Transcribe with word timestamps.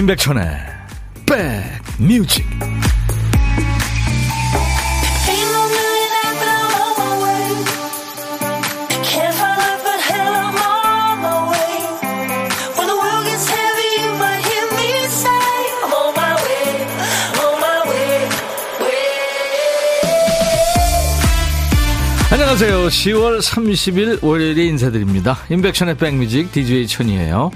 임백천의 0.00 0.42
백뮤직 1.26 2.46
안녕하세요. 22.32 22.86
10월 22.86 23.42
30일 23.42 24.24
월요일에 24.24 24.64
인사드립니다. 24.64 25.36
임백천의 25.50 25.98
백뮤직 25.98 26.50
DJ 26.52 26.86
천이에요. 26.86 27.50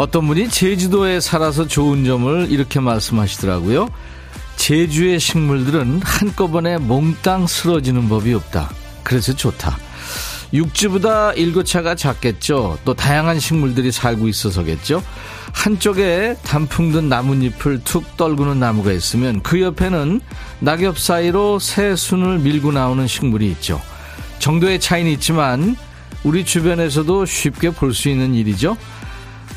어떤 0.00 0.26
분이 0.26 0.48
제주도에 0.48 1.20
살아서 1.20 1.66
좋은 1.66 2.06
점을 2.06 2.50
이렇게 2.50 2.80
말씀하시더라고요. 2.80 3.90
제주의 4.56 5.20
식물들은 5.20 6.00
한꺼번에 6.02 6.78
몽땅 6.78 7.46
쓰러지는 7.46 8.08
법이 8.08 8.32
없다. 8.32 8.70
그래서 9.02 9.34
좋다. 9.34 9.76
육지보다 10.54 11.34
일교차가 11.34 11.96
작겠죠. 11.96 12.78
또 12.86 12.94
다양한 12.94 13.38
식물들이 13.40 13.92
살고 13.92 14.26
있어서겠죠. 14.28 15.02
한쪽에 15.52 16.34
단풍 16.44 16.92
든 16.92 17.10
나뭇잎을 17.10 17.84
툭 17.84 18.16
떨구는 18.16 18.58
나무가 18.58 18.92
있으면 18.92 19.42
그 19.42 19.60
옆에는 19.60 20.22
낙엽 20.60 20.98
사이로 20.98 21.58
새 21.58 21.94
순을 21.94 22.38
밀고 22.38 22.72
나오는 22.72 23.06
식물이 23.06 23.50
있죠. 23.50 23.82
정도의 24.38 24.80
차이는 24.80 25.10
있지만 25.12 25.76
우리 26.24 26.46
주변에서도 26.46 27.26
쉽게 27.26 27.68
볼 27.68 27.92
수 27.92 28.08
있는 28.08 28.34
일이죠. 28.34 28.78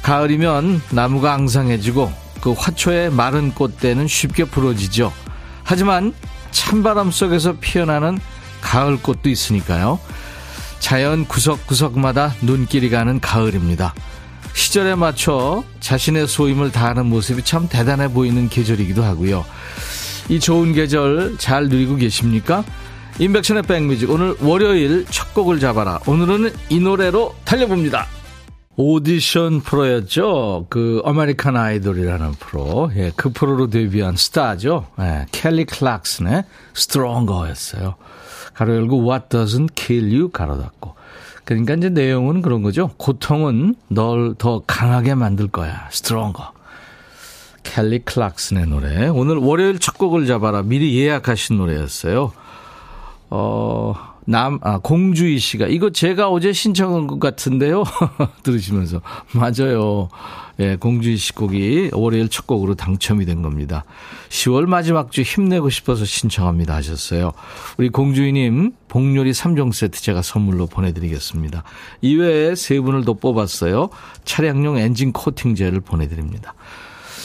가을이면 0.03 0.81
나무가 0.91 1.33
앙상해지고 1.33 2.11
그 2.41 2.51
화초의 2.51 3.09
마른 3.11 3.53
꽃대는 3.53 4.07
쉽게 4.07 4.43
부러지죠. 4.43 5.11
하지만 5.63 6.13
찬바람 6.51 7.09
속에서 7.09 7.55
피어나는 7.59 8.19
가을 8.61 8.97
꽃도 9.01 9.29
있으니까요. 9.29 9.99
자연 10.79 11.25
구석구석마다 11.25 12.35
눈길이 12.41 12.89
가는 12.89 13.19
가을입니다. 13.19 13.93
시절에 14.53 14.95
맞춰 14.95 15.63
자신의 15.79 16.27
소임을 16.27 16.71
다하는 16.71 17.05
모습이 17.05 17.43
참 17.43 17.67
대단해 17.69 18.09
보이는 18.09 18.49
계절이기도 18.49 19.03
하고요. 19.03 19.45
이 20.29 20.39
좋은 20.39 20.73
계절 20.73 21.37
잘 21.37 21.69
누리고 21.69 21.95
계십니까? 21.95 22.63
임백천의 23.19 23.63
백뮤직 23.63 24.09
오늘 24.09 24.35
월요일 24.41 25.05
첫 25.09 25.33
곡을 25.33 25.59
잡아라. 25.59 25.99
오늘은 26.05 26.53
이 26.69 26.79
노래로 26.79 27.35
달려봅니다. 27.45 28.07
오디션 28.75 29.61
프로였죠. 29.61 30.65
그 30.69 31.01
American 31.05 31.55
Idol이라는 31.55 32.31
프로. 32.33 32.91
예, 32.95 33.11
그 33.15 33.31
프로로 33.31 33.69
데뷔한 33.69 34.15
스타죠. 34.15 34.87
예, 34.99 35.25
켈리 35.31 35.65
클락슨의 35.65 36.43
Stronger였어요. 36.73 37.95
가로 38.53 38.75
열고 38.75 39.07
What 39.07 39.27
doesn't 39.29 39.75
kill 39.75 40.11
you 40.11 40.29
가로 40.29 40.59
닫고. 40.59 40.95
그러니까 41.45 41.75
이제 41.75 41.89
내용은 41.89 42.41
그런 42.41 42.63
거죠. 42.63 42.89
고통은 42.97 43.75
널 43.89 44.33
더 44.37 44.63
강하게 44.65 45.13
만들 45.15 45.47
거야. 45.49 45.87
Stronger. 45.91 46.53
켈리 47.63 47.99
클락슨의 47.99 48.67
노래. 48.67 49.07
오늘 49.07 49.37
월요일 49.37 49.79
첫 49.79 49.97
곡을 49.97 50.25
잡아라. 50.25 50.63
미리 50.63 50.97
예약하신 50.99 51.57
노래였어요. 51.57 52.31
어, 53.29 54.12
남, 54.25 54.59
아, 54.61 54.79
공주희 54.79 55.39
씨가, 55.39 55.67
이거 55.67 55.89
제가 55.89 56.29
어제 56.29 56.53
신청한 56.53 57.07
것 57.07 57.19
같은데요? 57.19 57.83
들으시면서. 58.43 59.01
맞아요. 59.33 60.09
예, 60.59 60.75
공주희 60.75 61.17
씨 61.17 61.33
곡이 61.33 61.89
월요일 61.93 62.29
첫 62.29 62.45
곡으로 62.45 62.75
당첨이 62.75 63.25
된 63.25 63.41
겁니다. 63.41 63.85
10월 64.29 64.65
마지막 64.65 65.11
주 65.11 65.21
힘내고 65.21 65.69
싶어서 65.69 66.05
신청합니다 66.05 66.75
하셨어요. 66.75 67.31
우리 67.77 67.89
공주희님, 67.89 68.73
복요리 68.87 69.31
3종 69.31 69.73
세트 69.73 70.01
제가 70.01 70.21
선물로 70.21 70.67
보내드리겠습니다. 70.67 71.63
이외에 72.01 72.55
세 72.55 72.79
분을 72.79 73.03
더 73.03 73.13
뽑았어요. 73.13 73.89
차량용 74.25 74.77
엔진 74.77 75.11
코팅제를 75.11 75.81
보내드립니다. 75.81 76.53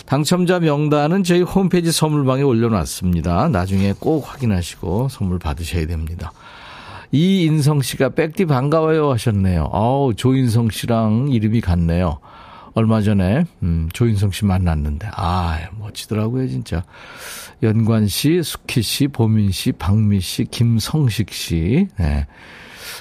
당첨자 0.07 0.59
명단은 0.59 1.23
저희 1.23 1.43
홈페이지 1.43 1.93
선물방에 1.93 2.43
올려놨습니다. 2.43 3.49
나중에 3.49 3.93
꼭 3.99 4.27
확인하시고 4.27 5.09
선물 5.11 5.39
받으셔야 5.39 5.87
됩니다. 5.87 6.33
이인성 7.13 7.83
씨가 7.83 8.11
백디 8.11 8.47
반가워요 8.47 9.11
하셨네요. 9.13 9.71
아우, 9.73 10.15
조인성 10.15 10.71
씨랑 10.71 11.29
이름이 11.31 11.61
같네요. 11.61 12.19
얼마 12.75 13.01
전에, 13.01 13.45
음, 13.63 13.89
조인성 13.93 14.31
씨 14.31 14.45
만났는데, 14.45 15.09
아, 15.13 15.59
멋지더라고요, 15.79 16.49
진짜. 16.49 16.85
연관 17.63 18.07
씨, 18.07 18.41
숙희 18.43 18.83
씨, 18.83 19.09
보민 19.09 19.51
씨, 19.51 19.73
박미 19.73 20.21
씨, 20.21 20.45
김성식 20.45 21.33
씨, 21.33 21.89
네. 21.99 22.27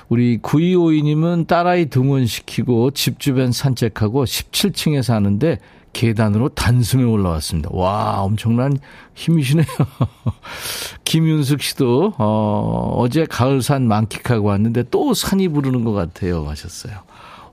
우리 0.09 0.39
9252님은 0.39 1.47
딸아이 1.47 1.87
등원시키고 1.87 2.91
집 2.91 3.19
주변 3.19 3.51
산책하고 3.51 4.23
17층에 4.25 5.03
사는데 5.03 5.59
계단으로 5.93 6.49
단숨에 6.49 7.03
올라왔습니다. 7.03 7.69
와, 7.71 8.21
엄청난 8.21 8.77
힘이시네요. 9.15 9.65
김윤숙 11.05 11.61
씨도, 11.61 12.13
어, 12.17 12.93
어제 12.97 13.25
가을산 13.25 13.87
만끽하고 13.87 14.47
왔는데 14.47 14.83
또 14.91 15.13
산이 15.13 15.47
부르는 15.49 15.83
것 15.83 15.93
같아요. 15.93 16.47
하셨어요. 16.47 16.93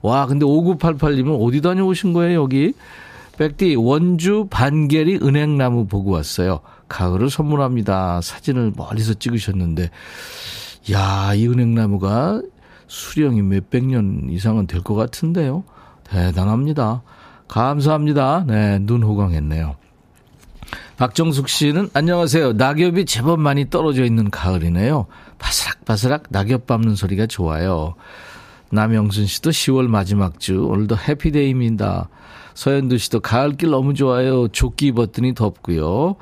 와, 0.01 0.27
근데 0.27 0.45
5988님은 0.45 1.43
어디 1.43 1.61
다녀오신 1.61 2.13
거예요, 2.13 2.43
여기? 2.43 2.73
백디, 3.37 3.75
원주 3.75 4.47
반계리 4.49 5.19
은행나무 5.21 5.87
보고 5.87 6.11
왔어요. 6.11 6.59
가을을 6.87 7.29
선물합니다. 7.29 8.21
사진을 8.21 8.73
멀리서 8.75 9.15
찍으셨는데, 9.15 9.89
야, 10.91 11.33
이 11.33 11.47
은행나무가 11.47 12.41
수령이 12.87 13.41
몇백 13.41 13.85
년 13.85 14.27
이상은 14.29 14.67
될 14.67 14.81
것 14.83 14.93
같은데요. 14.93 15.63
대단합니다. 16.03 17.01
감사합니다. 17.47 18.45
네, 18.47 18.79
눈 18.79 19.03
호강했네요. 19.03 19.75
박정숙 20.97 21.49
씨는 21.49 21.89
안녕하세요. 21.93 22.53
낙엽이 22.53 23.05
제법 23.05 23.39
많이 23.39 23.69
떨어져 23.69 24.05
있는 24.05 24.29
가을이네요. 24.29 25.07
바스락바스락 25.39 26.25
낙엽 26.29 26.67
밟는 26.67 26.95
소리가 26.95 27.27
좋아요. 27.27 27.95
남영순 28.71 29.25
씨도 29.25 29.49
10월 29.51 29.87
마지막 29.87 30.39
주 30.39 30.65
오늘도 30.65 30.97
해피데이입니다. 30.97 32.09
서현두 32.53 32.97
씨도 32.97 33.19
가을길 33.19 33.69
너무 33.69 33.93
좋아요. 33.93 34.47
조끼 34.47 34.87
입었더니 34.87 35.33
덥고요. 35.35 36.15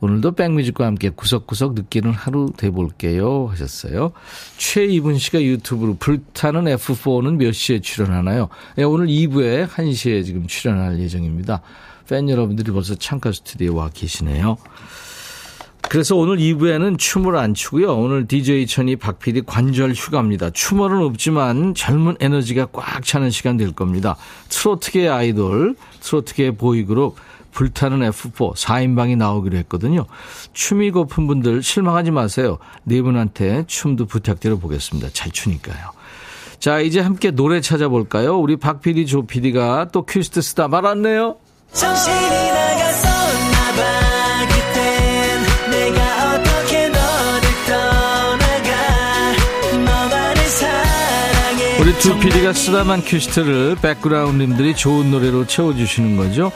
오늘도 0.00 0.32
백뮤직과 0.32 0.84
함께 0.84 1.08
구석구석 1.08 1.74
느끼는 1.74 2.12
하루 2.12 2.52
돼볼게요 2.56 3.48
하셨어요. 3.50 4.12
최이분 4.58 5.18
씨가 5.18 5.42
유튜브로 5.42 5.96
불타는 5.96 6.64
F4는 6.64 7.36
몇 7.36 7.52
시에 7.52 7.80
출연하나요? 7.80 8.48
네, 8.76 8.84
오늘 8.84 9.06
2부에 9.06 9.66
1시에 9.66 10.24
지금 10.24 10.46
출연할 10.46 11.00
예정입니다. 11.00 11.62
팬 12.08 12.28
여러분들이 12.28 12.72
벌써 12.72 12.94
창가 12.94 13.32
스튜디오에 13.32 13.74
와 13.74 13.90
계시네요. 13.92 14.58
그래서 15.88 16.16
오늘 16.16 16.38
2부에는 16.38 16.98
춤을 16.98 17.36
안 17.36 17.54
추고요. 17.54 17.96
오늘 17.96 18.26
DJ 18.26 18.66
천이 18.66 18.96
박PD 18.96 19.42
관절 19.46 19.92
휴가입니다. 19.92 20.50
춤은 20.50 20.98
없지만 21.04 21.74
젊은 21.74 22.16
에너지가 22.18 22.66
꽉 22.72 23.04
차는 23.04 23.30
시간 23.30 23.56
될 23.56 23.72
겁니다. 23.72 24.16
트로트계 24.48 25.08
아이돌, 25.08 25.76
트로트계 26.00 26.52
보이그룹 26.52 27.16
불타는 27.56 28.08
F4 28.10 28.54
4인방이 28.54 29.16
나오기로 29.16 29.56
했거든요. 29.58 30.04
춤이 30.52 30.90
고픈 30.90 31.26
분들 31.26 31.62
실망하지 31.62 32.10
마세요. 32.10 32.58
네 32.84 33.00
분한테 33.00 33.64
춤도 33.66 34.04
부탁드려 34.04 34.58
보겠습니다. 34.58 35.08
잘 35.14 35.32
추니까요. 35.32 35.90
자, 36.60 36.80
이제 36.80 37.00
함께 37.00 37.30
노래 37.30 37.60
찾아볼까요? 37.62 38.36
우리 38.38 38.56
박 38.56 38.82
PD, 38.82 39.06
조 39.06 39.26
PD가 39.26 39.88
또 39.90 40.04
큐시트 40.04 40.42
쓰다 40.42 40.68
말았네요. 40.68 41.36
정신이 41.72 42.50
나 42.50 42.75
두 52.00 52.16
PD가 52.20 52.52
쓰다만 52.52 53.02
큐시트를 53.02 53.76
백그라운드님들이 53.82 54.76
좋은 54.76 55.10
노래로 55.10 55.46
채워주시는 55.46 56.16
거죠. 56.16 56.52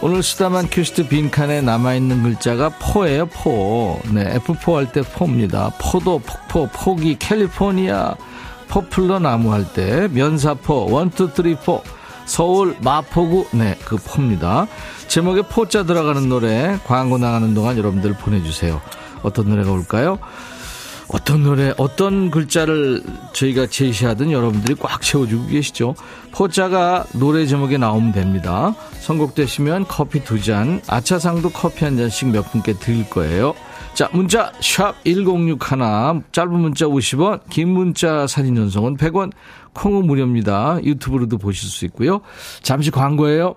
오늘 0.00 0.22
쓰다만 0.22 0.68
큐시트 0.68 1.08
빈칸에 1.08 1.60
남아있는 1.60 2.22
글자가 2.22 2.68
포예요, 2.78 3.26
포. 3.26 4.00
네, 4.12 4.38
F4 4.38 4.74
할 4.74 4.92
때 4.92 5.02
포입니다. 5.02 5.72
포도, 5.80 6.20
폭포, 6.20 6.68
포기, 6.72 7.16
캘리포니아, 7.18 8.14
포플러 8.68 9.18
나무 9.18 9.52
할 9.52 9.64
때, 9.72 10.08
면사포, 10.12 10.88
one 10.90 11.07
two, 11.07 11.30
three, 11.34 11.56
four. 11.56 11.82
서울, 12.24 12.76
마포구, 12.80 13.48
네, 13.52 13.76
그 13.84 13.96
포입니다. 13.96 14.68
제목에 15.08 15.42
포자 15.42 15.82
들어가는 15.82 16.28
노래, 16.28 16.78
광고 16.84 17.18
나가는 17.18 17.52
동안 17.54 17.76
여러분들 17.76 18.14
보내주세요. 18.14 18.80
어떤 19.22 19.48
노래가 19.48 19.72
올까요? 19.72 20.18
어떤 21.12 21.42
노래, 21.42 21.74
어떤 21.76 22.30
글자를 22.30 23.02
저희가 23.34 23.66
제시하든 23.66 24.32
여러분들이 24.32 24.74
꽉 24.76 25.02
채워주고 25.02 25.48
계시죠. 25.48 25.94
포자가 26.32 27.04
노래 27.12 27.44
제목에 27.44 27.76
나오면 27.76 28.12
됩니다. 28.12 28.74
선곡되시면 29.00 29.86
커피 29.88 30.24
두 30.24 30.40
잔, 30.40 30.80
아차상도 30.88 31.50
커피 31.50 31.84
한 31.84 31.98
잔씩 31.98 32.30
몇 32.30 32.50
분께 32.50 32.72
드릴 32.72 33.08
거예요. 33.10 33.54
자, 33.92 34.08
문자 34.12 34.52
샵 34.62 34.94
1061, 35.04 35.58
짧은 36.32 36.50
문자 36.50 36.86
50원, 36.86 37.40
긴 37.50 37.68
문자 37.68 38.26
사진 38.26 38.54
전송은 38.54 38.96
100원, 38.96 39.32
콩은 39.74 40.06
무료입니다. 40.06 40.78
유튜브로도 40.82 41.36
보실 41.36 41.68
수 41.68 41.84
있고요. 41.84 42.22
잠시 42.62 42.90
광고예요. 42.90 43.56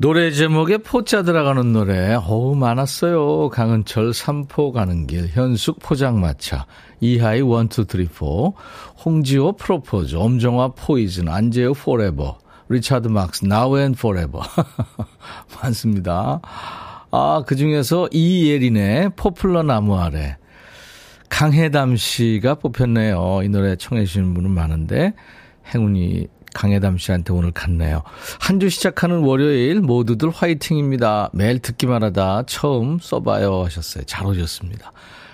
노래 0.00 0.30
제목에 0.30 0.78
포자 0.78 1.22
들어가는 1.24 1.72
노래 1.72 2.14
어우 2.14 2.54
많았어요. 2.54 3.48
강은철 3.48 4.14
삼포 4.14 4.70
가는 4.70 5.08
길 5.08 5.26
현숙 5.26 5.80
포장마차 5.80 6.66
이하이 7.00 7.40
one 7.40 7.63
two 7.63 7.86
three 7.90 8.06
four 8.06 8.54
홍지호 9.04 9.56
프로포즈 9.56 10.14
엄정화 10.14 10.68
Poison 10.76 11.28
안재욱 11.28 11.72
Forever 11.74 12.38
리차드 12.68 13.08
막스 13.08 13.46
Now 13.46 13.76
and 13.80 13.92
Forever 13.92 14.40
많습니다. 15.60 16.40
아 17.10 17.42
그중에서 17.44 18.08
이예린의 18.12 19.10
포플러 19.16 19.64
나무 19.64 19.98
아래 19.98 20.36
강혜담 21.28 21.96
씨가 21.96 22.54
뽑혔네요. 22.54 23.40
이 23.42 23.48
노래 23.48 23.74
청해 23.74 24.04
주시는 24.04 24.32
분은 24.32 24.48
많은데 24.48 25.14
행운이 25.74 26.28
강혜담 26.54 26.98
씨한테 26.98 27.32
오늘 27.32 27.52
갔네요. 27.52 28.02
한 28.40 28.58
주 28.58 28.68
시작하는 28.70 29.20
월요일 29.20 29.80
모두들 29.80 30.30
화이팅입니다. 30.30 31.30
매일 31.32 31.60
듣기만 31.60 32.02
하다 32.02 32.44
처음 32.46 32.98
써봐요 32.98 33.64
하셨어요. 33.64 34.04
잘 34.04 34.26
오셨습니다. 34.26 34.92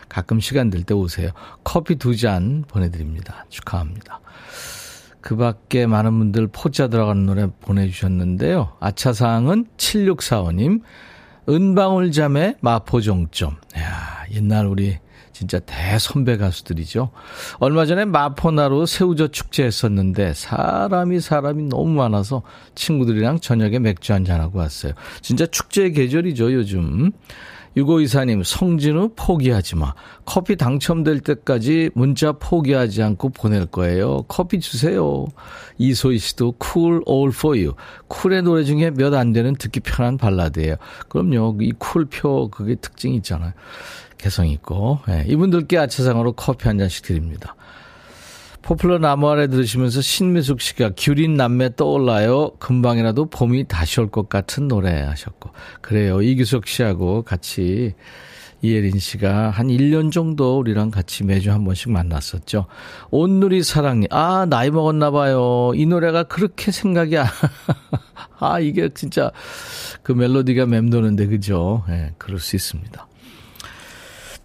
가끔 0.09 0.41
시간 0.41 0.71
될 0.71 0.85
때 0.85 0.95
오세요. 0.95 1.31
커피 1.65 1.97
두 1.97 2.15
잔 2.17 2.65
보내드립니다. 2.69 3.47
축하합니다. 3.49 4.21
그 5.21 5.37
밖에 5.37 5.87
많은 5.87 6.19
분들 6.19 6.49
포자 6.49 6.89
들어가는 6.89 7.25
노래 7.25 7.47
보내주셨는데요. 7.63 8.77
아차사항은 8.81 9.67
7645님, 9.79 10.83
은방울 11.49 12.13
잠의 12.13 12.57
마포종점. 12.61 13.57
야 13.79 14.25
옛날 14.33 14.67
우리 14.67 14.99
진짜 15.35 15.59
대선배 15.59 16.37
가수들이죠. 16.39 17.11
얼마 17.59 17.85
전에 17.85 18.07
마포나루 18.07 18.87
새우젓 18.87 19.33
축제 19.33 19.65
했었는데 19.65 20.33
사람이 20.33 21.21
사람이 21.21 21.65
너무 21.65 21.91
많아서 21.91 22.43
친구들이랑 22.77 23.41
저녁에 23.41 23.81
맥주 23.81 24.15
한잔하고 24.15 24.61
왔어요. 24.61 24.93
진짜 25.21 25.45
축제 25.45 25.91
계절이죠, 25.91 26.53
요즘. 26.55 27.11
유고이사님, 27.77 28.45
성진우 28.45 29.15
포기하지 29.17 29.75
마. 29.75 29.95
커피 30.25 30.55
당첨될 30.55 31.19
때까지 31.19 31.91
문자 31.95 32.31
포기하지 32.31 33.03
않고 33.03 33.31
보낼 33.31 33.67
거예요. 33.67 34.23
커피 34.29 34.61
주세요. 34.61 35.27
이소희 35.79 36.19
씨도 36.19 36.55
Cool 36.63 37.03
All 37.09 37.33
For 37.35 37.59
You. 37.59 37.75
쿨의 38.07 38.43
노래 38.43 38.63
중에 38.63 38.93
몇 38.93 39.15
안 39.15 39.33
되는 39.33 39.57
듣기 39.57 39.81
편한 39.81 40.17
발라드예요. 40.19 40.77
그럼요. 41.09 41.57
이 41.63 41.73
쿨표 41.73 42.51
그게 42.51 42.77
특징이 42.77 43.17
있잖아요. 43.17 43.53
개성 44.25 44.49
있고 44.49 45.01
네, 45.07 45.27
이분들께 45.29 45.77
아차상으로 45.77 46.33
커피 46.33 46.67
한 46.67 46.79
잔씩 46.79 47.05
드립니다. 47.05 47.57
포플러 48.63 48.99
나무 48.99 49.29
아래 49.29 49.49
들으시면서 49.49 50.01
신미숙 50.01 50.63
씨가 50.63 50.93
귤인 50.97 51.35
남매 51.35 51.77
떠올라요. 51.77 52.53
금방이라도 52.59 53.27
봄이 53.27 53.69
다시 53.69 54.01
올 54.01 54.09
것 54.09 54.31
같은 54.31 54.67
노래 54.69 55.03
하셨고 55.03 55.51
그래요. 55.83 56.23
이규석 56.23 56.67
씨하고 56.67 57.21
같이 57.23 57.93
이예린 58.63 58.99
씨가 58.99 59.51
한 59.51 59.67
1년 59.69 60.11
정도 60.11 60.59
우리랑 60.59 60.91
같이 60.91 61.23
매주 61.23 61.53
한 61.53 61.63
번씩 61.67 61.91
만났었죠. 61.93 62.65
온누리 63.11 63.63
사랑니. 63.63 64.07
아, 64.11 64.47
나이 64.49 64.71
먹었나 64.71 65.11
봐요. 65.11 65.73
이 65.75 65.85
노래가 65.85 66.23
그렇게 66.23 66.73
생각이 66.73 67.19
안, 67.19 67.27
아, 68.41 68.61
이게 68.61 68.89
진짜 68.95 69.31
그 70.03 70.13
멜로디가 70.13 70.65
맴도는데, 70.65 71.27
그죠? 71.27 71.85
예, 71.91 71.93
네, 71.93 72.13
그럴 72.17 72.39
수 72.39 72.57
있습니다. 72.57 73.07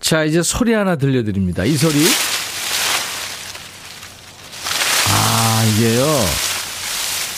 자, 0.10 0.24
이제 0.24 0.42
소리 0.42 0.74
하나 0.74 0.96
들려드립니다. 0.96 1.66
이 1.66 1.78
소리. 1.78 1.94
아, 5.08 5.64
이게요. 5.66 6.04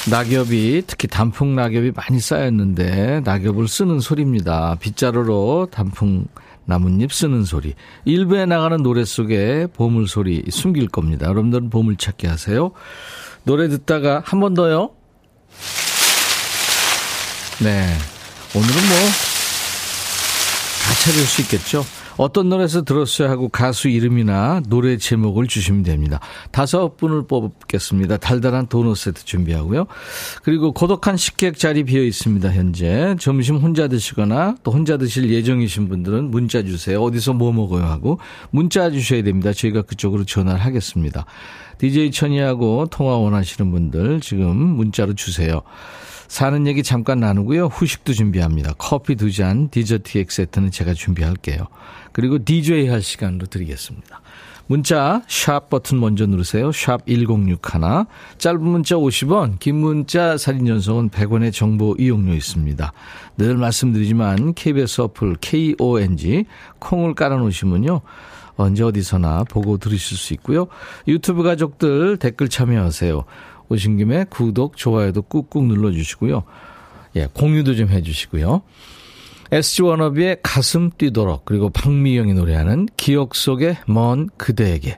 낙엽이, 0.09 0.83
특히 0.87 1.09
단풍 1.09 1.53
낙엽이 1.53 1.91
많이 1.93 2.21
쌓였는데, 2.21 3.23
낙엽을 3.25 3.67
쓰는 3.67 3.99
소리입니다. 3.99 4.77
빗자루로 4.79 5.67
단풍 5.69 6.27
나뭇잎 6.63 7.11
쓰는 7.11 7.43
소리. 7.43 7.73
일부에 8.05 8.45
나가는 8.45 8.81
노래 8.81 9.03
속에 9.03 9.67
보물 9.73 10.07
소리 10.07 10.41
숨길 10.49 10.87
겁니다. 10.87 11.25
여러분들은 11.27 11.69
보물 11.69 11.97
찾기 11.97 12.25
하세요. 12.27 12.71
노래 13.43 13.67
듣다가 13.67 14.23
한 14.25 14.39
번 14.39 14.53
더요. 14.53 14.91
네. 17.59 17.85
오늘은 18.55 18.75
뭐, 18.87 18.97
다 20.85 20.93
찾을 21.03 21.21
수 21.25 21.41
있겠죠? 21.41 21.83
어떤 22.17 22.49
노래에서 22.49 22.83
들었어야 22.83 23.29
하고 23.29 23.49
가수 23.49 23.89
이름이나 23.89 24.61
노래 24.67 24.97
제목을 24.97 25.47
주시면 25.47 25.83
됩니다. 25.83 26.19
다섯 26.51 26.97
분을 26.97 27.27
뽑겠습니다. 27.27 28.17
달달한 28.17 28.67
도넛 28.67 28.97
세트 28.97 29.25
준비하고요. 29.25 29.87
그리고 30.43 30.71
고독한 30.71 31.17
식객 31.17 31.57
자리 31.57 31.83
비어 31.83 32.03
있습니다. 32.03 32.51
현재 32.51 33.15
점심 33.19 33.57
혼자 33.57 33.87
드시거나 33.87 34.55
또 34.63 34.71
혼자 34.71 34.97
드실 34.97 35.29
예정이신 35.29 35.87
분들은 35.89 36.31
문자 36.31 36.63
주세요. 36.63 37.01
어디서 37.01 37.33
뭐 37.33 37.51
먹어요 37.51 37.83
하고 37.85 38.19
문자 38.49 38.89
주셔야 38.91 39.23
됩니다. 39.23 39.53
저희가 39.53 39.83
그쪽으로 39.83 40.25
전화를 40.25 40.59
하겠습니다. 40.59 41.25
DJ 41.77 42.11
천이하고 42.11 42.85
통화 42.91 43.17
원하시는 43.17 43.71
분들 43.71 44.21
지금 44.21 44.55
문자로 44.55 45.15
주세요. 45.15 45.61
사는 46.31 46.65
얘기 46.65 46.81
잠깐 46.81 47.19
나누고요. 47.19 47.65
후식도 47.65 48.13
준비합니다. 48.13 48.75
커피 48.77 49.15
두 49.15 49.33
잔, 49.33 49.67
디저트 49.67 50.17
엑 50.17 50.31
세트는 50.31 50.71
제가 50.71 50.93
준비할게요. 50.93 51.67
그리고 52.13 52.41
DJ 52.41 52.87
할 52.87 53.01
시간으로 53.01 53.47
드리겠습니다. 53.47 54.21
문자 54.65 55.23
샵 55.27 55.69
버튼 55.69 55.99
먼저 55.99 56.25
누르세요. 56.25 56.71
샵 56.71 57.05
1061. 57.05 57.59
짧은 58.37 58.63
문자 58.63 58.95
50원, 58.95 59.59
긴 59.59 59.75
문자 59.81 60.37
사진 60.37 60.65
전송은 60.65 61.09
100원의 61.09 61.51
정보 61.51 61.97
이용료 61.99 62.33
있습니다. 62.33 62.93
늘 63.37 63.57
말씀드리지만 63.57 64.53
KBS 64.53 65.01
어플 65.01 65.35
KONG 65.41 66.45
콩을 66.79 67.13
깔아 67.13 67.35
놓으시면요. 67.39 67.99
언제 68.55 68.83
어디서나 68.83 69.43
보고 69.45 69.77
들으실 69.77 70.17
수 70.17 70.33
있고요. 70.35 70.67
유튜브 71.07 71.43
가족들 71.43 72.17
댓글 72.17 72.47
참여하세요. 72.47 73.25
오신 73.71 73.97
김에 73.97 74.25
구독, 74.29 74.75
좋아요도 74.75 75.21
꾹꾹 75.23 75.63
눌러주시고요. 75.63 76.43
예, 77.15 77.27
공유도 77.33 77.75
좀 77.75 77.87
해주시고요. 77.87 78.61
SG 79.53 79.83
워너비의 79.83 80.37
가슴 80.43 80.89
뛰도록 80.97 81.45
그리고 81.45 81.69
박미영이 81.69 82.33
노래하는 82.33 82.87
기억 82.97 83.33
속의 83.35 83.77
먼 83.87 84.29
그대에게 84.37 84.97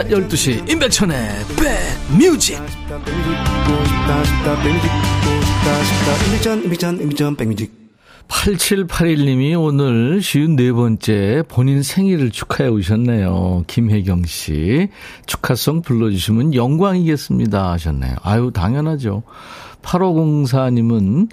낮 0.00 0.08
12시 0.08 0.70
임백천의 0.70 1.14
백뮤직 7.36 7.70
8781님이 8.28 9.62
오늘 9.62 10.22
쉬운 10.22 10.56
네 10.56 10.72
번째 10.72 11.42
본인 11.48 11.82
생일을 11.82 12.30
축하해 12.30 12.70
오셨네요. 12.70 13.64
김혜경 13.66 14.24
씨. 14.24 14.88
축하송 15.26 15.82
불러주시면 15.82 16.54
영광이겠습니다. 16.54 17.72
하셨네요. 17.72 18.16
아유, 18.22 18.50
당연하죠. 18.54 19.22
8504님은, 19.82 21.28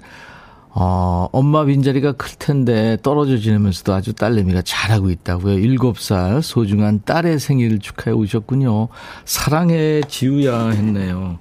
어, 0.80 1.28
엄마 1.32 1.64
빈자리가 1.64 2.12
클 2.12 2.36
텐데 2.38 2.96
떨어져 3.02 3.36
지내면서도 3.38 3.92
아주 3.94 4.12
딸내미가 4.12 4.62
잘하고 4.62 5.10
있다고요. 5.10 5.56
7살 5.56 6.40
소중한 6.40 7.00
딸의 7.04 7.40
생일을 7.40 7.80
축하해 7.80 8.14
오셨군요. 8.14 8.86
사랑해, 9.24 10.00
지우야 10.06 10.68
했네요. 10.68 11.40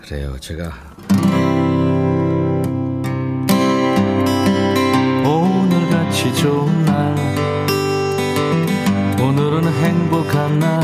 그래요. 0.00 0.36
제가 0.38 0.70
오늘같이 5.24 6.32
좋은 6.36 6.84
날 6.84 7.16
오늘은 9.20 9.64
행복한 9.64 10.58
날 10.60 10.80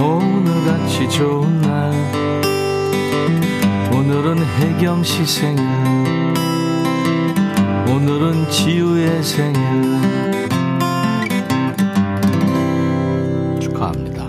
오늘같이 0.00 1.10
좋은 1.10 1.60
날 1.62 2.21
오늘은 4.04 4.44
혜경 4.44 5.04
씨 5.04 5.24
생일 5.24 5.64
오늘은 7.88 8.50
지우의 8.50 9.22
생일 9.22 9.62
축하합니다 13.60 14.28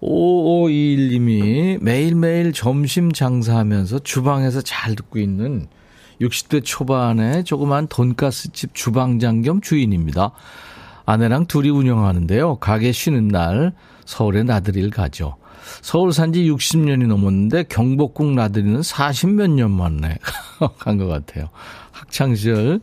5521님이 0.00 1.82
매일매일 1.82 2.52
점심 2.52 3.10
장사하면서 3.10 3.98
주방에서 4.04 4.60
잘 4.60 4.94
듣고 4.94 5.18
있는 5.18 5.66
60대 6.20 6.64
초반의 6.64 7.42
조그만 7.42 7.88
돈가스집 7.88 8.76
주방장 8.76 9.42
겸 9.42 9.60
주인입니다. 9.60 10.30
아내랑 11.04 11.46
둘이 11.46 11.70
운영하는데요. 11.70 12.58
가게 12.60 12.92
쉬는 12.92 13.26
날 13.26 13.72
서울에 14.04 14.44
나들이를 14.44 14.90
가죠. 14.90 15.37
서울 15.82 16.12
산 16.12 16.32
지 16.32 16.44
60년이 16.50 17.06
넘었는데 17.06 17.64
경복궁 17.64 18.34
나들이는 18.34 18.80
40몇 18.80 19.50
년 19.50 19.70
만에 19.70 20.18
간 20.78 20.98
것 20.98 21.06
같아요. 21.06 21.48
학창시절 21.92 22.80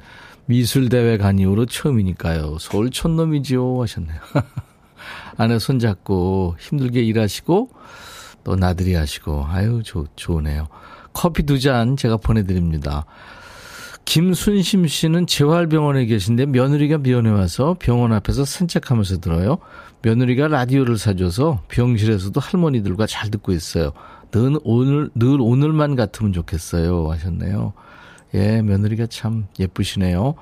미술대회 0.48 1.18
간 1.18 1.40
이후로 1.40 1.66
처음이니까요. 1.68 2.58
서울 2.60 2.90
촌놈이지요 2.90 3.82
하셨네요. 3.82 4.20
아내 5.38 5.60
손잡고 5.60 6.56
힘들게 6.60 7.02
일하시고 7.02 7.70
또 8.44 8.56
나들이 8.56 8.94
하시고 8.96 9.46
아유 9.48 9.82
좋, 9.84 10.08
좋으네요. 10.16 10.68
커피 11.14 11.44
두 11.44 11.60
잔 11.60 11.96
제가 11.98 12.18
보내드립니다. 12.18 13.06
김순심 14.06 14.88
씨는 14.88 15.28
재활병원에 15.28 16.06
계신데 16.06 16.46
며느리가 16.48 17.00
면회 17.00 17.32
와서 17.32 17.76
병원 17.80 18.14
앞에서 18.14 18.46
산책하면서 18.46 19.20
들어요. 19.20 19.58
며느리가 20.04 20.48
라디오를 20.48 20.98
사줘서 20.98 21.64
병실에서도 21.68 22.40
할머니들과 22.40 23.08
잘 23.08 23.32
듣고 23.32 23.52
있어요. 23.52 23.92
늘 24.32 24.58
오늘 24.64 25.10
늘 25.16 25.42
오늘만 25.42 25.96
같으면 25.96 26.34
좋겠어요 26.34 27.10
하셨네요. 27.12 27.74
예, 28.36 28.62
며느리가 28.62 29.08
참 29.08 29.48
예쁘시네요. 29.60 30.36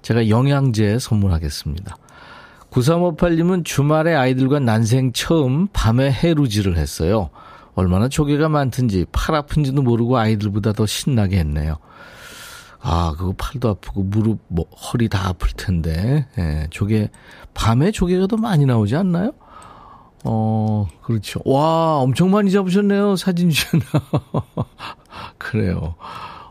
제가 0.00 0.28
영양제 0.28 0.98
선물하겠습니다. 0.98 1.96
9358님은 2.70 3.64
주말에 3.64 4.14
아이들과 4.14 4.58
난생 4.60 5.12
처음 5.12 5.68
밤에 5.72 6.10
해루질을 6.10 6.78
했어요. 6.78 7.28
얼마나 7.74 8.08
조개가 8.08 8.48
많든지 8.48 9.06
팔 9.12 9.34
아픈지도 9.34 9.82
모르고 9.82 10.16
아이들보다 10.16 10.72
더 10.72 10.86
신나게 10.86 11.38
했네요. 11.38 11.76
아, 12.82 13.14
그거 13.16 13.32
팔도 13.38 13.68
아프고 13.68 14.02
무릎, 14.02 14.40
뭐, 14.48 14.66
허리 14.70 15.08
다 15.08 15.28
아플 15.28 15.50
텐데. 15.52 16.26
예, 16.36 16.66
조개, 16.70 17.10
밤에 17.54 17.92
조개가 17.92 18.26
더 18.26 18.36
많이 18.36 18.66
나오지 18.66 18.96
않나요? 18.96 19.32
어, 20.24 20.88
그렇죠. 21.02 21.40
와, 21.44 21.98
엄청 21.98 22.30
많이 22.32 22.50
잡으셨네요. 22.50 23.16
사진 23.16 23.50
주셨나. 23.50 23.84
그래요. 25.38 25.94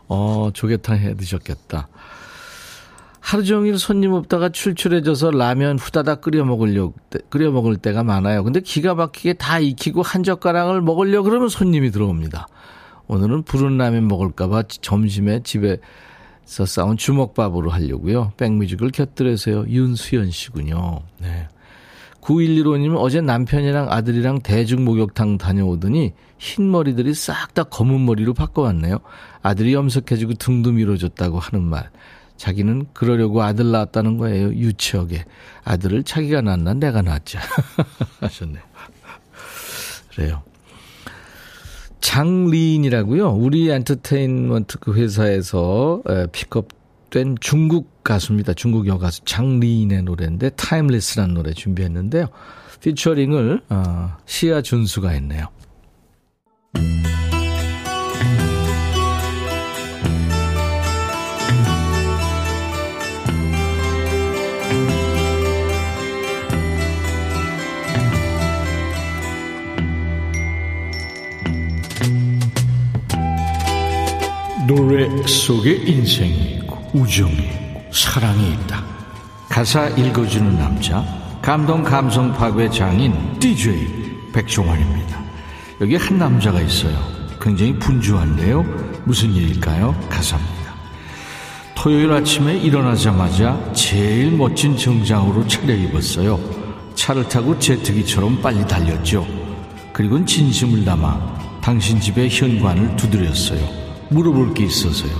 어, 0.08 0.50
조개탕 0.52 0.98
해 0.98 1.14
드셨겠다. 1.14 1.88
하루 3.20 3.44
종일 3.44 3.78
손님 3.78 4.12
없다가 4.12 4.48
출출해져서 4.48 5.30
라면 5.30 5.78
후다닥 5.78 6.22
끓여 6.22 6.44
먹으려고, 6.44 6.94
끓여 7.28 7.50
먹을 7.50 7.76
때가 7.76 8.04
많아요. 8.04 8.42
근데 8.42 8.60
기가 8.60 8.94
막히게 8.94 9.34
다 9.34 9.58
익히고 9.58 10.02
한 10.02 10.22
젓가락을 10.22 10.80
먹으려 10.80 11.22
그러면 11.22 11.48
손님이 11.48 11.90
들어옵니다. 11.90 12.48
오늘은 13.06 13.42
부른 13.42 13.78
라면 13.78 14.08
먹을까봐 14.08 14.64
점심에 14.68 15.42
집에 15.44 15.78
서 16.44 16.66
싸운 16.66 16.96
주먹밥으로 16.96 17.70
하려고요. 17.70 18.32
백뮤직을 18.36 18.90
곁들여서요. 18.90 19.66
윤수연 19.68 20.30
씨군요. 20.30 21.00
네. 21.18 21.48
9115님 22.20 22.96
어제 22.96 23.20
남편이랑 23.20 23.90
아들이랑 23.90 24.42
대중 24.42 24.84
목욕탕 24.84 25.38
다녀오더니 25.38 26.12
흰 26.38 26.70
머리들이 26.70 27.14
싹 27.14 27.54
다 27.54 27.64
검은 27.64 28.04
머리로 28.04 28.34
바꿔왔네요. 28.34 28.98
아들이 29.42 29.74
염색해주고 29.74 30.34
등도 30.34 30.72
밀어줬다고 30.72 31.38
하는 31.38 31.64
말. 31.64 31.90
자기는 32.36 32.86
그러려고 32.92 33.42
아들 33.42 33.70
낳았다는 33.70 34.18
거예요. 34.18 34.48
유치하게. 34.48 35.24
아들을 35.64 36.02
자기가 36.04 36.40
낳나 36.40 36.74
내가 36.74 37.02
낳았지. 37.02 37.40
하셨네요. 38.20 38.62
그래요. 40.14 40.42
장리인이라고요. 42.02 43.30
우리 43.30 43.70
엔터테인먼트 43.70 44.78
그 44.80 44.94
회사에서 44.94 46.02
픽업된 46.32 47.36
중국 47.40 48.04
가수입니다. 48.04 48.52
중국 48.52 48.86
여가수 48.86 49.24
장리인의 49.24 50.02
노래인데 50.02 50.50
Timeless라는 50.50 51.34
노래 51.34 51.52
준비했는데요. 51.52 52.26
피처링을 52.80 53.62
어, 53.70 54.16
시아 54.26 54.60
준수가 54.60 55.08
했네요. 55.08 55.46
노래 74.66 75.08
속에 75.26 75.72
인생이 75.72 76.56
있고 76.56 76.78
우정이 76.94 77.32
있고 77.32 77.82
사랑이 77.92 78.52
있다. 78.52 78.84
가사 79.48 79.88
읽어주는 79.88 80.56
남자 80.56 81.04
감동 81.42 81.82
감성 81.82 82.32
파괴 82.32 82.70
장인 82.70 83.38
DJ 83.40 84.30
백종원입니다. 84.32 85.20
여기 85.80 85.96
한 85.96 86.18
남자가 86.18 86.60
있어요. 86.60 86.96
굉장히 87.40 87.76
분주한데요. 87.78 88.62
무슨 89.04 89.32
일일까요? 89.32 89.94
가사입니다. 90.08 90.62
토요일 91.74 92.12
아침에 92.12 92.56
일어나자마자 92.56 93.58
제일 93.72 94.30
멋진 94.30 94.76
정장으로 94.76 95.46
차려입었어요. 95.48 96.38
차를 96.94 97.28
타고 97.28 97.58
제트기처럼 97.58 98.40
빨리 98.40 98.64
달렸죠. 98.66 99.26
그리고 99.92 100.24
진심을 100.24 100.84
담아 100.84 101.60
당신 101.60 102.00
집의 102.00 102.30
현관을 102.30 102.94
두드렸어요. 102.94 103.81
물어볼 104.12 104.54
게 104.54 104.64
있어서요. 104.64 105.12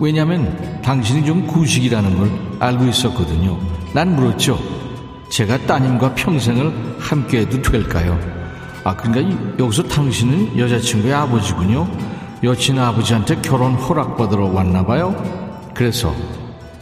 왜냐하면 0.00 0.80
당신이 0.82 1.24
좀 1.24 1.46
구식이라는 1.46 2.18
걸 2.18 2.30
알고 2.60 2.86
있었거든요. 2.86 3.58
난 3.92 4.14
물었죠. 4.14 4.58
제가 5.28 5.58
따님과 5.66 6.14
평생을 6.14 6.96
함께해도 6.98 7.60
될까요? 7.62 8.18
아, 8.84 8.96
그러니까 8.96 9.58
여기서 9.58 9.82
당신은 9.82 10.58
여자친구의 10.58 11.12
아버지군요. 11.12 11.88
여친 12.42 12.78
아버지한테 12.78 13.40
결혼 13.42 13.74
허락받으러 13.74 14.46
왔나 14.46 14.86
봐요. 14.86 15.14
그래서 15.74 16.14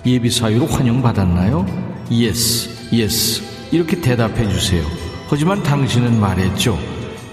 예비 0.05 0.31
사위로 0.31 0.67
환영받았나요? 0.67 1.67
Yes, 2.11 2.95
yes. 2.95 3.43
이렇게 3.73 4.01
대답해 4.01 4.49
주세요. 4.49 4.85
하지만 5.29 5.63
당신은 5.63 6.21
말했죠. 6.21 6.79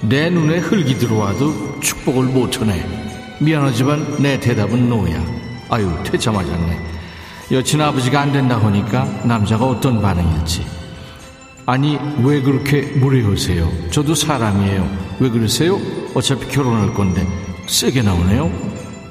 내 0.02 0.30
눈에 0.30 0.58
흙이 0.58 0.96
들어와도 0.96 1.80
축복을 1.82 2.26
못 2.26 2.60
하네. 2.60 3.03
미안하지만 3.44 4.18
내 4.20 4.40
대답은 4.40 4.90
노야. 4.90 5.22
아유, 5.70 5.92
퇴짜 6.04 6.32
맞았네. 6.32 6.80
여친 7.52 7.82
아버지가 7.82 8.22
안 8.22 8.32
된다 8.32 8.58
하니까 8.58 9.06
남자가 9.24 9.66
어떤 9.66 10.02
반응일지. 10.02 10.66
아니, 11.66 11.98
왜 12.24 12.42
그렇게 12.42 12.82
무례하세요? 12.82 13.90
저도 13.92 14.16
사람이에요. 14.16 14.88
왜 15.20 15.30
그러세요? 15.30 15.80
어차피 16.14 16.48
결혼할 16.48 16.94
건데. 16.94 17.26
세게 17.68 18.02
나오네요. 18.02 18.52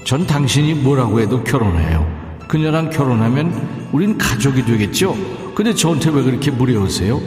전 0.05 0.27
당신이 0.27 0.75
뭐라고 0.75 1.21
해도 1.21 1.43
결혼해요. 1.45 2.07
그녀랑 2.49 2.91
결혼하면 2.91 3.89
우린 3.93 4.19
가족이 4.19 4.65
되겠죠? 4.65 5.17
근데 5.55 5.75
저한테 5.75 6.11
왜 6.11 6.23
그렇게 6.23 6.51
무례하세요? 6.51 7.21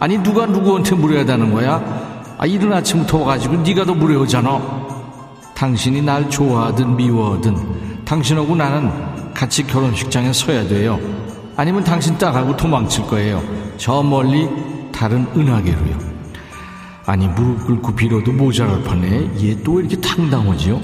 아니, 0.00 0.18
누가 0.18 0.46
누구한테 0.46 0.94
무례하다는 0.94 1.52
거야? 1.52 2.34
아, 2.38 2.46
이른 2.46 2.72
아침부터 2.72 3.18
와가지고 3.18 3.56
네가 3.62 3.84
더 3.84 3.94
무례하잖아. 3.94 4.81
당신이 5.66 6.02
날 6.02 6.28
좋아하든 6.28 6.96
미워하든 6.96 8.04
당신하고 8.04 8.56
나는 8.56 8.90
같이 9.32 9.64
결혼식장에 9.64 10.32
서야 10.32 10.66
돼요. 10.66 10.98
아니면 11.56 11.84
당신 11.84 12.18
딸하고 12.18 12.56
도망칠 12.56 13.06
거예요. 13.06 13.40
저 13.76 14.02
멀리 14.02 14.48
다른 14.90 15.24
은하계로요. 15.36 15.98
아니 17.06 17.28
무릎 17.28 17.64
꿇고 17.64 17.94
빌어도 17.94 18.32
모자랄 18.32 18.82
판에 18.82 19.30
얘 19.40 19.54
또 19.62 19.78
이렇게 19.78 19.94
당당하지요? 20.00 20.80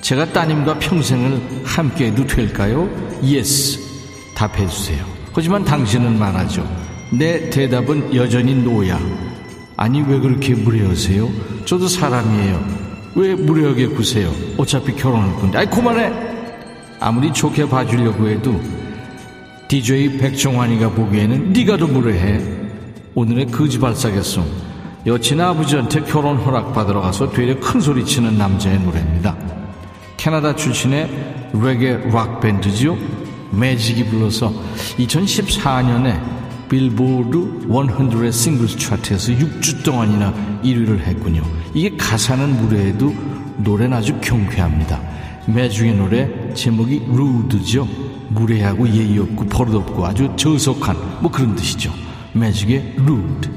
제가 0.00 0.32
따님과 0.32 0.80
평생을 0.80 1.62
함께해도 1.64 2.26
될까요? 2.26 2.90
Yes 3.22 3.78
답해주세요. 4.34 5.04
하지만 5.32 5.64
당신은 5.64 6.18
말하죠. 6.18 6.68
내 7.16 7.48
대답은 7.48 8.12
여전히 8.16 8.56
no야. 8.56 8.98
아니 9.76 10.02
왜 10.02 10.18
그렇게 10.18 10.56
무례하세요? 10.56 11.30
저도 11.64 11.86
사람이에요. 11.86 12.89
왜 13.14 13.34
무례하게 13.34 13.88
구세요? 13.88 14.32
어차피 14.56 14.94
결혼할 14.94 15.34
건데. 15.36 15.58
아이 15.58 15.66
그만해. 15.66 16.12
아무리 17.00 17.32
좋게 17.32 17.68
봐주려고 17.68 18.28
해도 18.28 18.60
DJ 19.68 20.18
백종환이가 20.18 20.90
보기에는 20.90 21.52
네가 21.52 21.76
더 21.76 21.86
무례해. 21.86 22.40
오늘의 23.14 23.46
거지발사겠송. 23.46 24.44
여친 25.06 25.40
아버지한테 25.40 26.02
결혼 26.02 26.36
허락 26.36 26.74
받으러 26.74 27.00
가서 27.00 27.30
되려 27.30 27.58
큰 27.58 27.80
소리 27.80 28.04
치는 28.04 28.36
남자의 28.36 28.78
노래입니다. 28.80 29.36
캐나다 30.16 30.54
출신의 30.54 31.50
레게 31.54 31.96
락 32.12 32.40
밴드지요. 32.40 32.96
매직이 33.50 34.04
불러서 34.04 34.52
2014년에 34.98 36.20
빌보드 36.68 37.66
100 37.66 38.32
싱글스 38.32 38.78
차트에서 38.78 39.32
6주 39.32 39.82
동안이나 39.82 40.32
1위를 40.62 41.00
했군요. 41.00 41.42
이게 41.74 41.96
가사는 41.96 42.56
무례해도 42.62 43.14
노래는 43.58 43.96
아주 43.96 44.18
경쾌합니다. 44.20 45.00
매직의 45.46 45.94
노래 45.94 46.54
제목이 46.54 47.02
루드죠. 47.06 47.86
무례하고 48.28 48.88
예의 48.88 49.18
없고 49.18 49.46
버릇 49.46 49.74
없고 49.74 50.06
아주 50.06 50.30
저속한 50.36 50.96
뭐 51.20 51.30
그런 51.30 51.54
뜻이죠. 51.54 51.92
매직의 52.32 52.94
루드. 52.96 53.50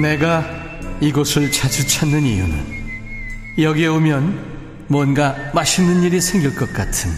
내가 0.00 0.57
이곳을 1.00 1.50
자주 1.52 1.86
찾는 1.86 2.24
이유는 2.24 2.78
여기에 3.58 3.86
오면 3.88 4.86
뭔가 4.88 5.36
맛있는 5.54 6.02
일이 6.02 6.20
생길 6.20 6.54
것 6.54 6.72
같은 6.72 7.10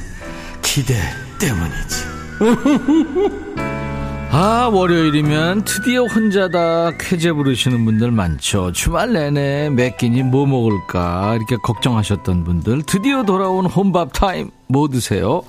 기대 0.63 0.95
때문이지. 1.39 2.11
아, 4.33 4.71
월요일이면 4.73 5.65
드디어 5.65 6.05
혼자다 6.05 6.97
쾌제 6.99 7.33
부르시는 7.33 7.85
분들 7.85 8.13
많죠. 8.13 8.71
주말 8.73 9.13
내내 9.13 9.71
몇 9.71 9.97
끼니 9.97 10.23
뭐 10.23 10.47
먹을까 10.47 11.35
이렇게 11.35 11.57
걱정하셨던 11.57 12.45
분들 12.45 12.83
드디어 12.83 13.25
돌아온 13.25 13.67
혼밥 13.67 14.13
타임 14.13 14.51
뭐 14.69 14.89
드세요? 14.89 15.43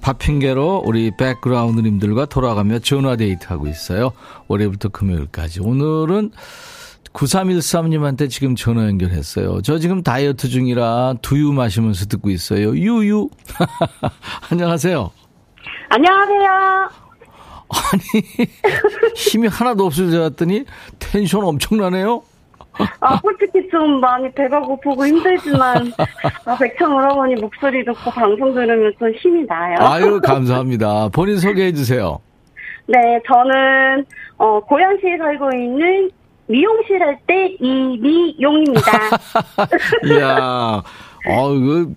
밥 0.00 0.18
핑계로 0.18 0.82
우리 0.84 1.10
백그라운드님들과 1.16 2.26
돌아가며 2.26 2.78
전화 2.78 3.16
데이트하고 3.16 3.66
있어요. 3.66 4.12
월요일부터 4.46 4.90
금요일까지. 4.90 5.60
오늘은 5.60 6.30
9313님한테 7.18 8.30
지금 8.30 8.54
전화 8.54 8.86
연결했어요. 8.86 9.60
저 9.62 9.78
지금 9.78 10.02
다이어트 10.02 10.48
중이라 10.48 11.14
두유 11.20 11.52
마시면서 11.52 12.06
듣고 12.06 12.30
있어요. 12.30 12.70
유유. 12.76 13.28
안녕하세요. 14.50 15.10
안녕하세요. 15.88 16.48
아니, 17.70 18.46
힘이 19.16 19.48
하나도 19.48 19.84
없어졌더니 19.86 20.64
텐션 20.98 21.44
엄청나네요? 21.44 22.22
아, 23.00 23.18
솔직히 23.20 23.68
좀 23.70 24.00
많이 24.00 24.30
배가 24.32 24.60
고프고 24.60 25.04
힘들지만, 25.04 25.92
아, 26.46 26.56
백천 26.56 26.92
오라버니 26.92 27.34
목소리 27.40 27.84
듣고 27.84 28.10
방송 28.12 28.54
들으면 28.54 28.92
좀 28.98 29.10
힘이 29.14 29.44
나요. 29.46 29.76
아유, 29.80 30.20
감사합니다. 30.20 31.08
본인 31.08 31.38
소개해 31.38 31.72
주세요. 31.72 32.20
네, 32.86 33.20
저는, 33.26 34.06
어, 34.38 34.60
고양시에 34.60 35.18
살고 35.18 35.50
있는 35.52 36.10
미용실 36.48 37.02
할 37.02 37.18
때 37.26 37.56
이미용입니다. 37.60 38.80
이야, 40.08 40.82
어, 41.28 41.48
그, 41.50 41.92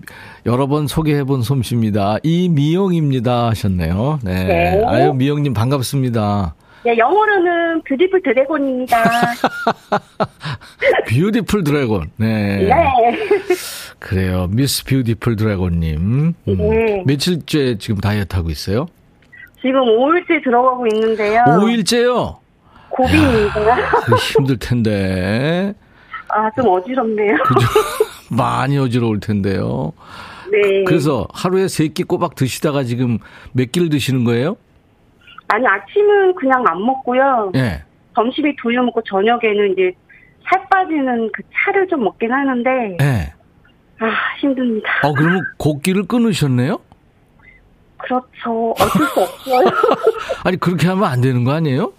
여러 0.45 0.67
번 0.67 0.87
소개해 0.87 1.23
본 1.23 1.41
솜씨입니다. 1.41 2.17
이미용입니다 2.23 3.47
하셨네요. 3.49 4.19
네. 4.23 4.43
네. 4.43 4.83
아유, 4.85 5.13
미용님 5.13 5.53
반갑습니다. 5.53 6.55
네, 6.83 6.97
영어로는 6.97 7.83
beautiful 7.83 8.21
dragon입니다. 8.23 9.03
beautiful 11.07 11.63
dragon. 11.63 12.09
네. 12.17 12.57
네. 12.67 12.73
그래요. 13.99 14.47
미스 14.49 14.83
뷰티풀 14.85 15.35
드래곤님. 15.35 15.97
음. 15.99 16.33
네. 16.45 17.03
며칠째 17.05 17.77
지금 17.77 17.97
다이어트 18.01 18.35
하고 18.35 18.49
있어요? 18.49 18.87
지금 19.61 19.79
5일째 19.81 20.43
들어가고 20.43 20.87
있는데요. 20.87 21.43
5일째요? 21.45 22.37
고비입니다. 22.91 23.75
그 24.05 24.15
힘들 24.15 24.57
텐데. 24.57 25.73
아, 26.29 26.49
좀 26.55 26.67
어지럽네요. 26.67 27.35
그죠? 27.43 27.67
많이 28.31 28.77
어지러울 28.77 29.19
텐데요. 29.19 29.91
네. 30.51 30.83
그래서 30.85 31.27
하루에 31.33 31.67
세 31.67 31.87
끼 31.89 32.03
꼬박 32.03 32.35
드시다가 32.35 32.83
지금 32.83 33.17
몇 33.53 33.71
끼를 33.71 33.89
드시는 33.89 34.23
거예요? 34.23 34.55
아니, 35.47 35.65
아침은 35.67 36.35
그냥 36.35 36.63
안 36.67 36.81
먹고요. 36.85 37.51
예. 37.55 37.83
점심에 38.15 38.53
두유 38.61 38.81
먹고 38.81 39.01
저녁에는 39.03 39.73
이제 39.73 39.91
살 40.49 40.67
빠지는 40.69 41.29
그 41.33 41.43
차를 41.53 41.87
좀 41.87 42.03
먹긴 42.03 42.31
하는데 42.31 42.97
예. 43.01 43.33
아 43.99 44.07
힘듭니다. 44.39 44.89
어, 45.03 45.13
그러면 45.13 45.41
곡기를 45.57 46.03
끊으셨네요? 46.07 46.79
그렇죠. 47.97 48.71
어쩔 48.79 49.07
수 49.07 49.19
없어요. 49.21 49.65
아니, 50.43 50.57
그렇게 50.57 50.87
하면 50.87 51.03
안 51.05 51.21
되는 51.21 51.43
거 51.43 51.51
아니에요? 51.51 51.93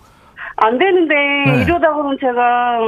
안 0.56 0.78
되는데 0.78 1.14
네. 1.14 1.62
이러다가는 1.64 2.16
제가 2.20 2.78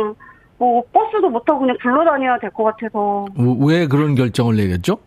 뭐 0.58 0.82
버스도 0.92 1.28
못 1.30 1.44
타고 1.44 1.60
그냥 1.60 1.76
굴러다녀야 1.82 2.38
될 2.38 2.50
것 2.50 2.64
같아서 2.64 3.26
뭐, 3.34 3.56
왜 3.66 3.86
그런 3.86 4.14
결정을 4.14 4.56
내렸죠? 4.56 4.98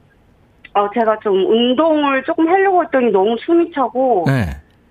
어, 0.73 0.89
제가 0.93 1.19
좀 1.23 1.33
운동을 1.33 2.23
조금 2.23 2.47
하려고 2.47 2.83
했더니 2.83 3.11
너무 3.11 3.35
숨이 3.45 3.71
차고 3.73 4.25
네. 4.27 4.49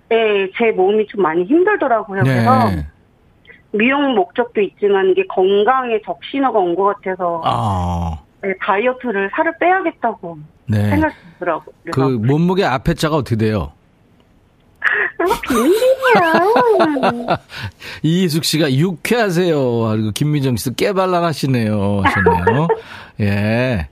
네, 0.09 0.49
제 0.57 0.71
몸이 0.71 1.07
좀 1.07 1.21
많이 1.21 1.43
힘들더라고요. 1.43 2.23
그래서 2.23 2.69
네. 2.69 2.85
미용 3.71 4.15
목적도 4.15 4.61
있지만 4.61 5.09
이게 5.09 5.25
건강에 5.27 5.99
적신호가 6.05 6.57
온 6.57 6.75
것 6.75 6.95
같아서 6.95 7.41
아, 7.45 8.17
네, 8.41 8.53
다이어트를 8.61 9.29
살을 9.33 9.53
빼야겠다고 9.59 10.37
네. 10.69 10.89
생각했더라고요. 10.89 11.73
그 11.91 11.99
몸무게 12.01 12.63
앞에 12.65 12.93
자가 12.93 13.17
어떻게 13.17 13.35
돼요? 13.35 13.71
비밀이야. 15.47 17.37
이희숙 18.03 18.43
씨가 18.43 18.73
유쾌하세요. 18.73 19.79
그리고 19.91 20.11
김민정 20.11 20.55
씨도 20.55 20.75
깨발랄 20.75 21.23
하시네요. 21.23 22.01
하셨네요. 22.03 22.67
예. 23.21 23.87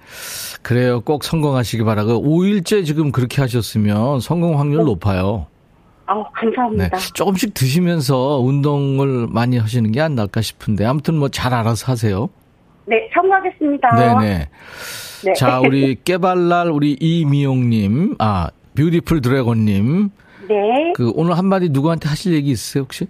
그래요. 0.61 1.01
꼭 1.01 1.23
성공하시기 1.23 1.83
바라고. 1.83 2.21
5일째 2.23 2.85
지금 2.85 3.11
그렇게 3.11 3.41
하셨으면 3.41 4.19
성공 4.19 4.59
확률 4.59 4.83
높아요. 4.85 5.47
아우, 6.07 6.19
네. 6.19 6.25
감사합니다. 6.35 6.97
조금씩 7.13 7.53
드시면서 7.53 8.39
운동을 8.39 9.27
많이 9.29 9.57
하시는 9.57 9.91
게안 9.91 10.15
나을까 10.15 10.41
싶은데. 10.41 10.85
아무튼 10.85 11.15
뭐 11.15 11.29
잘 11.29 11.53
알아서 11.53 11.91
하세요. 11.91 12.29
네, 12.87 13.09
참고하겠습니다. 13.13 13.95
네네. 14.19 14.49
네. 15.25 15.33
자, 15.33 15.59
우리 15.59 15.95
깨발랄 16.05 16.69
우리 16.69 16.93
이미용님, 16.99 18.15
아, 18.19 18.49
뷰티풀 18.75 19.21
드래곤님. 19.21 20.09
네. 20.47 20.93
그 20.95 21.11
오늘 21.15 21.37
한마디 21.37 21.69
누구한테 21.69 22.09
하실 22.09 22.33
얘기 22.33 22.51
있으세요, 22.51 22.83
혹시? 22.83 23.07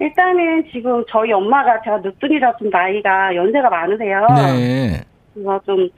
일단은 0.00 0.64
지금 0.72 1.04
저희 1.08 1.32
엄마가 1.32 1.80
제가 1.82 1.98
늦둥이라 1.98 2.56
좀 2.56 2.70
나이가 2.70 3.34
연세가 3.34 3.70
많으세요. 3.70 4.26
네. 4.36 5.00
그래서 5.32 5.60
좀, 5.64 5.88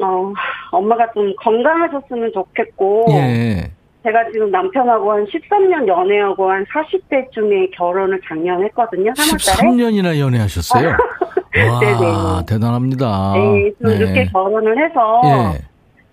어, 0.00 0.32
엄마가 0.72 1.12
좀 1.12 1.32
건강하셨으면 1.36 2.32
좋겠고. 2.32 3.06
예. 3.10 3.70
제가 4.02 4.30
지금 4.32 4.50
남편하고 4.50 5.12
한 5.12 5.24
13년 5.24 5.88
연애하고 5.88 6.50
한 6.50 6.64
40대쯤에 6.66 7.70
결혼을 7.74 8.20
작년 8.28 8.62
했거든요. 8.64 9.12
3월달에. 9.12 9.56
13년이나 9.56 10.18
연애하셨어요? 10.18 10.88
와, 11.70 11.80
네네. 11.80 12.46
대단합니다. 12.46 13.32
네, 13.34 13.70
좀 13.80 13.98
늦게 13.98 14.26
결혼을 14.26 14.76
해서 14.84 15.22
예. 15.24 15.58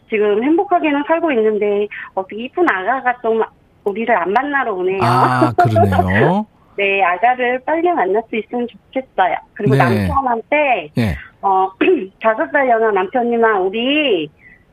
지금 0.09 0.41
행복하게는 0.43 1.03
살고 1.07 1.31
있는데 1.33 1.87
어떻게 2.13 2.45
이쁜 2.45 2.65
아가가 2.69 3.13
좀 3.21 3.41
우리를 3.83 4.15
안 4.15 4.31
만나러 4.33 4.73
오네요. 4.73 4.99
아, 5.01 5.51
그러네요. 5.57 6.45
네, 6.77 7.03
아가를 7.03 7.61
빨리 7.65 7.89
만날 7.91 8.21
수 8.29 8.35
있으면 8.35 8.67
좋겠어요. 8.67 9.35
그리고 9.53 9.75
네. 9.75 10.07
남편한테 10.07 10.89
예. 10.97 11.17
어 11.41 11.69
다섯 12.21 12.49
살 12.51 12.69
연하 12.69 12.91
남편이나 12.91 13.59
우리 13.59 14.29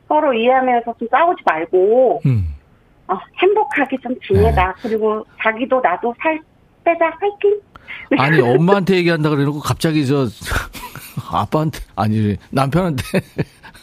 서로 0.07 0.33
이해하면서 0.33 0.95
좀 0.97 1.07
싸우지 1.11 1.41
말고 1.45 2.21
음. 2.25 2.55
어, 3.07 3.17
행복하게 3.41 3.97
좀 4.01 4.15
지내자. 4.25 4.73
그리고 4.81 5.25
자기도 5.41 5.81
나도 5.81 6.13
살 6.21 6.39
빼자. 6.83 7.11
파이팅. 7.19 7.59
아니 8.17 8.39
엄마한테 8.39 8.95
얘기한다 8.97 9.29
그래놓고 9.29 9.59
갑자기 9.59 10.05
저 10.05 10.25
아빠한테 11.31 11.79
아니 11.95 12.37
남편한테 12.51 13.03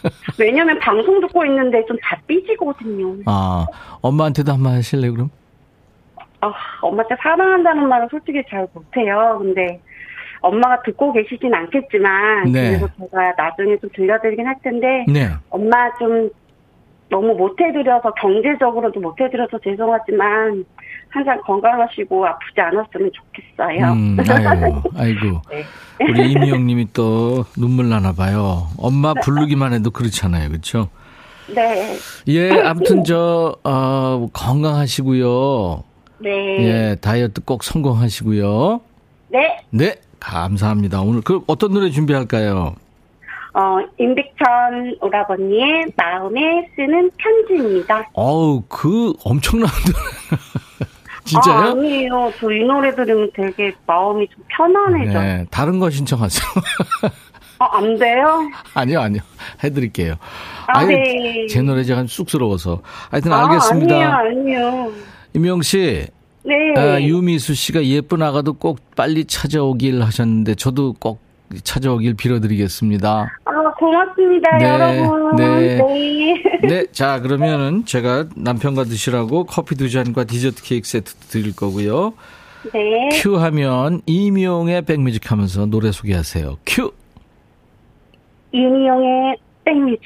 왜냐면 0.39 0.79
방송 0.79 1.21
듣고 1.21 1.45
있는데 1.47 1.85
좀 1.87 1.97
다 2.03 2.19
삐지거든요. 2.27 3.17
아 3.27 3.67
엄마한테도 4.03 4.53
한 4.53 4.63
번 4.63 4.75
하실래 4.75 5.11
그럼? 5.11 5.31
아, 6.41 6.53
엄마한테 6.83 7.17
사랑한다는 7.23 7.89
말은 7.89 8.09
솔직히 8.11 8.43
잘 8.49 8.67
못해요. 8.75 9.39
근데 9.41 9.81
엄마가 10.43 10.83
듣고 10.83 11.13
계시진 11.13 11.53
않겠지만 11.53 12.53
네. 12.53 12.79
그래서 12.79 12.89
제가 12.99 13.33
나중에 13.37 13.77
좀 13.79 13.91
들려드리긴 13.95 14.47
할 14.47 14.55
텐데 14.63 15.05
네. 15.09 15.29
엄마 15.51 15.93
좀 15.99 16.29
너무 17.09 17.35
못해드려서 17.35 18.13
경제적으로도 18.15 19.01
못해드려서 19.01 19.59
죄송하지만 19.63 20.65
항상 21.09 21.41
건강하시고 21.43 22.27
아프지 22.27 22.61
않았으면 22.61 23.11
좋겠어요. 23.13 23.93
음, 23.93 24.17
아이고, 24.29 24.83
아이고. 24.97 25.43
네. 25.51 25.65
우리 26.01 26.33
이미영님이 26.33 26.89
또 26.93 27.45
눈물 27.57 27.89
나나 27.89 28.13
봐요. 28.13 28.69
엄마 28.79 29.15
부르기만 29.15 29.73
해도 29.73 29.91
그렇잖아요, 29.91 30.49
그렇죠? 30.49 30.89
네, 31.55 31.97
예, 32.27 32.51
아무튼 32.65 33.05
저 33.05 33.57
어, 33.63 34.29
건강하시고요. 34.33 35.85
네, 36.19 36.31
예, 36.31 36.97
다이어트 37.01 37.41
꼭 37.45 37.63
성공하시고요. 37.63 38.81
네. 39.29 39.59
네, 39.71 39.95
감사합니다. 40.19 41.03
오늘 41.03 41.21
그 41.21 41.43
어떤 41.47 41.73
노래 41.73 41.91
준비할까요? 41.91 42.75
어, 43.59 43.79
임백천 43.99 44.99
오라버니의 45.01 45.87
마음에 45.97 46.69
쓰는 46.77 47.11
편지입니다. 47.17 48.11
어우, 48.13 48.63
그 48.69 49.15
엄청난 49.25 49.69
노래. 49.87 49.99
아, 51.17 51.25
진짜요? 51.25 51.71
아 51.71 51.75
니에요. 51.75 52.33
저 52.39 52.53
이 52.53 52.63
노래 52.65 52.95
들으면 52.95 53.31
되게 53.35 53.73
마음이 53.87 54.29
좀 54.29 54.45
편안해져. 54.49 55.19
네, 55.21 55.47
다른 55.51 55.79
거 55.79 55.89
신청하세요. 55.91 56.47
아, 57.59 57.79
안 57.79 57.97
돼요? 57.97 58.43
아니요, 58.75 59.01
아니요. 59.01 59.23
해드릴게요. 59.65 60.17
아, 60.67 60.79
아니, 60.81 60.95
네. 60.95 61.47
제 61.49 61.63
노래 61.63 61.83
제가 61.83 62.05
쑥스러워서. 62.07 62.83
하여튼 63.11 63.33
아, 63.33 63.47
알겠습니다. 63.47 63.95
아니에요, 63.95 64.11
아니에요. 64.11 64.93
임영 65.35 65.63
씨, 65.63 66.07
네. 66.45 66.55
아, 66.77 67.01
유미수 67.01 67.55
씨가 67.55 67.85
예쁜 67.87 68.23
아가도 68.23 68.53
꼭 68.53 68.79
빨리 68.95 69.25
찾아오길 69.25 70.03
하셨는데 70.03 70.55
저도 70.57 70.93
꼭 71.01 71.21
찾아오길 71.63 72.15
빌어드리겠습니다. 72.15 73.39
아, 73.45 73.75
고맙습니다, 73.79 74.57
네, 74.59 74.65
여러분. 74.69 75.37
네. 75.37 75.77
네. 75.77 76.43
네, 76.63 76.87
자 76.93 77.21
그러면은 77.21 77.85
제가 77.85 78.27
남편과 78.37 78.85
드시라고 78.85 79.45
커피 79.45 79.75
두 79.77 79.89
잔과 79.89 80.25
디저트 80.25 80.63
케이크 80.63 80.89
세트 80.89 81.15
드릴 81.29 81.55
거고요. 81.55 82.15
네. 82.73 83.09
큐 83.21 83.37
하면 83.37 84.01
이미용의 84.07 84.83
백뮤직 84.83 85.31
하면서 85.31 85.67
노래 85.67 85.93
소개하세요. 85.93 86.59
큐. 86.67 86.93
이미용의 88.53 89.37
백뮤직. 89.65 90.01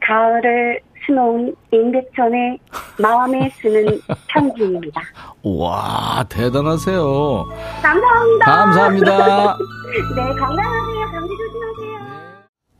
가을을 0.00 0.80
수놓은 1.06 1.54
임백천의 1.72 2.58
마음에 2.98 3.50
쓰는 3.60 4.00
편지입니다. 4.28 5.00
와 5.42 6.24
대단하세요. 6.28 7.44
감사합니다. 7.82 8.44
감사합니다. 8.44 9.56
네, 10.16 10.22
건강하세요. 10.38 11.06
감기 11.12 11.34
조심하세요. 11.36 11.96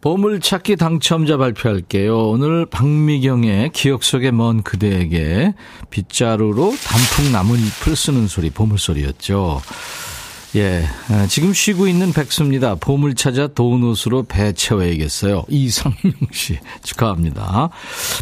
보물찾기 0.00 0.76
당첨자 0.76 1.36
발표할게요. 1.36 2.28
오늘 2.28 2.66
박미경의 2.66 3.70
기억 3.70 4.04
속의 4.04 4.32
먼 4.32 4.62
그대에게 4.62 5.54
빗자루로 5.90 6.72
단풍 6.86 7.32
나뭇잎을 7.32 7.96
쓰는 7.96 8.28
소리, 8.28 8.50
보물소리였죠. 8.50 9.60
예, 10.56 10.84
아, 11.10 11.26
지금 11.26 11.52
쉬고 11.52 11.86
있는 11.86 12.14
백수입니다. 12.14 12.76
보물 12.76 13.14
찾아 13.14 13.46
도넛으로 13.46 14.22
배 14.22 14.54
채워야겠어요. 14.54 15.44
이상용 15.50 16.14
씨 16.32 16.58
축하합니다. 16.82 17.68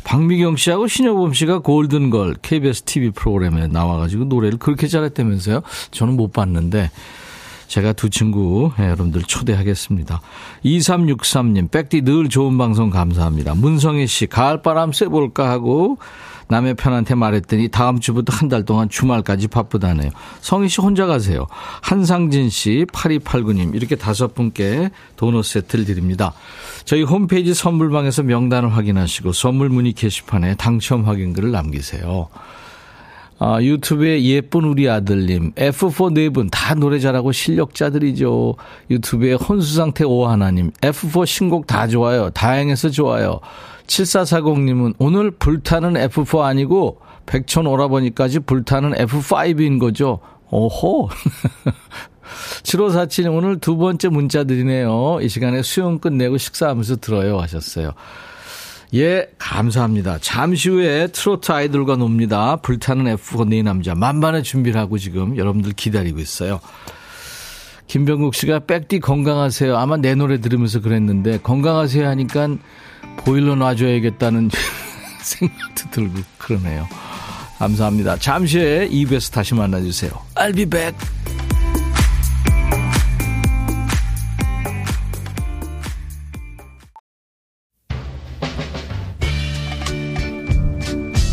박미경 0.03 0.57
씨하고 0.57 0.89
신여범 0.89 1.33
씨가 1.33 1.61
골든걸 1.61 2.39
KBS 2.43 2.83
TV 2.83 3.11
프로그램에 3.11 3.69
나와가지고 3.69 4.25
노래를 4.25 4.59
그렇게 4.59 4.89
잘했다면서요? 4.89 5.63
저는 5.93 6.17
못 6.17 6.33
봤는데 6.33 6.91
제가 7.69 7.93
두 7.93 8.11
친구 8.11 8.73
예, 8.81 8.85
여러분들 8.87 9.23
초대하겠습니다. 9.23 10.21
2363님, 10.65 11.71
백디 11.71 12.03
늘 12.03 12.29
좋은 12.29 12.59
방송 12.59 12.91
감사합니다. 12.91 13.55
문성희 13.55 14.09
씨, 14.09 14.27
가을바람 14.27 14.93
쐬볼까 14.93 15.49
하고 15.49 15.99
남의 16.49 16.75
편한테 16.75 17.15
말했더니 17.15 17.69
다음 17.69 18.01
주부터 18.01 18.35
한 18.37 18.49
달 18.49 18.65
동안 18.65 18.89
주말까지 18.89 19.49
바쁘다네요. 19.49 20.11
성희 20.41 20.69
씨 20.69 20.81
혼자 20.81 21.07
가세요. 21.07 21.47
한상진 21.81 22.51
씨, 22.51 22.85
8289님, 22.93 23.75
이렇게 23.75 23.97
다섯 23.97 24.35
분께 24.35 24.91
도넛 25.17 25.45
세트를 25.45 25.85
드립니다. 25.87 26.33
저희 26.85 27.03
홈페이지 27.03 27.55
선물방에서 27.55 28.23
명단을 28.25 28.77
확인하시고 28.77 29.33
선물 29.33 29.71
문의 29.71 29.93
게시판에 29.95 30.57
당첨 30.57 31.05
확인글을 31.07 31.51
남기세요. 31.51 32.29
아, 33.41 33.61
유튜브에 33.61 34.23
예쁜 34.23 34.65
우리 34.65 34.89
아들님, 34.89 35.53
F4 35.53 36.13
네 36.15 36.29
분 36.31 36.49
다 36.51 36.75
노래 36.75 37.01
잘하고 37.01 37.33
실력자들이죠. 37.33 38.55
유튜브에 38.91 39.33
혼수상태 39.35 40.05
오하나님, 40.05 40.71
F4 40.81 41.27
신곡 41.27 41.67
다 41.67 41.89
좋아요. 41.89 42.31
다행해서 42.31 42.91
좋아요. 42.91 43.41
7440님은 43.87 44.95
오늘 44.99 45.31
불타는 45.31 45.95
F4 45.95 46.43
아니고 46.43 47.01
백천 47.27 47.67
오라버니까지 47.67 48.41
불타는 48.41 48.93
F5인 48.95 49.79
거죠. 49.79 50.21
오호. 50.51 51.09
7547님 52.63 53.37
오늘 53.37 53.59
두 53.59 53.77
번째 53.77 54.09
문자 54.09 54.45
드리네요. 54.45 55.19
이 55.21 55.29
시간에 55.29 55.63
수영 55.63 55.99
끝내고 55.99 56.39
식사하면서 56.39 56.97
들어요 56.97 57.39
하셨어요. 57.41 57.93
예, 58.95 59.29
감사합니다. 59.39 60.19
잠시 60.21 60.69
후에 60.69 61.09
트로트 61.09 61.51
아이돌과 61.51 61.97
놉니다. 61.97 62.57
불타는 62.57 63.17
F4 63.17 63.49
네 63.49 63.63
남자 63.63 63.95
만반의 63.95 64.45
준비를 64.45 64.81
하고 64.81 64.99
지금 64.99 65.37
여러분들 65.37 65.73
기다리고 65.73 66.21
있어요. 66.21 66.61
김병국 67.95 68.35
씨가 68.35 68.59
백디 68.67 68.99
건강하세요. 68.99 69.77
아마 69.77 69.97
내 69.97 70.17
노래 70.17 70.41
들으면서 70.41 70.81
그랬는데 70.81 71.39
건강하세요 71.39 72.09
하니까 72.09 72.49
보일러 73.19 73.55
놔줘야겠다는 73.55 74.51
생각도 75.23 75.91
들고 75.93 76.15
그러네요. 76.37 76.89
감사합니다. 77.61 78.17
잠시 78.17 78.59
후에 78.59 78.89
2부에서 78.89 79.33
다시 79.33 79.55
만나주세요. 79.55 80.11
I'll 80.35 80.57
be 80.57 80.67
back. 80.67 80.99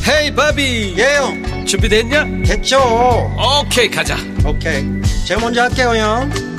헤이 0.07 0.35
바비 0.35 0.93
예영 0.95 1.65
준비됐냐? 1.65 2.43
됐죠 2.43 2.77
오케이 3.63 3.89
가자 3.89 4.15
오케이 4.45 4.83
제가 5.25 5.41
먼저 5.41 5.63
할게요 5.63 5.95
형 5.95 6.50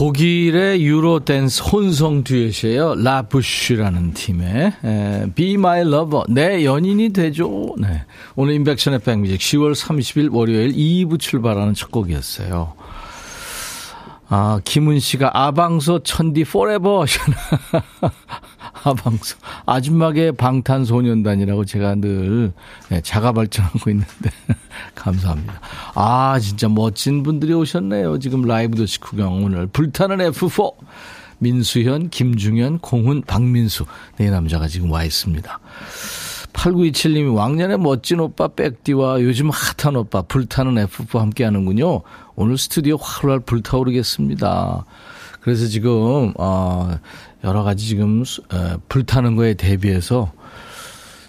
독일의 0.00 0.82
유로 0.82 1.20
댄스 1.26 1.62
혼성 1.62 2.24
듀엣이에요. 2.24 2.94
라부쉬라는 2.94 4.14
팀의 4.14 4.72
에, 4.82 5.26
Be 5.34 5.52
My 5.56 5.82
Lover 5.82 6.24
내 6.30 6.64
연인이 6.64 7.10
되죠. 7.10 7.74
네. 7.76 8.06
오늘 8.34 8.54
인백션의 8.54 9.00
백뮤직 9.00 9.38
10월 9.38 9.74
30일 9.74 10.32
월요일 10.32 10.72
2부 10.72 11.20
출발하는 11.20 11.74
첫 11.74 11.90
곡이었어요. 11.90 12.72
아, 14.30 14.60
김은 14.64 15.00
씨가 15.00 15.32
아방소 15.34 15.98
천디 16.02 16.44
forever. 16.44 17.04
아방소. 18.72 19.36
아줌마계 19.66 20.32
방탄소년단이라고 20.32 21.64
제가 21.64 21.96
늘 21.96 22.52
네, 22.88 23.00
자가 23.00 23.32
발전하고 23.32 23.90
있는데. 23.90 24.30
감사합니다. 24.94 25.60
아, 25.94 26.38
진짜 26.40 26.68
멋진 26.68 27.22
분들이 27.22 27.52
오셨네요. 27.52 28.18
지금 28.18 28.42
라이브 28.42 28.76
도시 28.76 29.00
구경 29.00 29.44
오늘. 29.44 29.66
불타는 29.66 30.18
F4. 30.18 30.72
민수현, 31.38 32.10
김중현, 32.10 32.80
공훈, 32.80 33.22
박민수. 33.22 33.86
네 34.18 34.30
남자가 34.30 34.68
지금 34.68 34.90
와 34.90 35.04
있습니다. 35.04 35.58
8927님이 36.52 37.34
왕년의 37.34 37.78
멋진 37.78 38.20
오빠 38.20 38.48
백디와 38.48 39.22
요즘 39.22 39.50
핫한 39.50 39.96
오빠 39.96 40.22
불타는 40.22 40.74
F4 40.86 41.18
함께 41.18 41.44
하는군요. 41.44 42.02
오늘 42.34 42.58
스튜디오 42.58 42.96
활활 42.96 43.40
불타오르겠습니다. 43.40 44.84
그래서 45.40 45.66
지금, 45.66 46.32
어, 46.36 46.98
여러 47.44 47.62
가지 47.62 47.86
지금, 47.86 48.22
어, 48.52 48.76
불타는 48.88 49.36
거에 49.36 49.54
대비해서 49.54 50.32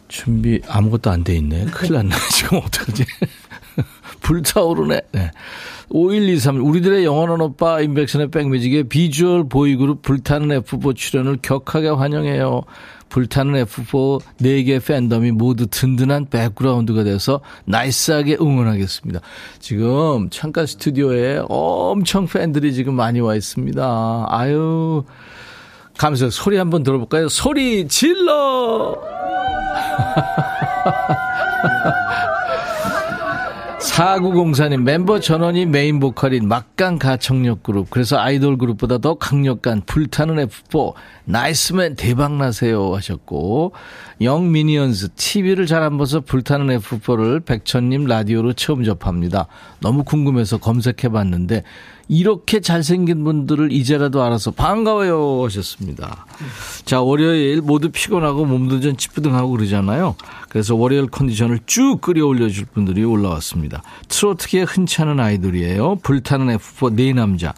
준비 0.08 0.60
아무것도 0.68 1.10
안 1.10 1.24
돼 1.24 1.36
있네. 1.38 1.66
큰일 1.66 1.94
났네. 1.94 2.10
지금 2.32 2.58
어떡하지? 2.58 3.06
불타오르네. 4.22 5.02
네. 5.14 5.32
5123. 5.90 6.62
우리들의 6.66 7.06
영원한 7.06 7.42
오빠 7.42 7.80
임백천의 7.82 8.30
백뮤직의 8.32 8.84
비주얼 8.86 9.48
보이그룹 9.48 10.02
불타는 10.02 10.62
F4 10.62 10.96
출연을 10.96 11.38
격하게 11.42 11.90
환영해요. 11.90 12.62
불타는 13.10 13.66
F4 13.66 14.22
4개 14.42 14.86
팬덤이 14.86 15.32
모두 15.32 15.68
든든한 15.68 16.28
백그라운드가 16.30 17.04
돼서 17.04 17.42
나이스하게 17.66 18.38
응원하겠습니다. 18.40 19.20
지금 19.60 20.30
창가 20.30 20.66
스튜디오에 20.66 21.42
엄청 21.50 22.26
팬들이 22.28 22.74
지금 22.74 22.94
많이 22.96 23.20
와 23.20 23.36
있습니다. 23.36 24.26
아유. 24.30 25.04
감사해요. 25.98 26.30
소리 26.32 26.58
한번 26.58 26.84
들어볼까요? 26.84 27.30
소리 27.30 27.88
질러! 27.88 28.98
4904님 33.82 34.84
멤버 34.84 35.20
전원이 35.20 35.66
메인 35.66 36.00
보컬인 36.00 36.48
막강 36.48 37.00
가창력 37.00 37.64
그룹 37.64 37.90
그래서 37.90 38.18
아이돌 38.20 38.58
그룹보다 38.58 39.00
더 39.00 39.16
강력한 39.16 39.82
불타는 39.86 40.48
F4 40.48 40.94
나이스맨 41.26 41.96
대박나세요 41.96 42.96
하셨고 42.96 43.74
영 44.22 44.52
미니언스 44.52 45.10
TV를 45.16 45.66
잘 45.66 45.82
안 45.82 45.98
봐서 45.98 46.20
불타는 46.22 46.78
F4를 46.80 47.44
백천님 47.44 48.06
라디오로 48.06 48.54
처음 48.54 48.84
접합니다 48.84 49.48
너무 49.82 50.04
궁금해서 50.04 50.58
검색해봤는데 50.60 51.64
이렇게 52.12 52.60
잘생긴 52.60 53.24
분들을 53.24 53.72
이제라도 53.72 54.22
알아서 54.22 54.52
반가워요 54.52 55.46
하셨습니다. 55.46 56.26
자, 56.84 57.00
월요일 57.00 57.62
모두 57.62 57.90
피곤하고 57.90 58.44
몸도 58.44 58.82
좀 58.82 58.98
찌뿌둥하고 58.98 59.52
그러잖아요. 59.52 60.16
그래서 60.50 60.76
월요일 60.76 61.08
컨디션을 61.08 61.62
쭉 61.66 62.02
끌어올려줄 62.02 62.66
분들이 62.66 63.06
올라왔습니다. 63.06 63.82
트로트계 64.10 64.64
흔치 64.64 65.02
않은 65.04 65.22
아이돌이에요. 65.22 66.00
불타는 66.04 66.58
F4 66.58 66.94
네 66.96 67.14
남자. 67.14 67.54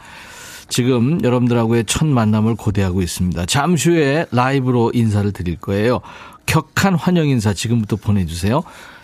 지금 0.70 1.24
여러분들하고의 1.24 1.86
첫 1.88 2.06
만남을 2.06 2.56
고대하고 2.56 3.02
있습니다. 3.02 3.48
잠시 3.48 3.90
후에 3.90 4.28
라이브로 4.30 4.92
인사를 4.94 5.32
드릴 5.32 5.58
거예요. 5.58 6.02
격한 6.46 6.94
환영 6.94 7.28
인사 7.28 7.54
지금부터 7.54 7.96
보내주세요. 7.96 8.62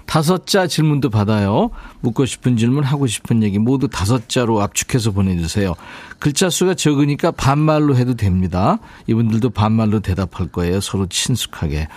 다섯 0.10 0.48
자 0.48 0.66
질문도 0.66 1.12
받아요. 1.12 1.70
묻고 2.02 2.26
싶은 2.26 2.58
질문, 2.58 2.84
하고 2.84 3.06
싶은 3.06 3.44
얘기 3.44 3.60
모두 3.60 3.88
다섯 3.88 4.28
자로 4.28 4.60
압축해서 4.60 5.12
보내주세요. 5.12 5.76
글자 6.18 6.50
수가 6.50 6.74
적으니까 6.74 7.30
반말로 7.30 7.96
해도 7.96 8.16
됩니다. 8.16 8.80
이분들도 9.06 9.52
반말로 9.52 10.00
대답할 10.00 10.48
거예요. 10.48 10.82
서로 10.82 11.06
친숙하게. 11.06 11.90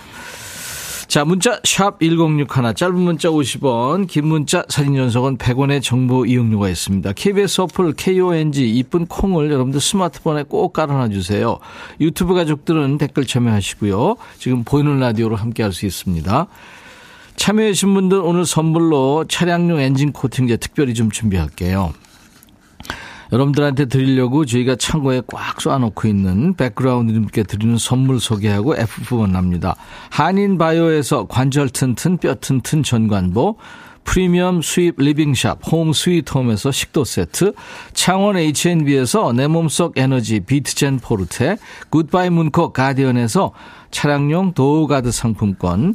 자, 1.09 1.25
문자 1.25 1.59
샵 1.65 2.01
1061, 2.01 2.75
짧은 2.75 2.95
문자 2.95 3.31
50원, 3.31 4.07
긴 4.07 4.27
문자 4.27 4.63
사진 4.69 4.95
전송은 4.95 5.39
100원의 5.39 5.83
정보 5.83 6.27
이용료가 6.27 6.69
있습니다. 6.69 7.15
KBS 7.15 7.63
어플 7.63 7.95
KONG 7.95 8.69
이쁜 8.77 9.07
콩을 9.07 9.51
여러분들 9.51 9.81
스마트폰에 9.81 10.43
꼭 10.43 10.75
깔아놔 10.75 11.09
주세요. 11.09 11.59
유튜브 11.99 12.35
가족들은 12.35 12.99
댓글 12.99 13.25
참여하시고요. 13.25 14.17
지금 14.39 14.65
보이는 14.65 15.01
라디오로 15.01 15.37
함께 15.37 15.63
할 15.63 15.73
수 15.73 15.87
있습니다. 15.87 16.47
참여해주신 17.37 17.95
분들 17.95 18.19
오늘 18.19 18.47
선물로 18.47 19.27
차량용 19.29 19.81
엔진 19.81 20.13
코팅제 20.13 20.59
특별히 20.59 20.95
좀 20.95 21.11
준비할게요. 21.11 21.93
여러분들한테 23.33 23.87
드리려고 23.87 24.45
저희가 24.45 24.77
창고에 24.77 25.23
꽉 25.27 25.57
쌓아놓고 25.57 26.07
있는 26.07 26.55
백그라운드님께 26.55 27.45
드리는 27.45 27.79
선물 27.79 28.21
소개하고 28.21 28.77
F4 28.77 29.33
만납니다. 29.33 29.75
한인바이오에서 30.11 31.27
관절 31.29 31.71
튼튼 31.71 32.19
뼈 32.19 32.35
튼튼 32.35 32.83
전관보 32.83 33.57
프리미엄 34.05 34.61
수입 34.61 34.97
리빙샵 34.99 35.61
홈 35.71 35.93
스위트홈에서 35.93 36.71
식도 36.73 37.05
세트 37.05 37.55
창원 37.95 38.37
H&B에서 38.37 39.33
내 39.33 39.47
몸속 39.47 39.97
에너지 39.97 40.41
비트젠 40.41 40.99
포르테 40.99 41.57
굿바이 41.91 42.29
문콕 42.31 42.73
가디언에서 42.73 43.53
차량용 43.91 44.55
도어가드 44.55 45.11
상품권 45.13 45.95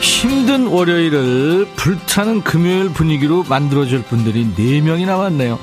힘든 0.00 0.66
월요일을 0.66 1.68
불타는 1.76 2.42
금요일 2.42 2.88
분위기로 2.88 3.44
만들어줄 3.48 4.02
분들이 4.02 4.44
4명이 4.56 5.06
나 5.06 5.16
왔네요. 5.16 5.58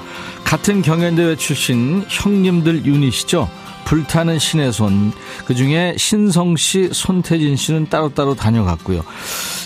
같은 0.46 0.82
경연대회 0.82 1.36
출신 1.36 2.06
형님들 2.08 2.86
유닛이죠. 2.86 3.50
불타는 3.86 4.40
신의 4.40 4.74
손. 4.74 5.14
그 5.46 5.56
중에 5.56 5.96
신성 5.98 6.58
씨, 6.58 6.90
손태진 6.92 7.56
씨는 7.56 7.88
따로따로 7.90 8.36
다녀갔고요. 8.36 9.04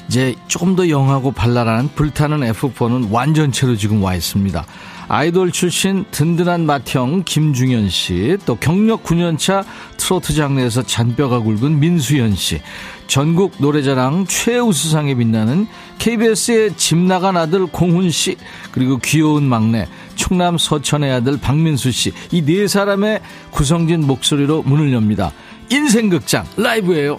이제 0.07 0.35
조금 0.47 0.75
더 0.75 0.89
영하고 0.89 1.31
발랄한 1.31 1.89
불타는 1.95 2.39
F4는 2.41 3.11
완전체로 3.11 3.75
지금 3.75 4.03
와 4.03 4.15
있습니다. 4.15 4.65
아이돌 5.07 5.51
출신 5.51 6.05
든든한 6.11 6.67
맏형 6.67 7.23
김중현 7.25 7.89
씨, 7.89 8.37
또 8.45 8.55
경력 8.55 9.03
9년차 9.03 9.65
트로트 9.97 10.35
장르에서 10.35 10.83
잔뼈가 10.83 11.39
굵은 11.39 11.79
민수현 11.79 12.35
씨, 12.35 12.61
전국 13.07 13.53
노래자랑 13.57 14.27
최우수상에 14.27 15.15
빛나는 15.15 15.67
KBS의 15.97 16.77
집 16.77 16.99
나간 16.99 17.37
아들 17.37 17.65
공훈 17.65 18.11
씨, 18.11 18.37
그리고 18.71 18.99
귀여운 18.99 19.45
막내 19.45 19.87
충남 20.19 20.57
서천의 20.57 21.11
아들 21.13 21.39
박민수 21.39 21.91
씨, 21.91 22.11
이 22.31 22.43
네 22.43 22.67
사람의 22.67 23.21
구성진 23.51 24.05
목소리로 24.05 24.63
문을 24.63 24.91
엽니다. 24.91 25.31
인생극장 25.71 26.45
라이브예요. 26.57 27.17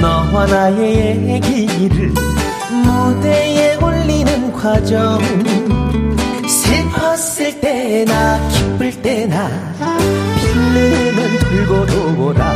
너와 0.00 0.46
나의 0.46 1.28
얘기를 1.28 2.12
무대에 2.84 3.74
올리는 3.76 4.52
과정 4.52 5.18
때나 7.98 8.48
기쁠 8.50 9.02
때나 9.02 9.50
필름은 10.36 11.38
돌고 11.40 11.86
돌아 11.86 12.54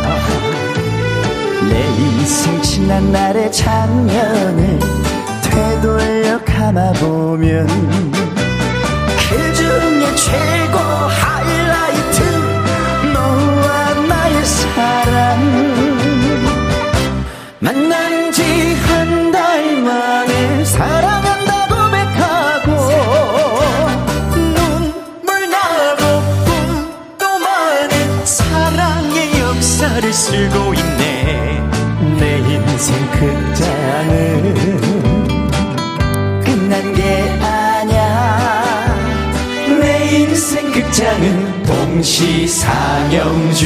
내 1.68 1.84
인생 1.96 2.62
지난 2.62 3.10
날의 3.10 3.50
장면을 3.50 4.78
되돌려 5.42 6.44
감아보면 6.44 7.66
그 9.28 9.54
중에 9.54 10.14
최 10.14 10.61
동시 42.02 42.48
상영주 42.48 43.62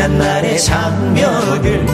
지난 0.00 0.16
날의 0.16 0.58
장면을 0.58 1.84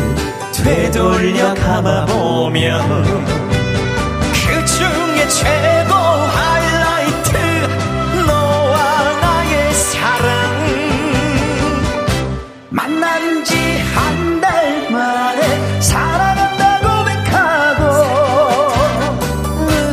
되돌려 0.54 1.52
감아보면 1.54 3.02
그 3.02 4.64
중에 4.64 5.28
최고 5.28 5.92
하이라이트 5.92 7.36
너와 8.28 9.12
나의 9.20 9.74
사랑. 9.74 10.30
만난 12.70 13.44
지 13.44 13.56
한 13.92 14.40
달 14.40 14.88
만에 14.88 15.80
사랑한다 15.80 16.78
고 16.82 16.86
백하고 17.06 17.82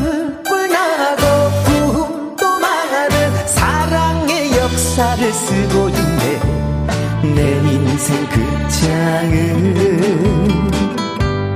눈물 0.03 0.69
나고 0.69 1.23
꿈도 1.65 2.59
많은 2.59 3.47
사랑의 3.47 4.55
역사를 4.55 5.33
쓰고 5.33 5.82
내 7.35 7.41
인생 7.41 8.27
극장은 8.29 9.73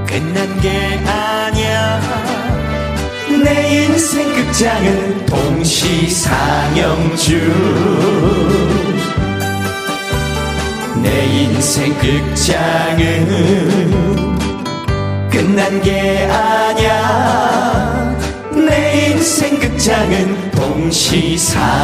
끝난 0.08 0.60
게 0.62 1.00
아니야. 1.06 2.02
내 3.44 3.84
인생 3.84 4.34
극장은 4.34 5.26
동시상영주. 5.28 6.58
내 11.04 11.26
인생 11.26 11.94
극장은 12.00 13.28
끝난 15.30 15.82
게 15.82 16.28
아니야. 16.32 18.18
내 18.52 19.12
인생 19.12 19.60
극장은 19.60 20.52
동시상영주 20.52 21.78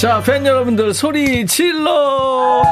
자, 0.00 0.18
팬 0.22 0.46
여러분들 0.46 0.94
소리 0.94 1.44
질러! 1.46 2.62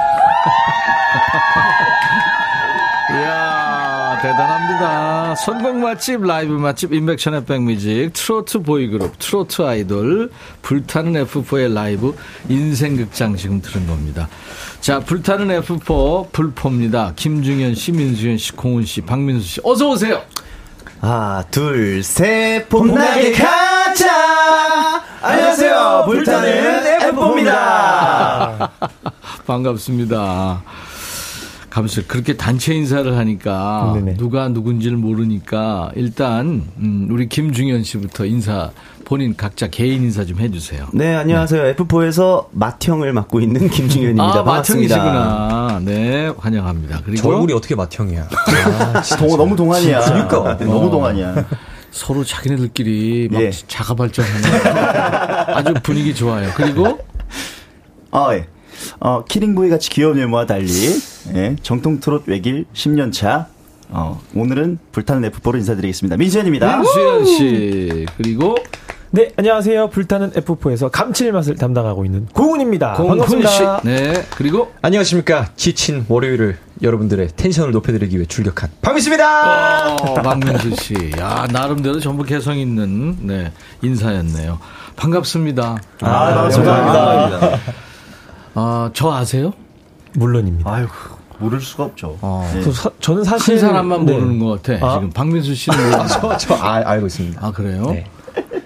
이야, 3.11 4.19
대단합니다. 4.23 5.35
선곡 5.35 5.77
맛집, 5.77 6.23
라이브 6.23 6.55
맛집, 6.55 6.95
임백천의 6.95 7.45
백뮤직, 7.45 8.15
트로트 8.15 8.63
보이그룹, 8.63 9.19
트로트 9.19 9.61
아이돌, 9.61 10.31
불타는 10.63 11.27
F4의 11.27 11.75
라이브, 11.75 12.17
인생극장 12.49 13.37
지금 13.37 13.61
들은 13.61 13.87
겁니다. 13.87 14.27
자, 14.81 14.99
불타는 15.01 15.49
F4, 15.61 16.33
불포입니다. 16.33 17.13
김중현 17.15 17.75
씨, 17.75 17.93
민수현 17.93 18.39
씨, 18.39 18.53
공훈 18.53 18.87
씨, 18.87 19.03
박민수 19.03 19.47
씨, 19.47 19.61
어서오세요! 19.63 20.23
하나, 21.03 21.45
둘, 21.51 22.03
셋, 22.03 22.71
폼나게 22.71 23.33
가 23.33 23.68
자! 23.99 25.03
안녕하세요, 25.21 26.05
불타는 26.07 26.87
F입니다. 27.03 28.71
반갑습니다. 29.45 30.63
가면서 31.69 32.03
그렇게 32.07 32.37
단체 32.37 32.75
인사를 32.75 33.17
하니까 33.17 33.91
네네. 33.97 34.15
누가 34.15 34.49
누군지를 34.49 34.97
모르니까 34.97 35.91
일단 35.97 36.63
음, 36.79 37.09
우리 37.11 37.29
김중현 37.29 37.83
씨부터 37.83 38.25
인사 38.27 38.71
본인 39.05 39.37
각자 39.37 39.67
개인 39.67 40.05
인사 40.05 40.25
좀 40.25 40.39
해주세요. 40.39 40.87
네, 40.93 41.17
안녕하세요. 41.17 41.75
F4에서 41.75 42.47
맏형을 42.53 43.13
맡고 43.13 43.41
있는 43.41 43.69
김중현입니다. 43.69 44.23
아 44.25 44.45
반갑습니다. 44.45 44.97
마청이시구나. 44.97 45.81
네 45.85 46.33
환영합니다. 46.39 47.01
그리고 47.05 47.21
저 47.23 47.29
얼굴이 47.31 47.53
어떻게 47.53 47.75
맏형이야? 47.75 48.29
동, 49.19 49.37
너무 49.37 49.57
동안이야. 49.57 50.01
그러니까. 50.03 50.57
너무 50.59 50.89
동안이야. 50.89 51.35
서로 51.99 52.25
자기네들끼리 52.25 53.29
막 53.33 53.43
예. 53.43 53.51
자가 53.51 53.95
발전하는 53.95 54.41
아주 55.55 55.75
분위기 55.83 56.15
좋아요. 56.15 56.51
그리고 56.55 57.01
아, 58.13 58.29
예. 58.33 58.47
어, 59.01 59.25
키링보이 59.25 59.69
같이 59.69 59.91
귀여운 59.91 60.17
외모와 60.19 60.47
달리, 60.47 60.71
예, 61.35 61.57
정통 61.63 61.99
트롯 61.99 62.29
외길 62.29 62.65
10년 62.73 63.13
차, 63.13 63.49
어, 63.89 64.21
오늘은 64.35 64.79
불타는 64.93 65.29
F4로 65.33 65.57
인사드리겠습니다. 65.57 66.17
민수현입니다. 66.17 66.85
수현 66.85 67.25
씨 67.27 68.07
그리고 68.17 68.55
네, 69.11 69.33
안녕하세요. 69.37 69.89
불타는 69.89 70.31
F4에서 70.33 70.91
감칠맛을 70.93 71.57
담당하고 71.57 72.05
있는 72.05 72.27
고은입니다. 72.27 72.93
공훈 72.95 73.19
반갑습니다. 73.19 73.81
씨. 73.81 73.87
네 73.87 74.25
그리고 74.37 74.73
안녕하십니까. 74.83 75.51
지친 75.57 76.05
월요일을 76.09 76.59
여러분들의 76.83 77.29
텐션을 77.37 77.73
높여드리기 77.73 78.17
위해 78.17 78.27
출격한 78.27 78.71
박미수입니다! 78.83 79.95
어, 79.97 80.15
박민수 80.15 80.77
씨. 80.77 80.95
야, 81.19 81.47
나름대로 81.51 81.99
전부 82.01 82.23
개성 82.25 82.57
있는, 82.57 83.17
네, 83.27 83.53
인사였네요. 83.83 84.59
반갑습니다. 84.97 85.77
아, 86.03 86.09
반갑습니다. 86.35 87.59
아, 88.55 88.91
저 88.95 89.13
아세요? 89.13 89.53
물론입니다. 90.15 90.71
아이고, 90.73 90.91
모를 91.39 91.61
수가 91.61 91.85
없죠. 91.85 92.17
어. 92.21 92.49
네. 92.55 92.63
저 92.63 92.73
사- 92.73 92.91
저는 93.01 93.25
사실 93.25 93.55
한 93.55 93.61
사람만 93.61 94.05
네. 94.07 94.13
모르는 94.13 94.39
것 94.39 94.63
같아. 94.63 94.85
아. 94.87 94.95
지금 94.95 95.11
박민수 95.11 95.55
씨는 95.55 95.91
같아. 95.93 96.07
저, 96.21 96.37
저 96.37 96.55
아, 96.55 96.83
알고 96.85 97.07
있습니다. 97.07 97.45
아, 97.47 97.51
그래요? 97.53 97.91
네. 97.91 98.07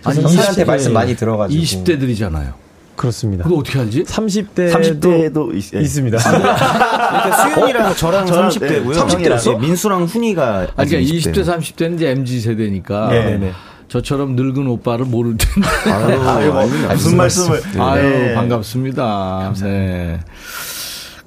아니, 0.04 0.22
20대 0.22 0.66
말씀 0.66 0.92
많이 0.92 1.14
들어가지고. 1.16 1.62
20대들이잖아요. 1.62 2.52
그렇습니다. 2.96 3.44
그거 3.44 3.56
어떻게 3.56 3.78
알지? 3.78 4.04
30대 4.04 4.72
30대도 4.72 5.54
있, 5.56 5.74
예. 5.74 5.80
있습니다. 5.80 6.18
그러니까 6.18 7.48
수현이랑 7.48 7.94
저랑 7.96 8.26
저랑, 8.26 8.48
30대고요. 8.50 8.92
네, 8.92 9.28
30대였어? 9.28 9.60
민수랑 9.60 10.04
훈이가 10.04 10.68
아니, 10.76 10.88
그러니까 10.90 10.98
아직 10.98 11.32
20대, 11.32 11.44
30대는 11.44 11.94
이제 11.96 12.10
MZ 12.10 12.40
세대니까. 12.40 13.08
네. 13.08 13.24
네네. 13.24 13.52
저처럼 13.88 14.36
늙은 14.36 14.66
오빠를 14.68 15.04
모를 15.04 15.36
텐데. 15.36 15.68
아유, 15.90 16.52
무슨 16.92 17.16
말씀을. 17.16 17.60
아유, 17.78 18.02
네. 18.02 18.34
반갑습니다. 18.34 19.52
네. 19.62 20.20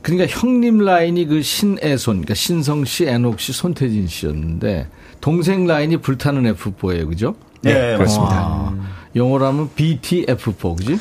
그러니까 0.02 0.28
형님 0.40 0.80
라인이 0.80 1.26
그 1.26 1.42
신애손, 1.42 2.14
그러니까 2.16 2.34
신성 2.36 2.86
씨, 2.86 3.06
애녹 3.06 3.40
씨, 3.40 3.54
손태진 3.54 4.08
씨였는데 4.08 4.88
동생 5.20 5.66
라인이 5.66 5.98
불타는 5.98 6.56
F4예요, 6.56 7.08
그죠? 7.08 7.36
네, 7.62 7.98
그렇습니다. 7.98 8.36
아, 8.36 8.76
영어로 9.16 9.46
하면 9.48 9.70
BTF4, 9.76 10.78
그지? 10.78 11.00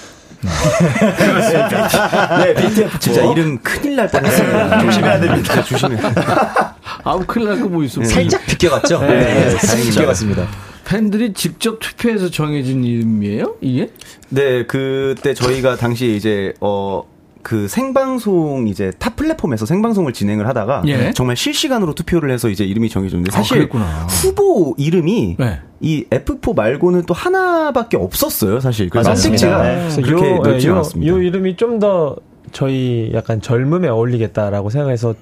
네, 2.45 2.55
BTF 2.55 2.99
진짜 2.99 3.23
이름 3.25 3.59
큰일 3.59 3.97
날 3.97 4.09
뻔했어요. 4.09 4.81
조심해야 4.81 5.21
됩니다. 5.21 5.63
조심해. 5.63 5.97
아우, 7.05 7.25
큰일 7.27 7.49
날 7.49 7.61
거 7.61 7.69
뭐 7.69 7.83
있어. 7.85 8.03
살짝 8.05 8.45
비껴갔죠? 8.47 9.01
네, 9.01 9.51
살짝 9.51 9.87
비껴갔습니다. 9.91 10.47
팬들이 10.85 11.33
직접 11.33 11.79
투표해서 11.81 12.31
정해진 12.31 12.85
이름이에요? 12.85 13.57
이게? 13.61 13.91
네, 14.29 14.65
그때 14.67 15.33
저희가 15.35 15.77
당시 15.77 16.15
이제 16.17 16.53
어. 16.61 17.03
그 17.45 17.69
생방송 17.69 18.67
이제 18.69 18.91
타 18.99 19.11
플랫폼에서 19.11 19.67
생방송을 19.67 20.13
진행을 20.13 20.49
하다가 20.49 20.83
예. 20.87 21.13
정말 21.13 21.37
실시간으로 21.37 21.95
투표를 21.95 22.31
해서 22.31 22.49
이제 22.49 22.65
이름이 22.65 22.89
정해졌는데 22.89 23.31
아, 23.33 23.37
사실 23.37 23.59
그랬구나. 23.59 23.85
후보 24.09 24.75
이름이 24.79 25.37
네. 25.39 25.61
이 25.81 26.05
F4 26.11 26.57
말고는 26.57 27.03
또 27.03 27.13
하나밖에 27.13 27.99
없었어요 27.99 28.61
사실 28.61 28.89
그래서. 28.89 29.15
선택지가 29.15 29.63
네. 29.63 29.75
그래서 29.77 30.03
그렇게 30.03 30.31
요, 30.31 30.39
넓지 30.39 30.67
요, 30.69 30.73
않았습니다. 30.73 31.13
요 31.13 31.23
이름이 31.23 31.57
좀더 31.57 32.17
저희 32.55 33.11
약간 33.13 33.41
젊음에 33.43 33.89
어울리겠다라고 33.89 34.71
생각해서 34.71 35.15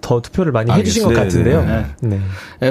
더 0.00 0.20
투표를 0.20 0.50
많이 0.52 0.70
해주신 0.72 1.04
것 1.04 1.16
알겠습니다. 1.16 1.50
같은데요. 1.56 1.86
네. 2.00 2.20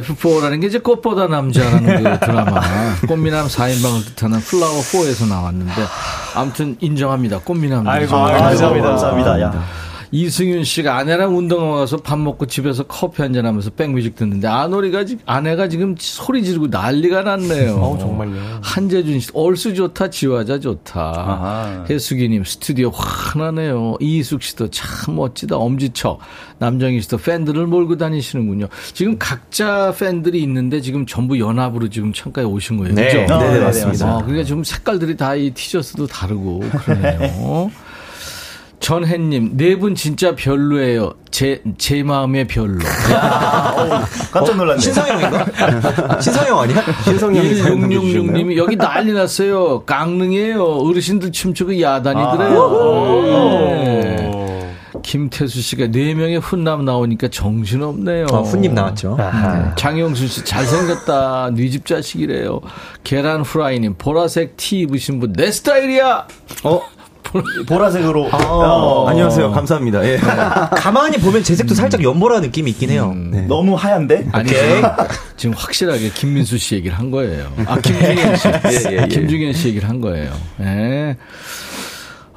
F4라는 0.02 0.60
게 0.62 0.68
이제 0.68 0.78
꽃보다 0.80 1.28
남자라는 1.28 2.04
그 2.04 2.20
드라마 2.26 2.60
꽃미남 3.08 3.48
4인방을 3.48 4.06
뜻하는 4.16 4.40
flower 4.42 4.82
4에서 4.82 5.28
나왔는데 5.28 5.72
아무튼 6.36 6.76
인정합니다. 6.82 7.40
꽃미남들. 7.40 7.90
아이고, 7.90 8.08
정말 8.08 8.38
감사합니다. 8.40 8.88
감사합니다. 8.90 9.42
야. 9.42 9.64
이승윤 10.12 10.64
씨가 10.64 10.98
아내랑 10.98 11.38
운동하고 11.38 11.72
와서 11.74 11.98
밥 11.98 12.18
먹고 12.18 12.48
집에서 12.48 12.84
커피 12.84 13.22
한잔 13.22 13.46
하면서 13.46 13.70
백뮤직 13.70 14.16
듣는데 14.16 14.48
아노리가 14.48 15.06
지- 15.06 15.20
아내가 15.26 15.68
지금 15.68 15.96
소리 16.00 16.44
지르고 16.44 16.68
난리가 16.68 17.22
났네요. 17.24 17.76
어, 17.76 17.98
정말요. 18.00 18.60
한재준 18.64 19.20
씨, 19.20 19.30
얼쑤 19.34 19.74
좋다, 19.76 20.10
지화자 20.10 20.60
좋다. 20.60 21.00
아하. 21.00 21.86
해수기님, 21.90 22.44
스튜디오 22.44 22.90
환하네요. 22.90 23.98
이희숙 24.00 24.42
씨도 24.42 24.70
참 24.72 25.16
멋지다, 25.16 25.58
엄지척. 25.58 26.20
남정희 26.58 27.02
씨도 27.02 27.18
팬들을 27.18 27.68
몰고 27.68 27.98
다니시는군요. 27.98 28.68
지금 28.94 29.18
각자 29.20 29.94
팬들이 29.98 30.42
있는데 30.44 30.82
지금 30.82 31.06
전부 31.06 31.40
연합으로 31.40 31.88
지금 31.90 32.12
창가에 32.14 32.44
오신 32.46 32.78
거예요. 32.78 32.96
네. 32.96 33.06
그죠? 33.26 33.38
네, 33.40 33.54
네, 33.54 33.60
맞습니다. 33.60 34.16
어, 34.18 34.22
그러니까 34.24 34.44
지금 34.44 34.64
색깔들이 34.64 35.16
다 35.16 35.36
이 35.36 35.52
티셔츠도 35.52 36.08
다르고 36.08 36.60
그러네요. 36.84 37.72
전혜님, 38.80 39.58
네 39.58 39.76
분 39.76 39.94
진짜 39.96 40.36
별로예요. 40.36 41.14
제, 41.32 41.62
제 41.78 42.02
마음의 42.02 42.48
별로. 42.48 42.80
깜짝 44.32 44.56
놀랐네. 44.56 44.80
신상형인가? 44.82 45.46
신상형 46.22 46.60
아니야? 46.60 46.84
신성형이 47.04 47.56
사연 47.56 47.82
남겨주셨나요? 47.82 48.34
1666님이 48.46 48.58
여기 48.58 48.76
난리 48.78 49.12
났어요. 49.14 49.84
깡능이에요. 49.86 50.64
어르신들 50.64 51.32
춤추고 51.32 51.80
야단이더래요. 51.82 53.22
네. 53.26 54.32
김태수 55.04 55.62
씨가 55.62 55.88
네명의 55.88 56.38
훈남 56.40 56.84
나오니까 56.86 57.30
정신없네요. 57.30 58.26
어, 58.32 58.42
훈님 58.42 58.74
나왔죠. 58.74 59.16
네. 59.18 59.26
장영수 59.76 60.28
씨 60.28 60.44
잘생겼다. 60.46 61.52
네집 61.54 61.86
자식이래요. 61.86 62.60
계란 63.04 63.42
후라이님 63.42 63.96
보라색 63.98 64.58
티 64.58 64.80
입으신 64.80 65.20
분 65.20 65.34
내 65.34 65.52
스타일이야. 65.52 66.28
어? 66.64 66.82
보라색으로. 67.68 68.30
어, 68.32 69.08
안녕하세요. 69.08 69.52
감사합니다. 69.52 70.04
예. 70.06 70.18
가만히 70.76 71.18
보면 71.18 71.44
제 71.44 71.56
색도 71.56 71.76
살짝 71.76 72.04
연보라 72.04 72.40
느낌이 72.42 72.72
있긴 72.72 72.90
해요. 72.90 73.14
네. 73.16 73.42
너무 73.48 73.76
하얀데? 73.76 74.30
아니 74.32 74.50
지금, 74.50 74.82
지금 75.38 75.56
확실하게 75.56 76.10
김민수 76.10 76.58
씨 76.58 76.76
얘기를 76.76 76.98
한 76.98 77.12
거예요. 77.12 77.52
아 77.66 77.78
김중현 77.80 78.36
씨, 78.36 78.48
예, 78.90 78.92
예, 78.92 79.02
예. 79.04 79.08
김중현 79.08 79.54
씨 79.54 79.70
얘기를 79.70 79.88
한 79.88 80.02
거예요. 80.02 80.32
예. 80.62 81.18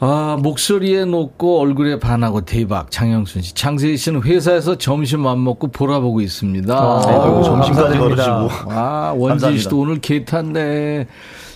아 0.04 0.36
목소리에 0.40 1.04
높고 1.04 1.60
얼굴에 1.60 2.00
반하고 2.00 2.40
대박 2.40 2.90
장영순 2.90 3.40
씨, 3.42 3.54
장세희 3.54 3.96
씨는 3.96 4.22
회사에서 4.22 4.76
점심 4.76 5.26
안 5.28 5.42
먹고 5.44 5.68
보라 5.70 6.00
보고 6.00 6.20
있습니다. 6.20 6.74
아이고, 6.74 7.44
점심까지 7.44 7.98
걸으시고. 7.98 8.50
아 8.70 9.14
원진. 9.16 9.58
씨도 9.58 9.78
오늘 9.78 10.00
개 10.00 10.24
탔네. 10.24 11.06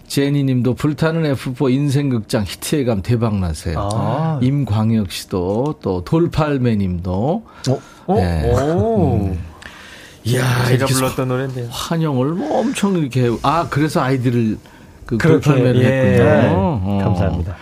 제니님도 0.07 0.75
불타는 0.75 1.35
F4 1.35 1.73
인생극장 1.73 2.45
히트의 2.45 2.85
감 2.85 3.03
대박 3.03 3.37
나세요. 3.39 3.89
아. 3.93 4.39
임광혁 4.43 5.11
씨도 5.11 5.77
또 5.83 6.05
돌팔매님도 6.05 7.43
어? 7.69 8.15
네. 8.15 8.53
오. 8.53 9.37
이야 10.25 10.65
제가 10.67 10.87
불렀던 10.87 11.29
노래인데요. 11.29 11.69
환영을 11.71 12.31
뭐 12.31 12.61
엄청 12.61 12.97
이렇게 12.97 13.27
해. 13.27 13.31
아 13.43 13.69
그래서 13.71 14.01
아이디를 14.01 14.59
그 15.07 15.19
돌팔매를 15.19 15.83
예. 15.83 15.87
했군요. 15.87 16.51
어. 16.57 17.01
감사합니다. 17.03 17.57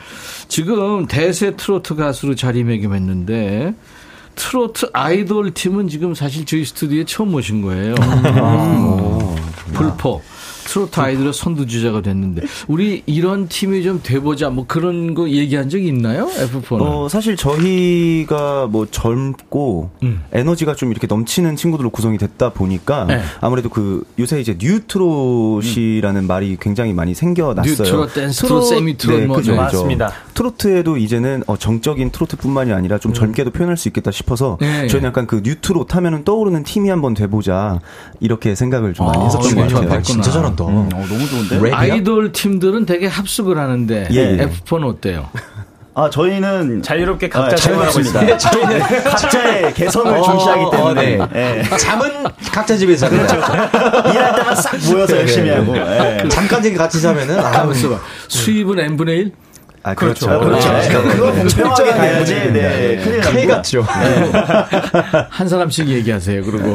지금 0.49 1.07
대세 1.07 1.57
트로트 1.57 1.97
가수로 1.97 2.35
자리매김했는데 2.35 3.75
트로트 4.35 4.91
아이돌 4.93 5.53
팀은 5.53 5.89
지금 5.89 6.15
사실 6.15 6.45
저희 6.45 6.65
스튜디오에 6.65 7.05
처음 7.05 7.31
모신 7.33 7.63
거예요. 7.63 7.95
음. 7.95 9.37
불포. 9.73 10.23
트로트 10.65 10.99
아이돌의 11.01 11.33
선두주자가 11.33 12.03
됐는데 12.03 12.43
우리 12.69 13.03
이런 13.07 13.49
팀이 13.49 13.83
좀 13.83 14.01
돼보자 14.03 14.51
뭐 14.51 14.65
그런 14.67 15.15
거 15.15 15.29
얘기한 15.29 15.69
적 15.69 15.79
있나요? 15.79 16.27
F4는 16.27 16.81
어, 16.81 17.09
사실 17.09 17.37
저희가 17.37 18.67
뭐 18.67 18.87
젊고 18.91 19.91
음. 20.03 20.23
에너지가 20.33 20.75
좀 20.75 20.91
이렇게 20.91 21.07
넘치는 21.07 21.57
친구들로 21.57 21.91
구성이 21.91 22.19
됐다 22.19 22.51
보니까 22.51 23.05
네. 23.05 23.21
아무래도 23.41 23.69
그 23.69 24.05
요새 24.19 24.41
이제 24.41 24.57
뉴트롯이라는 24.59 26.27
말이 26.27 26.57
굉장히 26.61 26.93
많이 26.93 27.15
생겨났어요. 27.15 27.77
뉴트롯, 27.77 28.15
댄스 28.15 28.47
트롯, 28.47 28.65
세미 28.67 28.97
트롯 28.97 29.21
네, 29.21 29.27
뭐 29.27 29.37
그죠, 29.37 29.53
네. 29.53 29.59
그죠. 29.59 29.77
맞습니다. 29.79 30.13
트로트에도 30.35 30.97
이제는 30.97 31.43
어, 31.47 31.57
정적인 31.57 32.11
트로트뿐만이 32.11 32.73
아니라 32.73 32.99
좀 32.99 33.13
젊게도 33.13 33.51
표현할 33.51 33.77
수 33.77 33.89
있겠다 33.89 34.11
싶어서 34.11 34.59
네. 34.61 34.87
저희는 34.89 35.09
약간 35.09 35.27
그 35.27 35.41
뉴트롯 35.45 35.95
하면은 35.95 36.25
떠오르는 36.25 36.65
팀이 36.65 36.89
한번 36.89 37.15
돼보자 37.15 37.81
이렇게 38.21 38.55
생각을 38.55 38.95
좀 38.95 39.07
많이 39.07 39.19
아, 39.19 39.25
했었던 39.25 39.49
것 39.51 39.55
그렇죠. 39.57 39.77
같아요. 39.77 40.03
진짜 40.03 40.31
잘한다. 40.31 40.54
어, 40.65 40.89
너무 41.09 41.29
좋은데? 41.29 41.59
랩이야? 41.59 41.75
아이돌 41.75 42.33
팀들은 42.33 42.87
되게 42.87 43.07
합숙을 43.07 43.59
하는데 43.59 44.09
예, 44.13 44.17
예. 44.17 44.47
F4는 44.47 44.89
어때요? 44.89 45.29
아, 45.97 46.11
저희는. 46.11 46.83
자유롭게 46.83 47.29
각자 47.29 47.55
아, 47.55 47.57
생활하고 47.57 48.03
자유롭습니다. 48.03 48.39
저희는 48.39 48.81
각자의 49.05 49.75
개성을 49.75 50.13
어, 50.13 50.23
중시하기 50.23 50.65
때문에. 50.73 51.19
어, 51.19 51.29
예. 51.35 51.63
잠은 51.79 52.25
각자 52.53 52.77
집에서 52.77 53.09
그렇죠. 53.09 53.37
일할 53.37 54.35
때만 54.35 54.57
싹 54.57 54.77
모여서 54.91 55.17
열심히 55.17 55.51
하고. 55.51 55.77
예. 55.77 56.25
잠깐 56.29 56.75
같이 56.75 57.01
자면은 57.01 57.39
아, 57.39 57.51
봐. 57.51 57.73
수입은 58.29 58.81
n분의 58.81 59.19
1? 59.19 59.33
아, 59.85 59.95
그렇죠. 59.95 60.31
아, 60.31 60.39
그렇죠. 60.39 60.73
네. 60.73 60.89
그거 60.89 61.31
공평하게 61.31 61.91
가야지. 61.93 62.35
네. 62.53 63.21
큰일. 63.23 63.47
같죠. 63.47 63.87
한 65.29 65.49
사람씩 65.49 65.87
얘기하세요. 65.89 66.43
그리고 66.43 66.75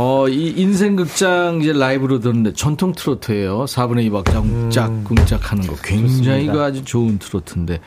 어, 0.00 0.28
이 0.28 0.50
인생극장 0.50 1.58
이제 1.60 1.72
라이브로 1.72 2.20
듣는데 2.20 2.52
전통 2.52 2.92
트로트예요. 2.92 3.64
4분의 3.64 4.04
2 4.04 4.10
박자 4.10 4.40
쿵짝쿵짝 4.42 5.50
하는 5.50 5.66
거. 5.66 5.74
굉장히 5.82 6.46
그 6.46 6.62
아주 6.62 6.84
좋은 6.84 7.18
트로트인데 7.18 7.80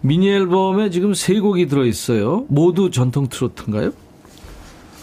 미니 0.00 0.28
앨범에 0.28 0.90
지금 0.90 1.14
세 1.14 1.38
곡이 1.38 1.68
들어 1.68 1.84
있어요. 1.84 2.46
모두 2.48 2.90
전통 2.90 3.28
트로트인가요? 3.28 3.92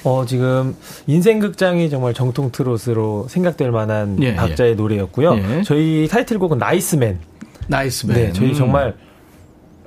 어, 0.03 0.25
지금 0.25 0.75
인생극장이 1.07 1.89
정말 1.89 2.13
정통 2.13 2.51
트롯으로 2.51 3.27
생각될 3.29 3.71
만한 3.71 4.21
예, 4.21 4.35
박자의 4.35 4.75
노래였고요. 4.75 5.35
예. 5.37 5.61
저희 5.63 6.09
타이틀곡은 6.11 6.57
나이스맨. 6.57 7.19
나이스맨. 7.67 8.17
네, 8.17 8.33
저희 8.33 8.49
음. 8.49 8.53
정말 8.53 8.95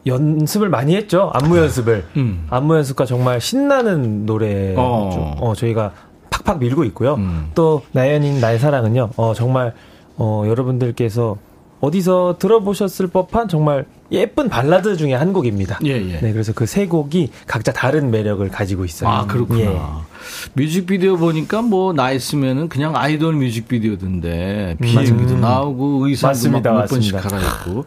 연습을 0.07 0.71
많이 0.71 0.97
했죠. 0.97 1.31
안무 1.35 1.59
연습을. 1.59 2.05
음. 2.17 2.47
안무 2.49 2.77
연습과 2.77 3.05
정말 3.05 3.43
신나는 3.43 4.25
노래 4.25 4.75
어. 4.75 5.11
좀, 5.13 5.35
어, 5.39 5.55
저희가 5.55 5.93
팍팍 6.45 6.59
밀고 6.59 6.85
있고요. 6.85 7.15
음. 7.15 7.51
또 7.55 7.83
나연인 7.93 8.41
나의 8.41 8.59
사랑은요. 8.59 9.11
어, 9.17 9.35
정말 9.35 9.75
어, 10.17 10.45
여러분들께서 10.47 11.37
어디서 11.81 12.37
들어보셨을 12.39 13.09
법한 13.09 13.49
정말 13.49 13.87
예쁜 14.13 14.49
발라드 14.49 14.97
중에 14.97 15.15
한 15.15 15.33
곡입니다. 15.33 15.79
예, 15.85 15.91
예. 15.91 16.21
네, 16.21 16.33
그래서 16.33 16.53
그 16.53 16.65
세 16.67 16.87
곡이 16.87 17.31
각자 17.47 17.73
다른 17.73 18.11
매력을 18.11 18.47
가지고 18.51 18.85
있어요. 18.85 19.11
아, 19.11 19.27
그렇구나. 19.27 19.61
예. 19.61 19.81
뮤직비디오 20.55 21.17
보니까 21.17 21.63
뭐 21.63 21.93
나이스면은 21.93 22.69
그냥 22.69 22.95
아이돌 22.97 23.35
뮤직비디오던데 23.35 24.77
비행기도 24.81 25.37
나오고 25.39 26.07
의상도 26.09 26.29
음. 26.29 26.31
맞습니다, 26.33 26.71
막몇 26.73 26.89
번씩. 26.89 27.17
갈아입고 27.21 27.85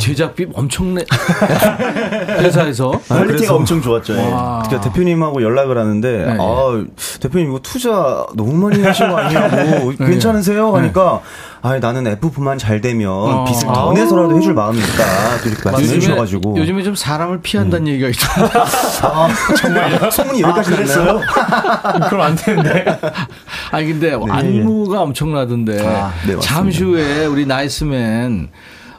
제작비 0.00 0.46
엄청내 0.52 1.04
회사에서 2.40 2.90
quality가 2.90 3.26
그래서- 3.26 3.56
엄청 3.56 3.80
좋았죠. 3.82 4.14
예. 4.16 4.30
와. 4.30 4.62
그러니까 4.66 4.80
대표님하고 4.88 5.42
연락을 5.42 5.78
하는데 5.78 6.26
네. 6.26 6.36
아 6.38 6.84
대표님 7.20 7.48
이거 7.50 7.60
투자 7.62 8.26
너무 8.34 8.52
많이 8.54 8.82
하신 8.82 9.08
거 9.08 9.16
아니냐고 9.16 9.92
괜찮으세요 9.98 10.74
하니까 10.76 11.20
아 11.62 11.78
나는 11.78 12.06
F4만 12.06 12.58
잘 12.58 12.80
되면 12.82 13.08
어. 13.10 13.44
빚을 13.44 13.72
더 13.72 13.92
내서라도 13.94 14.36
해줄 14.36 14.52
마음이 14.54 14.78
있다 14.78 15.38
또 15.42 15.48
이렇게 15.48 15.70
말씀해 15.70 15.98
주셔가지고 16.00 16.56
요즘에 16.58 16.82
좀 16.82 16.94
사람을 16.94 17.40
피한다는 17.40 17.88
얘기가 17.88 18.08
있던데. 18.08 18.58
아, 19.02 19.28
정말 19.56 20.12
소문이 20.12 20.42
여기까지 20.42 20.70
났어요. 20.72 21.20
그럼 22.08 22.20
안 22.20 22.36
되는데. 22.36 22.84
아니 23.70 23.86
근데 23.88 24.12
안무가 24.12 25.02
엄청나던데. 25.02 25.80
아, 25.80 26.12
네, 26.26 26.34
맞습니다. 26.34 26.40
잠시 26.40 26.82
후에 26.84 27.26
우리 27.26 27.46
나이스맨 27.46 28.48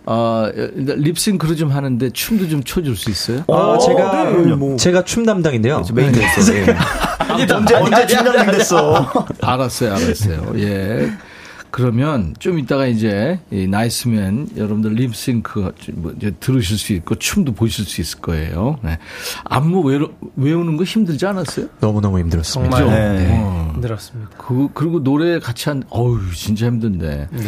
어 0.08 0.48
립싱크를 0.54 1.56
좀 1.56 1.72
하는데 1.72 2.10
춤도 2.12 2.48
좀 2.48 2.64
춰줄 2.64 2.96
수 2.96 3.10
있어요? 3.10 3.44
아, 3.48 3.78
제가 3.80 4.24
네, 4.32 4.56
뭐. 4.56 4.78
제가 4.78 5.04
춤 5.04 5.26
담당인데요. 5.26 5.84
메인 5.94 6.12
댄서. 6.12 6.54
예. 6.56 6.76
언제, 7.52 7.76
언제 7.76 8.06
팀장님 8.06 8.52
됐어. 8.52 9.12
알았어요, 9.42 9.94
알았어요. 9.94 10.54
예. 10.58 11.12
그러면 11.76 12.34
좀 12.40 12.58
이따가 12.58 12.88
이제 12.88 13.38
이 13.52 13.68
나이스맨 13.68 14.52
여러분들 14.56 14.94
립싱크 14.94 15.74
뭐 15.96 16.14
이제 16.16 16.32
들으실 16.40 16.78
수 16.78 16.94
있고 16.94 17.16
춤도 17.16 17.52
보실 17.52 17.84
수 17.84 18.00
있을 18.00 18.22
거예요. 18.22 18.80
네. 18.82 18.98
안무 19.44 19.82
외로, 19.82 20.14
외우는 20.38 20.78
거 20.78 20.86
힘들지 20.86 21.26
않았어요? 21.26 21.68
너무너무 21.82 22.20
힘들었습니다. 22.20 22.78
정말 22.78 22.96
그죠? 22.96 23.24
네. 23.24 23.42
어. 23.44 23.72
힘들었습니다. 23.74 24.38
그, 24.38 24.70
그리고 24.74 25.04
노래 25.04 25.38
같이 25.38 25.68
한, 25.68 25.84
어우, 25.90 26.32
진짜 26.34 26.68
힘든데. 26.68 27.28
네. 27.30 27.48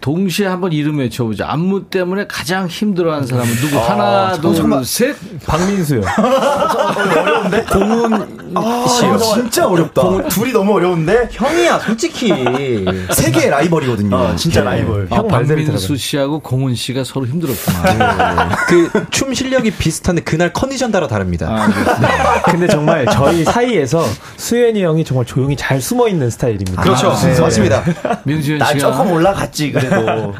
동시에 0.00 0.46
한번 0.46 0.72
이름 0.72 0.98
외쳐보자. 0.98 1.46
안무 1.50 1.84
때문에 1.84 2.26
가장 2.28 2.66
힘들어하는 2.68 3.26
사람은 3.26 3.52
누구? 3.56 3.78
하나, 3.78 4.32
둘, 4.32 4.84
셋. 4.84 5.16
박민수요. 5.46 6.02
어려운데? 6.96 7.64
공훈 7.64 8.38
씨요. 8.88 9.14
아, 9.14 9.18
진짜 9.18 9.66
어렵다. 9.66 10.28
둘이 10.28 10.52
너무 10.52 10.74
어려운데? 10.74 11.28
형이야, 11.32 11.80
솔직히. 11.80 12.32
세계의 13.12 13.50
라이벌이거든요. 13.50 14.16
어, 14.16 14.36
진짜 14.36 14.62
라이벌. 14.62 15.08
아, 15.10 15.16
형 15.16 15.28
박민수 15.28 15.96
씨하고 15.96 16.40
공훈 16.40 16.74
씨가 16.74 17.04
서로 17.04 17.26
힘들었구나. 17.26 18.48
그 18.66 18.88
춤 19.10 19.34
실력이 19.34 19.72
비슷한데 19.72 20.22
그날 20.22 20.52
컨디션 20.52 20.92
따라 20.92 21.08
다릅니다. 21.08 21.48
아, 21.50 22.42
근데 22.42 22.66
정말 22.68 23.06
저희 23.06 23.44
사이에서 23.44 24.04
수현이 24.36 24.82
형이 24.82 25.04
정말 25.04 25.26
조용히 25.26 25.56
잘 25.56 25.80
숨어 25.80 26.08
있는 26.08 26.30
스타일입니다. 26.30 26.82
그렇죠. 26.82 27.12
네. 27.24 27.40
맞습니다. 27.40 27.82
민수현 28.24 28.58
나 28.58 28.66
씨가. 28.66 28.78
조금 28.78 29.12
올라갔지, 29.12 29.72
그래 29.72 29.87
도. 29.88 30.34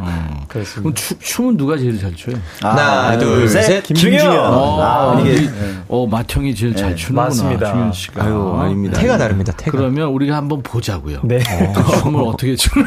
그렇습니다. 0.48 0.80
그럼 0.80 0.94
추, 0.94 1.18
춤은 1.18 1.56
누가 1.56 1.76
제일 1.76 1.98
잘 2.00 2.14
춰요? 2.16 2.36
하나, 2.62 3.18
둘, 3.18 3.48
셋. 3.48 3.82
김중현. 3.82 4.26
어, 4.36 4.80
아, 4.82 5.20
이게 5.20 5.32
이게. 5.34 5.50
어 5.88 6.06
마청이 6.06 6.54
제일 6.54 6.74
잘 6.74 6.94
추는구나. 6.96 7.24
맞습니다. 7.26 7.72
중현 7.72 7.92
씨가. 7.92 8.24
아유, 8.24 8.56
아닙니다. 8.60 8.98
태가 9.00 9.18
다릅니다. 9.18 9.52
태가. 9.56 9.76
그러면 9.76 10.08
우리가 10.08 10.36
한번 10.36 10.62
보자고요. 10.62 11.20
네. 11.24 11.38
어, 11.38 12.00
춤을 12.02 12.22
어떻게 12.24 12.56
추는? 12.56 12.86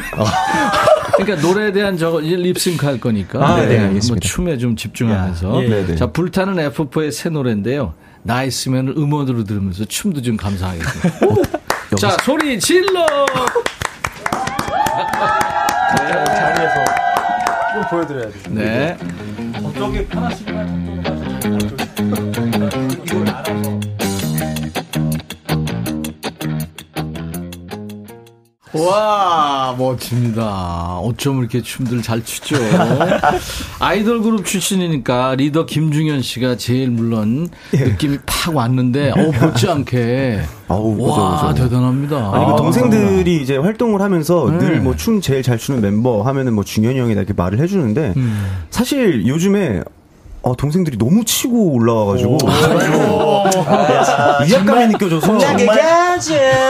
그러니까 1.16 1.46
노래에 1.46 1.72
대한 1.72 1.96
저거 1.98 2.20
이제 2.20 2.36
립싱크 2.36 2.84
할 2.86 2.98
거니까. 2.98 3.38
아, 3.44 3.56
네, 3.56 3.62
한번 3.76 3.86
알겠습니다. 3.88 4.26
춤에 4.28 4.58
좀 4.58 4.76
집중하면서. 4.76 5.64
야, 5.64 5.68
예, 5.68 5.86
예. 5.88 5.94
자, 5.96 6.06
불타는 6.10 6.54
F4의 6.70 7.12
새 7.12 7.28
노래인데요. 7.28 7.94
나이스맨을 8.24 8.94
음원으로 8.96 9.44
들으면서 9.44 9.84
춤도 9.84 10.22
좀 10.22 10.36
감상하겠습니다. 10.36 11.58
자, 11.98 12.16
소리 12.24 12.58
질러! 12.58 13.04
자리에서 15.96 16.84
좀 17.74 17.82
보여드려야 17.90 18.30
돼요. 18.30 18.42
네. 18.50 18.96
와, 28.74 29.74
멋집니다. 29.78 30.96
어쩜 30.98 31.40
이렇게 31.40 31.60
춤들 31.60 32.02
잘 32.02 32.24
추죠? 32.24 32.56
아이돌 33.78 34.22
그룹 34.22 34.44
출신이니까 34.46 35.34
리더 35.36 35.66
김중현 35.66 36.22
씨가 36.22 36.56
제일 36.56 36.90
물론 36.90 37.48
느낌이 37.72 38.18
팍 38.24 38.54
왔는데, 38.56 39.10
어, 39.10 39.44
못지않게. 39.46 40.40
아우, 40.68 40.96
와, 41.02 41.40
그죠, 41.42 41.52
그죠. 41.54 41.64
대단합니다. 41.64 42.16
아니, 42.34 42.46
그 42.46 42.52
아, 42.52 42.56
동생들이 42.56 43.42
이제 43.42 43.56
활동을 43.56 44.00
하면서 44.00 44.50
네. 44.50 44.56
늘뭐 44.68 44.96
춤 44.96 45.20
제일 45.20 45.42
잘 45.42 45.58
추는 45.58 45.80
멤버 45.82 46.22
하면은 46.22 46.54
뭐 46.54 46.64
중현이 46.64 46.98
형이다 46.98 47.20
이렇게 47.20 47.34
말을 47.34 47.60
해주는데 47.60 48.14
음. 48.16 48.62
사실 48.70 49.26
요즘에 49.26 49.82
어, 50.42 50.56
동생들이 50.56 50.98
너무 50.98 51.24
치고 51.24 51.72
올라와가지고 51.74 52.38
아, 53.66 54.42
위압감이 54.44 54.86
느껴져서 54.88 55.26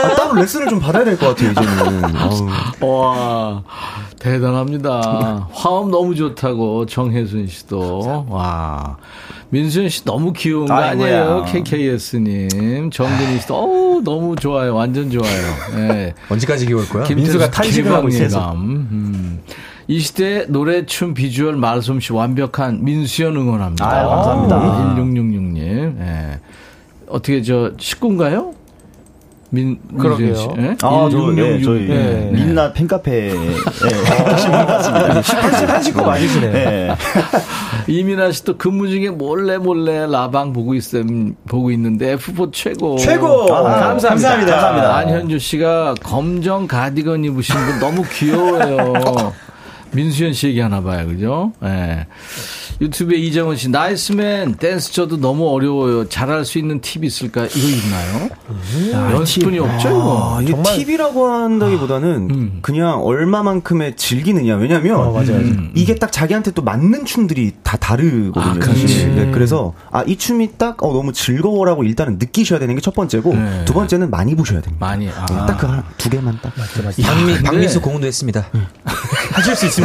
아, 0.03 0.15
따로 0.15 0.33
레슨을 0.35 0.67
좀 0.69 0.79
받아야 0.79 1.03
될 1.03 1.17
것 1.17 1.27
같아요 1.35 1.51
이제는. 1.51 2.13
와, 2.81 3.63
대단합니다. 4.19 5.47
화음 5.53 5.91
너무 5.91 6.15
좋다고 6.15 6.85
정혜순 6.85 7.47
씨도. 7.47 8.25
와. 8.29 8.97
민수현 9.49 9.87
씨 9.89 10.03
너무 10.03 10.33
귀여운 10.33 10.65
거 10.65 10.73
아이고야. 10.73 11.05
아니에요? 11.21 11.45
KKS님. 11.47 12.89
정근희 12.91 13.39
씨도, 13.41 13.53
어우, 13.55 14.01
너무 14.03 14.35
좋아요. 14.35 14.73
완전 14.73 15.11
좋아요. 15.11 15.53
예. 15.77 16.13
언제까지 16.29 16.65
귀여울 16.65 16.89
거야? 16.89 17.05
민수가 17.07 17.51
탄식을 17.51 17.93
하고 17.93 18.07
있어서. 18.07 18.53
음. 18.53 19.41
이 19.87 19.99
시대 19.99 20.45
노래, 20.47 20.87
춤, 20.87 21.13
비주얼, 21.13 21.55
말솜씨 21.57 22.13
완벽한 22.13 22.83
민수현 22.83 23.35
응원합니다. 23.35 23.87
아유, 23.87 24.07
감사합니다. 24.09 24.59
1666님. 24.95 25.99
예. 25.99 26.39
어떻게 27.13 27.43
저 27.43 27.71
식구인가요? 27.77 28.55
민, 29.51 29.77
그러게요. 29.99 30.55
예? 30.57 30.75
아, 30.81 31.09
저, 31.11 31.31
네, 31.31 31.59
1666. 31.59 31.63
저희, 31.63 31.87
네. 31.87 32.31
민낯 32.33 32.73
팬카페에, 32.73 33.29
예. 33.29 33.35
한식, 35.13 35.69
한식구 35.69 36.01
맞으시네요. 36.03 36.53
예. 36.55 36.95
이민아 37.85 38.31
씨도 38.31 38.57
근무 38.57 38.89
중에 38.89 39.11
몰래 39.11 39.59
몰래 39.59 40.07
라방 40.07 40.53
보고 40.53 40.73
있, 40.73 40.81
보고 41.47 41.69
있는데 41.69 42.15
F4 42.15 42.51
최고. 42.51 42.97
최고! 42.97 43.43
아, 43.53 43.61
감사합니다. 43.61 44.09
감사합니다. 44.09 44.51
감사합니다. 44.53 44.95
안현주 44.97 45.37
씨가 45.37 45.93
검정 46.01 46.65
가디건 46.65 47.23
입으신 47.23 47.55
분 47.55 47.79
너무 47.79 48.03
귀여워요. 48.11 49.33
민수현 49.93 50.33
씨 50.33 50.47
얘기 50.47 50.59
하나 50.59 50.81
봐요, 50.81 51.07
그죠? 51.07 51.51
예. 51.63 52.07
유튜브에 52.81 53.17
이정은 53.17 53.55
씨, 53.55 53.69
나이스맨, 53.69 54.55
댄스 54.55 54.91
저도 54.93 55.17
너무 55.17 55.47
어려워요. 55.49 56.09
잘할 56.09 56.43
수 56.45 56.57
있는 56.57 56.81
팁 56.81 57.03
있을까? 57.03 57.45
이거 57.45 57.67
있나요? 57.67 58.29
연습뿐이 59.15 59.59
없죠, 59.59 59.89
이거? 59.89 60.37
아, 60.37 60.41
이게 60.41 60.53
팁이라고 60.85 61.27
한다기보다는 61.27 62.27
음. 62.31 62.59
그냥 62.61 63.03
얼마만큼의 63.03 63.95
즐기느냐. 63.95 64.55
왜냐면 64.55 64.95
어, 64.97 65.11
맞아요. 65.11 65.37
음. 65.37 65.71
이게 65.75 65.95
딱 65.95 66.11
자기한테 66.11 66.51
또 66.51 66.61
맞는 66.63 67.05
춤들이 67.05 67.53
다 67.63 67.77
다르거든요. 67.77 68.43
아, 68.43 68.65
사실. 68.65 68.85
그렇지. 68.87 69.05
네, 69.07 69.31
그래서 69.31 69.73
아, 69.91 70.03
이 70.07 70.17
춤이 70.17 70.51
딱 70.57 70.81
어, 70.83 70.91
너무 70.93 71.13
즐거워라고 71.13 71.83
일단은 71.83 72.17
느끼셔야 72.17 72.59
되는 72.59 72.75
게 72.75 72.83
첫 72.83 72.93
번째고 72.95 73.33
네. 73.33 73.63
두 73.63 73.71
번째는 73.73 74.09
많이 74.09 74.35
보셔야 74.35 74.59
됩니다. 74.59 74.85
많이. 74.85 75.07
아. 75.09 75.25
딱그 75.45 75.67
두 75.97 76.09
개만 76.09 76.37
딱. 76.41 76.51
박민, 77.01 77.27
근데- 77.35 77.43
박민수 77.43 77.79
공훈도 77.79 78.05
했습니다. 78.07 78.45
하실 79.31 79.55
수 79.55 79.65
있습니다. 79.67 79.82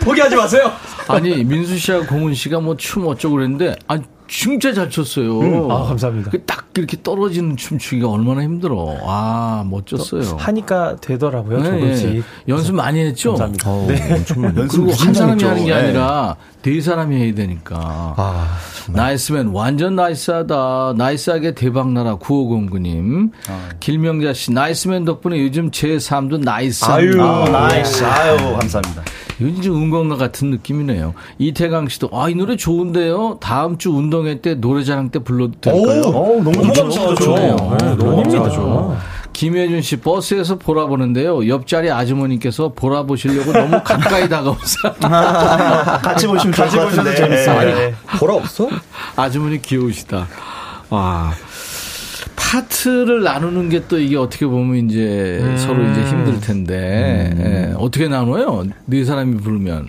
포기하지 0.00 0.36
마세요. 0.36 0.72
아니, 1.08 1.44
민수 1.44 1.76
씨하고 1.78 2.06
공훈 2.06 2.34
씨가 2.34 2.60
뭐 2.60 2.76
춤 2.76 3.06
어쩌고 3.06 3.36
그랬는데, 3.36 3.76
아 3.88 3.98
진짜 4.30 4.72
잘 4.72 4.88
췄어요. 4.88 5.68
아, 5.72 5.82
감사합니다. 5.88 6.30
그딱 6.30 6.68
이렇게 6.76 6.96
떨어지는 7.02 7.56
춤추기가 7.56 8.08
얼마나 8.08 8.42
힘들어. 8.42 8.96
아, 9.04 9.64
멋졌어요. 9.68 10.36
하니까 10.38 10.96
되더라고요, 11.00 11.58
네, 11.58 11.64
조금씩. 11.70 12.14
예. 12.16 12.22
연습 12.48 12.76
많이 12.76 13.00
했죠? 13.00 13.30
감사합니다. 13.30 13.68
어, 13.70 13.86
네. 13.88 14.14
엄청 14.14 14.42
많이. 14.42 14.56
연습 14.60 14.76
그리고 14.84 14.92
한 14.92 15.12
사람이. 15.14 15.42
하는 15.42 15.64
게 15.64 15.70
예. 15.70 15.74
아니라 15.74 16.36
네 16.62 16.80
사람이 16.80 17.16
해야 17.16 17.34
되니까. 17.34 18.14
아, 18.16 18.56
나이스맨 18.92 19.48
완전 19.48 19.96
나이스하다. 19.96 20.94
나이스하게 20.96 21.56
대박나라 21.56 22.16
9509님. 22.16 23.32
길명자 23.80 24.32
씨 24.32 24.52
나이스맨 24.52 25.06
덕분에 25.06 25.42
요즘 25.42 25.72
제 25.72 25.98
삶도 25.98 26.38
나이스합니다. 26.38 27.24
아, 27.24 27.48
나이스. 27.48 28.04
아유, 28.04 28.36
감사합니다. 28.60 29.02
이건 29.40 29.56
이제 29.56 29.68
은건과 29.70 30.16
같은 30.16 30.50
느낌이네요. 30.50 31.14
이태강 31.38 31.88
씨도 31.88 32.10
아 32.12 32.28
이 32.28 32.34
노래 32.34 32.56
좋은데요. 32.56 33.38
다음 33.40 33.78
주 33.78 33.90
운동회 33.90 34.40
때 34.40 34.54
노래자랑 34.54 35.10
때 35.10 35.18
불러도 35.20 35.54
될까요? 35.60 36.02
오, 36.02 36.42
너무 36.42 36.72
좋죠. 36.72 37.14
좋네요. 37.16 37.56
네, 37.80 37.96
너무. 37.96 38.30
좋죠. 38.30 38.96
김혜준 39.32 39.80
씨 39.80 39.96
버스에서 39.96 40.58
보라 40.58 40.86
보는데요. 40.86 41.48
옆자리 41.48 41.90
아주머니께서 41.90 42.72
보라 42.74 43.04
보시려고 43.04 43.52
너무 43.52 43.70
가까이 43.82 44.28
다가오세요. 44.28 44.92
같이 45.00 46.26
보시면 46.26 46.52
좋을 46.52 46.66
같이 46.66 46.76
것 46.76 46.84
같은데. 46.86 47.14
재밌어요. 47.14 47.68
예. 47.70 47.74
네. 47.74 47.94
보라 48.18 48.34
없어? 48.34 48.68
아주머니 49.16 49.62
귀여우시다. 49.62 50.26
와. 50.90 51.32
파트를 52.50 53.22
나누는 53.22 53.68
게 53.68 53.80
또 53.88 53.98
이게 53.98 54.16
어떻게 54.16 54.44
보면 54.46 54.90
이제 54.90 55.40
서로 55.56 55.82
이제 55.90 56.04
힘들 56.04 56.40
텐데. 56.40 57.32
예, 57.38 57.74
어떻게 57.76 58.08
나눠요? 58.08 58.64
네 58.86 59.04
사람이 59.04 59.36
부르면? 59.38 59.88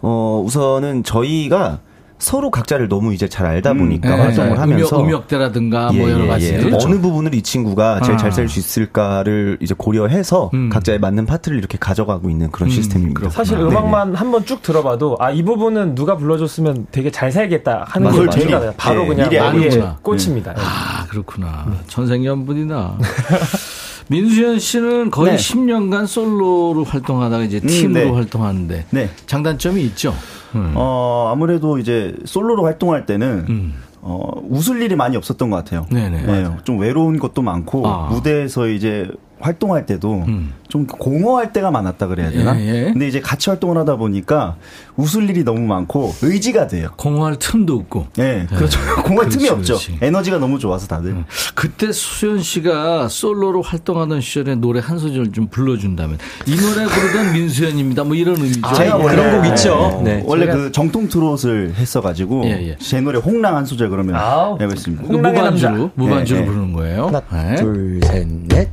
어, 0.00 0.42
우선은 0.44 1.04
저희가 1.04 1.80
서로 2.18 2.50
각자를 2.50 2.88
너무 2.88 3.14
이제 3.14 3.28
잘 3.28 3.46
알다 3.46 3.74
보니까 3.74 4.10
예, 4.10 4.20
활동을 4.22 4.50
예. 4.50 4.54
하면서 4.56 4.96
음역, 4.96 5.06
음역대라든가 5.08 5.92
뭐 5.92 6.08
예, 6.08 6.12
여러 6.12 6.24
예, 6.24 6.28
가지 6.28 6.52
예. 6.54 6.58
그렇죠. 6.58 6.88
어느 6.88 7.00
부분을 7.00 7.34
이 7.34 7.42
친구가 7.42 8.00
제일 8.02 8.14
아. 8.14 8.16
잘살수 8.18 8.58
있을까를 8.58 9.58
이제 9.60 9.74
고려해서 9.78 10.50
음. 10.54 10.68
각자에 10.68 10.98
맞는 10.98 11.26
파트를 11.26 11.56
이렇게 11.58 11.78
가져가고 11.78 12.28
있는 12.28 12.50
그런 12.50 12.68
음, 12.68 12.70
시스템입니다. 12.72 13.30
사실 13.30 13.56
네, 13.58 13.62
음악만 13.64 14.14
한번 14.14 14.44
쭉 14.44 14.60
들어봐도 14.62 15.16
아 15.20 15.28
이 15.38 15.42
부분은 15.44 15.94
누가 15.94 16.16
불러줬으면 16.16 16.86
되게 16.90 17.10
잘 17.12 17.30
살겠다 17.30 17.84
하는. 17.88 18.10
맞지가 18.26 18.58
맞아요. 18.58 18.74
바로 18.76 19.02
네, 19.02 19.08
그냥 19.26 19.46
알겠구나. 19.46 19.98
꽂힙니다. 20.02 20.54
네. 20.54 20.60
아 20.64 21.06
그렇구나 21.08 21.66
천생연분이나 21.86 22.98
민수현 24.08 24.58
씨는 24.58 25.10
거의 25.10 25.36
네. 25.36 25.36
10년간 25.36 26.06
솔로로 26.06 26.84
활동하다가 26.84 27.44
이제 27.44 27.60
팀으로 27.60 28.04
네. 28.06 28.10
활동하는데 28.10 28.86
네. 28.90 29.10
장단점이 29.26 29.82
있죠. 29.84 30.14
음. 30.54 30.72
어, 30.74 31.30
아무래도 31.32 31.78
이제 31.78 32.14
솔로로 32.24 32.64
활동할 32.64 33.06
때는 33.06 33.46
음. 33.48 33.74
어, 34.00 34.30
웃을 34.48 34.80
일이 34.82 34.96
많이 34.96 35.16
없었던 35.16 35.50
것 35.50 35.56
같아요. 35.56 35.86
네네. 35.90 36.22
네, 36.22 36.50
좀 36.64 36.78
외로운 36.78 37.18
것도 37.18 37.42
많고 37.42 37.86
아. 37.86 38.08
무대에서 38.10 38.68
이제 38.68 39.10
활동할 39.40 39.86
때도 39.86 40.24
좀 40.68 40.86
공허할 40.86 41.52
때가 41.52 41.70
많았다 41.70 42.06
그래야 42.08 42.30
되나? 42.30 42.52
음. 42.52 42.58
예, 42.60 42.66
예. 42.88 42.92
근데 42.92 43.08
이제 43.08 43.20
같이 43.20 43.48
활동을 43.48 43.78
하다 43.78 43.96
보니까 43.96 44.56
웃을 44.96 45.30
일이 45.30 45.42
너무 45.44 45.60
많고 45.60 46.12
의지가 46.20 46.66
돼요. 46.66 46.88
공허할 46.96 47.36
틈도 47.38 47.74
없고. 47.76 48.08
네, 48.16 48.46
그렇죠. 48.54 48.78
공허할 49.04 49.30
틈이 49.30 49.44
그렇지, 49.48 49.72
없죠. 49.72 49.86
그렇지. 49.88 49.98
에너지가 50.04 50.38
너무 50.38 50.58
좋아서 50.58 50.86
다들. 50.86 51.24
그때 51.54 51.90
수현 51.92 52.42
씨가 52.42 53.08
솔로로 53.08 53.62
활동하던 53.62 54.20
시절에 54.20 54.56
노래 54.56 54.80
한 54.80 54.98
소절 54.98 55.32
좀 55.32 55.46
불러준다면 55.48 56.18
이 56.46 56.56
노래 56.56 56.84
부르던 56.86 57.32
민수현입니다. 57.34 58.04
뭐 58.04 58.14
이런 58.14 58.36
의미죠. 58.36 58.60
아, 58.62 58.74
제가 58.74 58.96
원래 58.96 59.16
그런 59.16 59.42
곡 59.42 59.50
있죠. 59.52 59.74
어, 59.74 60.02
네. 60.02 60.22
원래 60.26 60.46
제가- 60.46 60.52
그 60.52 60.72
정통 60.72 61.08
트롯을 61.08 61.74
했어가지고 61.76 62.44
예, 62.44 62.68
예. 62.70 62.76
제 62.78 63.00
노래 63.00 63.18
홍랑 63.18 63.56
한 63.56 63.64
소절 63.64 63.88
그러면 63.88 64.16
아우. 64.16 64.58
해보겠습니다. 64.60 65.04
그 65.06 65.12
무반주로 65.12 65.90
무반주로. 65.94 66.44
부르는 66.44 66.72
거예요. 66.74 67.06
하나, 67.06 67.22
네. 67.32 67.54
둘, 67.56 68.00
셋, 68.04 68.26
넷. 68.48 68.68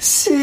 쓰라린 0.00 0.40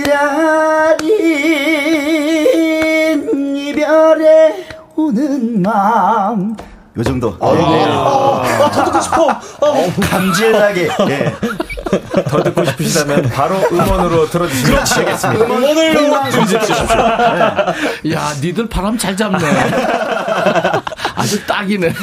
이별에 3.57 4.67
오는 4.95 5.61
마음 5.63 6.55
요 6.97 7.03
정도. 7.03 7.35
아, 7.39 8.69
더 8.71 8.83
듣고 8.85 9.01
싶어. 9.01 9.27
감질나게. 10.09 10.89
예. 11.09 11.35
더 12.27 12.41
듣고 12.43 12.65
싶으시다면 12.65 13.29
바로 13.29 13.55
음원으로 13.71 14.27
들어주시면 14.29 14.83
되겠습니다. 14.83 15.45
음원을 15.45 16.31
주십시오. 16.31 16.75
야, 18.13 18.33
니들 18.41 18.67
바람 18.67 18.97
잘 18.97 19.15
잡네. 19.15 19.37
아주 21.15 21.45
딱이네. 21.45 21.93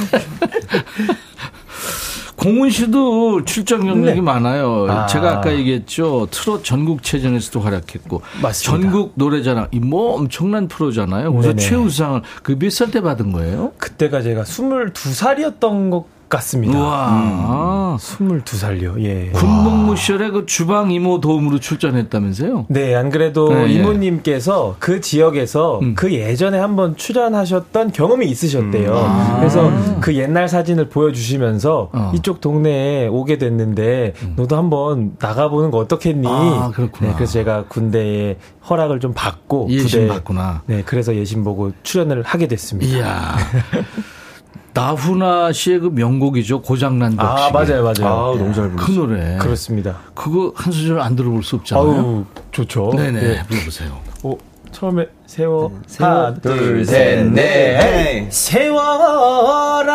공훈 2.44 2.68
씨도 2.68 3.44
출장 3.46 3.80
경력이 3.86 4.20
많아요. 4.20 4.86
아. 4.90 5.06
제가 5.06 5.38
아까 5.38 5.52
얘기했죠. 5.54 6.28
트롯 6.30 6.62
전국체전에서도 6.62 7.58
활약했고. 7.58 8.20
맞습니다. 8.42 8.82
전국 8.90 9.12
노래자랑, 9.14 9.68
이뭐 9.72 10.14
엄청난 10.16 10.68
프로잖아요. 10.68 11.32
그래서 11.32 11.48
네네. 11.54 11.62
최우상을 11.62 12.20
그 12.42 12.52
몇 12.58 12.70
살 12.70 12.90
때 12.90 13.00
받은 13.00 13.32
거예요? 13.32 13.72
그때가 13.78 14.20
제가 14.20 14.42
22살이었던 14.42 15.90
것 15.90 16.04
같습니다. 16.28 16.78
우와. 16.78 17.96
22살이요. 17.98 19.00
예. 19.04 19.30
군복무 19.32 19.96
시절에 19.96 20.30
그 20.30 20.46
주방 20.46 20.90
이모 20.90 21.20
도움으로 21.20 21.60
출전했다면서요? 21.60 22.66
네, 22.68 22.94
안 22.94 23.10
그래도 23.10 23.48
네, 23.52 23.68
예. 23.68 23.72
이모님께서 23.74 24.76
그 24.78 25.00
지역에서 25.00 25.78
음. 25.80 25.94
그 25.94 26.12
예전에 26.12 26.58
한번 26.58 26.96
출연하셨던 26.96 27.92
경험이 27.92 28.26
있으셨대요. 28.26 28.92
아. 28.96 29.36
그래서 29.38 29.70
그 30.00 30.14
옛날 30.16 30.48
사진을 30.48 30.88
보여주시면서 30.88 31.90
어. 31.92 32.10
음. 32.12 32.16
이쪽 32.16 32.40
동네에 32.40 33.06
오게 33.08 33.38
됐는데 33.38 34.14
너도 34.36 34.56
한번 34.56 35.12
나가보는 35.20 35.70
거 35.70 35.78
어떻겠니? 35.78 36.26
아, 36.28 36.70
그렇구나. 36.74 37.10
네, 37.10 37.14
그래서 37.16 37.32
제가 37.34 37.64
군대에 37.68 38.38
허락을 38.68 38.98
좀 39.00 39.12
받고 39.14 39.68
예심 39.70 40.06
부대에- 40.06 40.08
받구나. 40.08 40.62
네, 40.66 40.82
그래서 40.84 41.14
예심 41.14 41.44
보고 41.44 41.70
출연을 41.82 42.22
하게 42.22 42.48
됐습니다. 42.48 42.96
이야. 42.96 43.36
나훈아 44.72 45.52
씨의 45.52 45.80
그 45.80 45.86
명곡이죠. 45.92 46.62
고장난 46.62 47.16
벽시. 47.16 47.44
아, 47.44 47.50
맞아요, 47.50 47.82
맞아요. 47.84 48.06
아우, 48.06 48.36
너무 48.38 48.52
잘그 48.52 48.70
부르시죠. 48.76 49.06
노래. 49.06 49.36
그렇습니다. 49.38 49.96
그거 50.14 50.52
한 50.56 50.72
소절 50.72 51.00
안 51.00 51.14
들어볼 51.16 51.42
수 51.42 51.56
없잖아요. 51.56 51.84
아우, 51.86 52.24
좋죠. 52.50 52.92
네네. 52.96 53.20
네. 53.20 53.42
불러보세요. 53.46 53.98
어, 54.24 54.34
처음에 54.72 55.06
세워, 55.26 55.70
하나, 55.98 56.34
둘, 56.34 56.84
셋, 56.84 57.24
넷. 57.30 58.30
세워라 58.32 59.94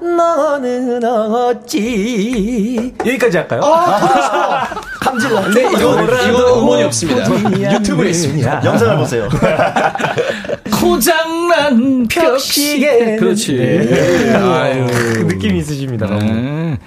너는 0.00 1.04
어찌 1.04 2.94
여기까지 3.00 3.38
할까요? 3.38 3.62
감질나 5.00 5.48
네, 5.50 5.62
이거, 5.70 6.02
이거 6.02 6.60
음원이 6.60 6.82
없습니다. 6.84 7.74
유튜브에 7.74 8.10
있습니다. 8.10 8.64
영상을 8.64 8.96
보세요. 8.96 9.28
고장난 10.80 12.06
벽시계. 12.08 13.16
그렇지. 13.16 13.56
네. 13.56 14.34
아유. 14.34 14.86
그 14.86 15.18
느낌이 15.32 15.58
있으십니다. 15.58 16.06
네. 16.06 16.78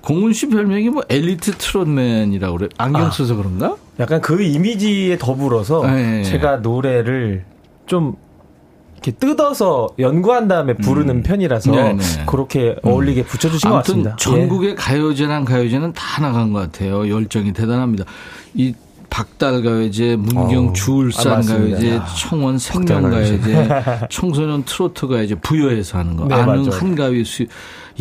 공훈 0.00 0.32
씨 0.32 0.48
별명이 0.48 0.90
뭐 0.90 1.02
엘리트 1.08 1.52
트롯맨이라고 1.52 2.56
그래. 2.58 2.68
안경 2.76 3.06
아. 3.06 3.10
써서 3.10 3.34
그런가? 3.36 3.76
약간 4.00 4.20
그 4.20 4.42
이미지에 4.42 5.16
더불어서 5.18 5.86
네. 5.86 6.22
제가 6.24 6.56
노래를 6.56 7.44
좀 7.86 8.14
이렇게 9.04 9.12
뜯어서 9.12 9.90
연구한 9.98 10.48
다음에 10.48 10.74
부르는 10.74 11.22
편이라서 11.22 11.70
네, 11.70 11.92
네. 11.92 12.02
그렇게 12.26 12.74
어울리게 12.82 13.24
붙여주신 13.24 13.68
것 13.68 13.76
같습니다. 13.76 14.12
예. 14.12 14.16
전국의 14.18 14.74
가요제랑 14.76 15.44
가요제는 15.44 15.92
다 15.92 16.22
나간 16.22 16.52
것 16.52 16.60
같아요. 16.60 17.08
열정이 17.08 17.52
대단합니다. 17.52 18.04
이 18.54 18.74
박달 19.18 19.62
가요제, 19.62 20.16
문경 20.16 20.70
아, 20.70 20.72
주울산 20.72 21.34
맞습니다. 21.34 21.76
가요제, 21.78 21.94
야, 21.94 22.06
청원 22.18 22.58
생명 22.58 23.08
가요제, 23.10 23.68
청소년 24.10 24.64
트로트 24.64 25.06
가요제 25.06 25.36
부여해서 25.36 25.98
하는 25.98 26.16
거. 26.16 26.24
네, 26.26 26.34
맞아요. 26.44 26.64
한가위 26.72 27.24
수, 27.24 27.46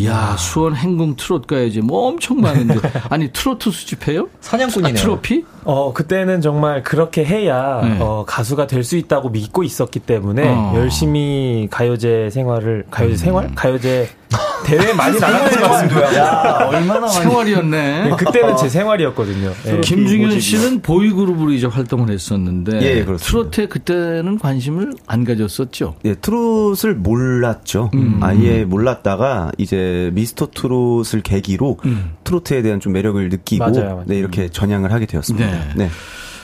야 0.04 0.36
수원 0.40 0.76
행궁 0.76 1.16
트롯 1.16 1.46
가요제 1.46 1.82
뭐 1.82 2.08
엄청 2.08 2.42
많은데 2.42 2.80
아니 3.12 3.32
트로트 3.32 3.70
수집해요? 3.70 4.28
사냥꾼이네요. 4.42 4.92
아, 4.92 4.96
트로피? 5.00 5.46
어, 5.66 5.94
그때는 5.94 6.42
정말 6.42 6.82
그렇게 6.82 7.24
해야 7.24 7.80
네. 7.84 7.98
어, 8.00 8.26
가수가 8.28 8.66
될 8.66 8.84
수 8.84 8.98
있다고 8.98 9.30
믿고 9.30 9.62
있었기 9.64 10.00
때문에 10.00 10.50
어. 10.50 10.72
음. 10.74 10.78
열심히 10.80 11.68
가요제 11.70 12.32
생활을 12.32 12.86
가요제 12.90 13.18
생활? 13.18 13.52
가요제 13.54 14.10
대회 14.64 14.94
많이 14.94 15.20
나갔던 15.20 15.62
것 15.62 15.68
같습니다. 15.70 16.16
야, 16.16 16.68
얼마나. 16.70 17.08
생활이었네. 17.08 18.04
네, 18.10 18.16
그때는 18.18 18.58
제 18.58 18.70
생활이었거든요. 18.70 19.54
예. 19.68 19.80
김중현 19.82 20.40
씨는 20.40 20.82
보이그룹으로 20.82 21.52
이제 21.52 21.68
활동을 21.68 22.10
했었는데 22.10 22.82
예, 22.82 23.04
그렇습니다. 23.06 23.24
트로트에 23.26 23.68
그때는 23.68 24.40
관심을 24.40 24.94
안 25.08 25.24
가졌었죠. 25.24 25.96
예, 26.06 26.16
트롯을 26.16 26.96
몰랐죠. 26.96 27.92
음. 27.94 28.20
아예 28.22 28.64
몰랐다가 28.66 29.52
이제 29.58 30.10
미스터 30.14 30.50
트롯을 30.54 31.22
계기로 31.24 31.78
음. 31.86 32.14
트로트에 32.24 32.62
대한 32.62 32.80
좀 32.80 32.94
매력을 32.94 33.28
느끼고 33.30 33.64
맞아요, 33.64 33.74
맞아요. 33.86 34.04
네, 34.08 34.18
이렇게 34.18 34.50
전향을 34.50 34.92
하게 34.92 35.06
되었습니다. 35.06 35.46
네. 35.50 35.62
네. 35.76 35.90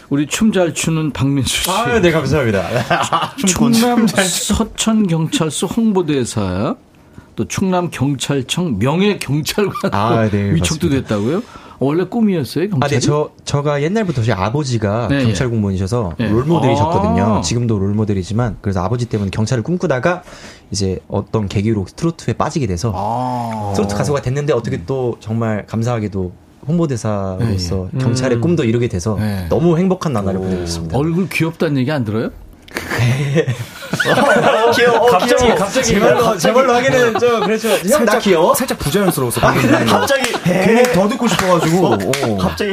우리 0.10 0.26
춤 0.26 0.52
잘 0.52 0.74
추는 0.74 1.12
박민수 1.12 1.64
씨. 1.64 1.70
아, 1.70 2.00
네, 2.02 2.10
감사합니다. 2.12 2.64
충남 3.46 4.08
서천 4.08 5.06
경찰서 5.08 5.68
홍보대사 5.68 6.76
또 7.40 7.48
충남 7.48 7.90
경찰청 7.90 8.80
명예 8.80 9.18
경찰관 9.18 9.94
아, 9.94 10.30
네, 10.30 10.54
위촉도 10.56 10.88
맞습니다. 10.88 11.08
됐다고요? 11.08 11.42
원래 11.80 12.04
꿈이었어요 12.04 12.66
아, 12.66 12.68
경찰이? 12.68 12.96
네, 12.96 13.00
저, 13.00 13.30
저가 13.46 13.82
옛날부터 13.82 14.24
저희 14.24 14.34
아버지가 14.36 15.08
네, 15.08 15.24
경찰 15.24 15.50
공무원이셔서 15.50 16.16
네. 16.20 16.28
롤모델이셨거든요. 16.28 17.24
아. 17.24 17.42
지금도 17.42 17.80
롤모델이지만, 17.80 18.58
그래서 18.60 18.84
아버지 18.84 19.06
때문에 19.06 19.32
경찰을 19.32 19.64
꿈꾸다가 19.64 20.24
이제 20.70 21.00
어떤 21.08 21.48
계기로 21.48 21.86
트로트에 21.96 22.34
빠지게 22.34 22.68
돼서 22.68 22.92
아. 22.94 23.72
트로트 23.74 23.96
가수가 23.96 24.22
됐는데 24.22 24.52
어떻게 24.52 24.84
또 24.86 25.16
정말 25.22 25.66
감사하게도 25.66 26.34
홍보대사로서 26.68 27.88
네, 27.94 28.00
경찰의 28.04 28.42
꿈도 28.42 28.66
이루게 28.66 28.90
돼서 28.90 29.16
네. 29.18 29.46
너무 29.48 29.78
행복한 29.78 30.12
나날을 30.12 30.42
보내고 30.42 30.64
있습니다. 30.64 30.98
얼굴 30.98 31.30
귀엽다는 31.30 31.78
얘기 31.78 31.90
안 31.90 32.04
들어요? 32.04 32.32
귀여워. 34.76 35.06
갑자기 35.12 35.56
갑자기 35.56 35.88
제 35.88 36.00
말로, 36.00 36.38
제 36.38 36.52
말로 36.52 36.74
하기는 36.76 37.20
좀, 37.20 37.42
그렇죠. 37.42 37.70
형, 37.90 38.06
나 38.06 38.18
귀여워? 38.20 38.54
살짝 38.54 38.78
부자연스러워서 38.80 39.42
갑자기 39.42 40.32
괜히 40.44 40.84
더 40.94 41.08
듣고 41.08 41.28
싶어가지고 41.28 41.88
어. 41.88 42.38
갑자기 42.40 42.72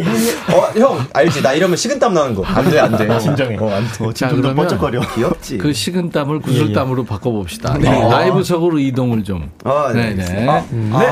어, 0.52 0.70
형, 0.78 1.06
알지? 1.12 1.42
나 1.42 1.52
이러면 1.52 1.76
식은땀 1.76 2.14
나는 2.14 2.34
거. 2.34 2.44
안 2.44 2.68
돼, 2.68 2.78
안 2.78 2.96
돼. 2.96 3.18
진정해. 3.18 3.56
어, 3.58 3.74
안 3.74 3.88
돼. 3.90 4.04
어, 4.04 4.12
자, 4.12 4.28
지금 4.28 4.42
좀 4.42 4.54
번쩍거려. 4.54 5.00
귀엽지. 5.14 5.58
그 5.58 5.72
식은땀을 5.72 6.36
예, 6.36 6.40
구슬땀으로 6.40 7.04
바꿔봅시다. 7.04 7.78
네, 7.78 7.90
라이브석으로 8.08 8.78
이동을 8.78 9.24
좀. 9.24 9.50
아, 9.64 9.90
네. 9.94 10.14
네네. 10.14 10.48
아, 10.48 10.64
네. 10.70 11.08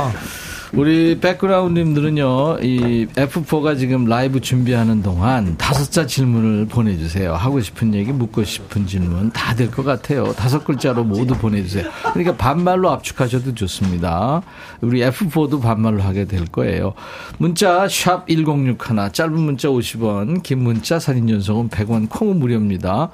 우리 0.77 1.20
백그라운드님들은요, 1.20 2.59
이 2.62 3.07
F4가 3.14 3.79
지금 3.79 4.07
라이브 4.07 4.41
준비하는 4.41 5.03
동안 5.03 5.57
다섯 5.57 5.93
자 5.93 6.05
질문을 6.05 6.66
보내주세요. 6.66 7.33
하고 7.35 7.61
싶은 7.61 7.95
얘기, 7.95 8.11
묻고 8.11 8.43
싶은 8.43 8.87
질문 8.89 9.31
다 9.31 9.55
될 9.55 9.70
것 9.70 9.85
같아요. 9.85 10.33
다섯 10.33 10.64
글자로 10.64 11.05
모두 11.05 11.35
보내주세요. 11.39 11.89
그러니까 12.12 12.37
반말로 12.37 12.91
압축하셔도 12.91 13.55
좋습니다. 13.55 14.43
우리 14.81 15.01
F4도 15.01 15.62
반말로 15.62 16.03
하게 16.03 16.25
될 16.25 16.45
거예요. 16.47 16.95
문자, 17.39 17.87
샵 17.89 18.27
1061, 18.27 18.77
짧은 19.12 19.33
문자 19.33 19.68
50원, 19.68 20.43
긴 20.43 20.64
문자 20.64 20.99
사진 20.99 21.31
연속은 21.31 21.68
100원, 21.68 22.09
콩은 22.11 22.41
무료입니다. 22.41 23.11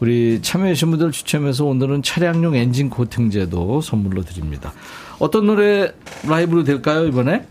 우리 0.00 0.40
참여해주신 0.42 0.90
분들 0.90 1.12
추첨해서 1.12 1.64
오늘은 1.64 2.02
차량용 2.02 2.54
엔진 2.54 2.88
코팅제도 2.88 3.80
선물로 3.80 4.22
드립니다. 4.22 4.72
어떤 5.18 5.46
노래 5.46 5.92
라이브로 6.24 6.64
될까요, 6.64 7.06
이번에? 7.06 7.44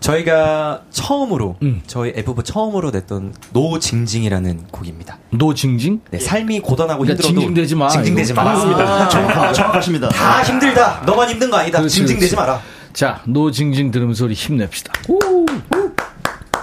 저희가 0.00 0.82
처음으로 0.90 1.56
음. 1.62 1.82
저희 1.86 2.12
F4 2.12 2.44
처음으로 2.44 2.90
냈던 2.90 3.34
No 3.52 3.65
징징이라는 3.65 4.66
곡입니다. 4.70 5.18
No 5.30 5.43
징징? 5.43 6.00
네, 6.10 6.18
삶이 6.18 6.60
고단하고 6.60 7.04
야, 7.06 7.10
힘들어도 7.10 7.22
징징대지 7.34 7.74
마, 7.74 7.88
징징대지. 7.88 8.34
마. 8.34 8.42
아, 8.42 9.08
정확, 9.08 9.52
정확하십니다. 9.54 10.08
다 10.10 10.42
힘들다. 10.42 11.02
너만 11.06 11.30
힘든 11.30 11.50
거 11.50 11.56
아니다. 11.56 11.78
그렇지, 11.78 11.96
징징대지. 11.96 12.36
마라. 12.36 12.60
자, 12.92 13.22
노징징 13.24 13.90
들으면서 13.90 14.26
우리 14.26 14.34
힘냅시다. 14.34 14.92
우, 15.08 15.18
우. 15.18 15.46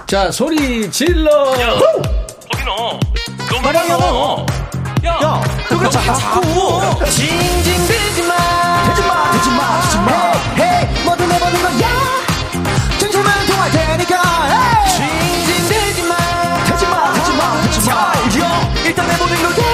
자, 0.06 0.30
소리 0.30 0.90
질러! 0.90 1.44
거기 1.46 2.64
너. 2.64 3.00
너 3.50 3.60
말이야. 3.62 4.61
야, 5.04 5.18
야, 5.20 5.40
그거 5.68 5.88
자꾸 5.90 6.80
징징대지 7.10 8.22
마. 8.22 8.36
대지 8.86 9.02
마, 9.02 9.32
대지 9.32 9.50
마, 9.50 9.80
대지 9.82 9.96
마. 9.98 10.32
헤이, 10.58 11.04
뭐든 11.04 11.28
해보는 11.32 11.60
거야. 11.62 11.88
정신만 13.00 13.46
통할 13.46 13.70
테니까. 13.72 14.22
징징대지 14.88 16.02
마. 16.04 16.16
대지 16.66 16.86
마, 16.86 17.12
대지 17.14 17.32
마, 17.32 17.62
대지 17.62 17.88
마. 17.88 17.94
야, 18.46 18.72
일단 18.84 19.10
해보는 19.10 19.42
거야. 19.42 19.66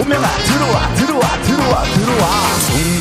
운명아, 0.00 0.28
들어와, 0.44 0.94
들어와, 0.94 1.20
들어와, 1.42 1.84
들어와. 1.84 2.28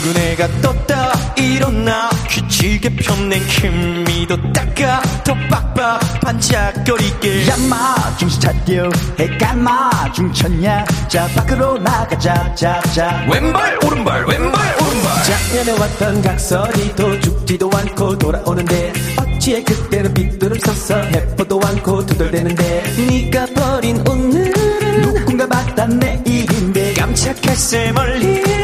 송근해가 0.09 0.47
떴다. 0.61 1.13
일어나. 1.37 2.09
귀질게 2.29 2.95
펴낸 2.95 3.45
김미도 3.47 4.53
닦아. 4.53 5.01
더 5.23 5.33
빡빡 5.49 5.99
반짝거리게. 6.21 7.47
야마 7.47 8.17
중시 8.17 8.39
차려 8.39 8.89
해까마 9.19 10.11
중천냐 10.13 10.85
자 11.07 11.27
밖으로 11.35 11.77
나가자 11.77 12.55
자자. 12.55 13.25
왼발 13.31 13.77
오른발 13.85 14.25
왼발 14.25 14.75
오른발. 14.81 15.23
작년에 15.23 15.79
왔던 15.79 16.21
각설이도 16.21 17.19
죽지도 17.21 17.69
않고 17.73 18.17
돌아오는데 18.17 18.93
어찌해 19.17 19.63
그때는 19.63 20.13
빗두름 20.13 20.59
서서 20.59 20.95
해포도 21.01 21.59
않고 21.63 22.05
투덜대는데 22.05 22.83
네가 22.97 23.45
버린 23.55 23.97
오늘은 24.07 25.01
누군가 25.01 25.47
봤다 25.47 25.85
내일인데 25.85 26.93
깜짝할새 26.93 27.91
멀리로 27.91 28.58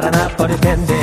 달아나 0.00 0.28
버릴 0.28 0.58
텐데. 0.60 0.94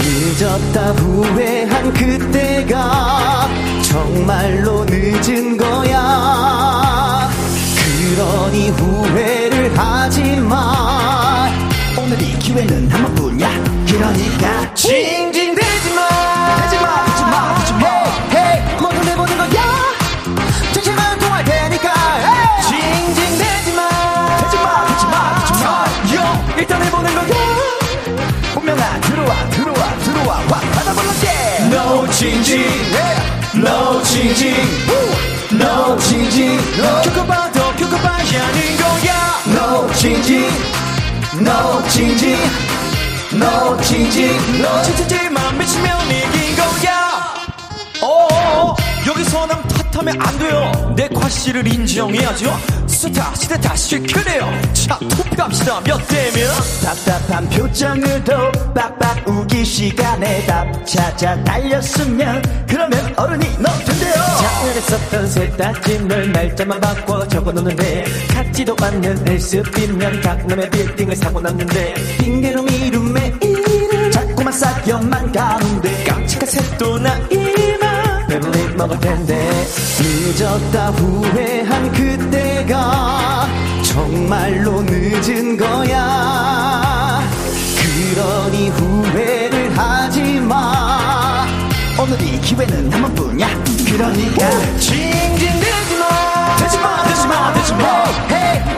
늦었다 0.00 0.92
후회한 0.92 1.92
그때가 1.92 3.48
정말로 3.82 4.84
늦은 4.86 5.56
거야. 5.58 7.28
그러니 7.76 8.70
후회를 8.70 9.78
하지마. 9.78 11.50
오늘이 11.98 12.38
기회는 12.38 12.90
한 12.90 13.04
번뿐이야. 13.14 13.50
그러니까 13.86 14.74
징징 14.74 15.49
징징. 32.20 32.66
No 33.54 34.02
징징. 34.02 34.54
No 35.52 35.96
징징. 35.96 36.58
겪어봐도 37.02 37.74
겪어봐야 37.76 38.46
하는 38.46 38.76
거야. 38.76 39.40
No 39.46 39.90
징징. 39.94 40.46
No 41.40 41.82
징징. 41.88 42.36
No 43.32 43.74
징징. 43.80 44.36
No 44.60 44.82
징징질만 44.82 45.56
미치면 45.56 46.10
이긴 46.10 46.56
거야. 46.56 47.34
어어어. 48.02 48.76
여기서 49.06 49.46
남 49.90 50.04
탓하면 50.04 50.20
안 50.20 50.38
돼요. 50.38 50.94
내 50.96 51.08
과실을 51.08 51.66
인정해야죠. 51.66 52.56
스타 52.86 53.34
시대 53.34 53.60
다시 53.60 53.98
그래요. 54.00 54.50
자 54.72 54.98
투표합시다. 54.98 55.80
몇 55.80 55.98
대면? 56.08 56.50
답답한 56.82 57.48
표정으로 57.48 58.52
빡빡 58.74 59.28
우기 59.28 59.64
시간에 59.64 60.44
답 60.46 60.86
찾아 60.86 61.42
달렸으면 61.44 62.42
그러면 62.68 63.14
어른이 63.16 63.46
너 63.58 63.70
된대요. 63.84 64.14
작년에 64.40 64.80
썼던 64.80 65.28
세 65.28 65.50
따짐을 65.56 66.32
날짜만 66.32 66.80
바꿔 66.80 67.26
적어놓는데 67.28 68.04
같지도 68.34 68.76
않는 68.80 69.28
엘스비면 69.28 70.20
강남의 70.20 70.70
빌딩을 70.70 71.16
사고 71.16 71.40
났는데 71.40 71.94
핑계로 72.18 72.62
미룬 72.62 73.12
매일을 73.12 74.10
자꾸만 74.10 74.52
쌓여만 74.52 75.32
가는데. 75.32 76.04
깜찍한 76.04 76.48
새또 76.48 76.98
나이만 76.98 77.28
배불리 77.28 77.49
먹을 78.80 78.98
텐데. 78.98 79.66
늦었다 80.00 80.88
후회한 80.92 81.92
그때가 81.92 83.46
정말로 83.82 84.80
늦은 84.82 85.56
거야. 85.58 87.20
그러니 87.76 88.70
후회를 88.70 89.76
하지 89.76 90.40
마. 90.40 91.46
오늘이 92.00 92.40
기회는 92.40 92.90
한 92.90 93.02
번뿐이야. 93.02 93.48
그러니까. 93.86 94.50
징징대지 94.78 95.98
마. 95.98 96.56
대지 96.56 96.78
마 96.78 97.04
대지 97.04 97.26
마 97.26 97.52
대지 97.52 97.74
마. 97.74 98.04
헤이 98.30 98.76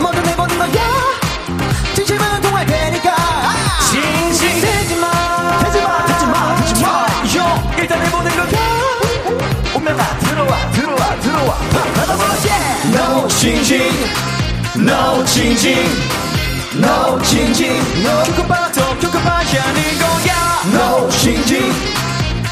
징징. 13.42 13.82
No 14.76 15.24
징징. 15.24 15.76
No 16.76 17.20
징징. 17.22 17.72
No 18.04 18.22
겪어봐도 18.22 18.96
겪어봐야 19.00 19.62
하는 19.64 19.82
거야. 19.98 20.62
No 20.70 21.10
징징. 21.10 21.72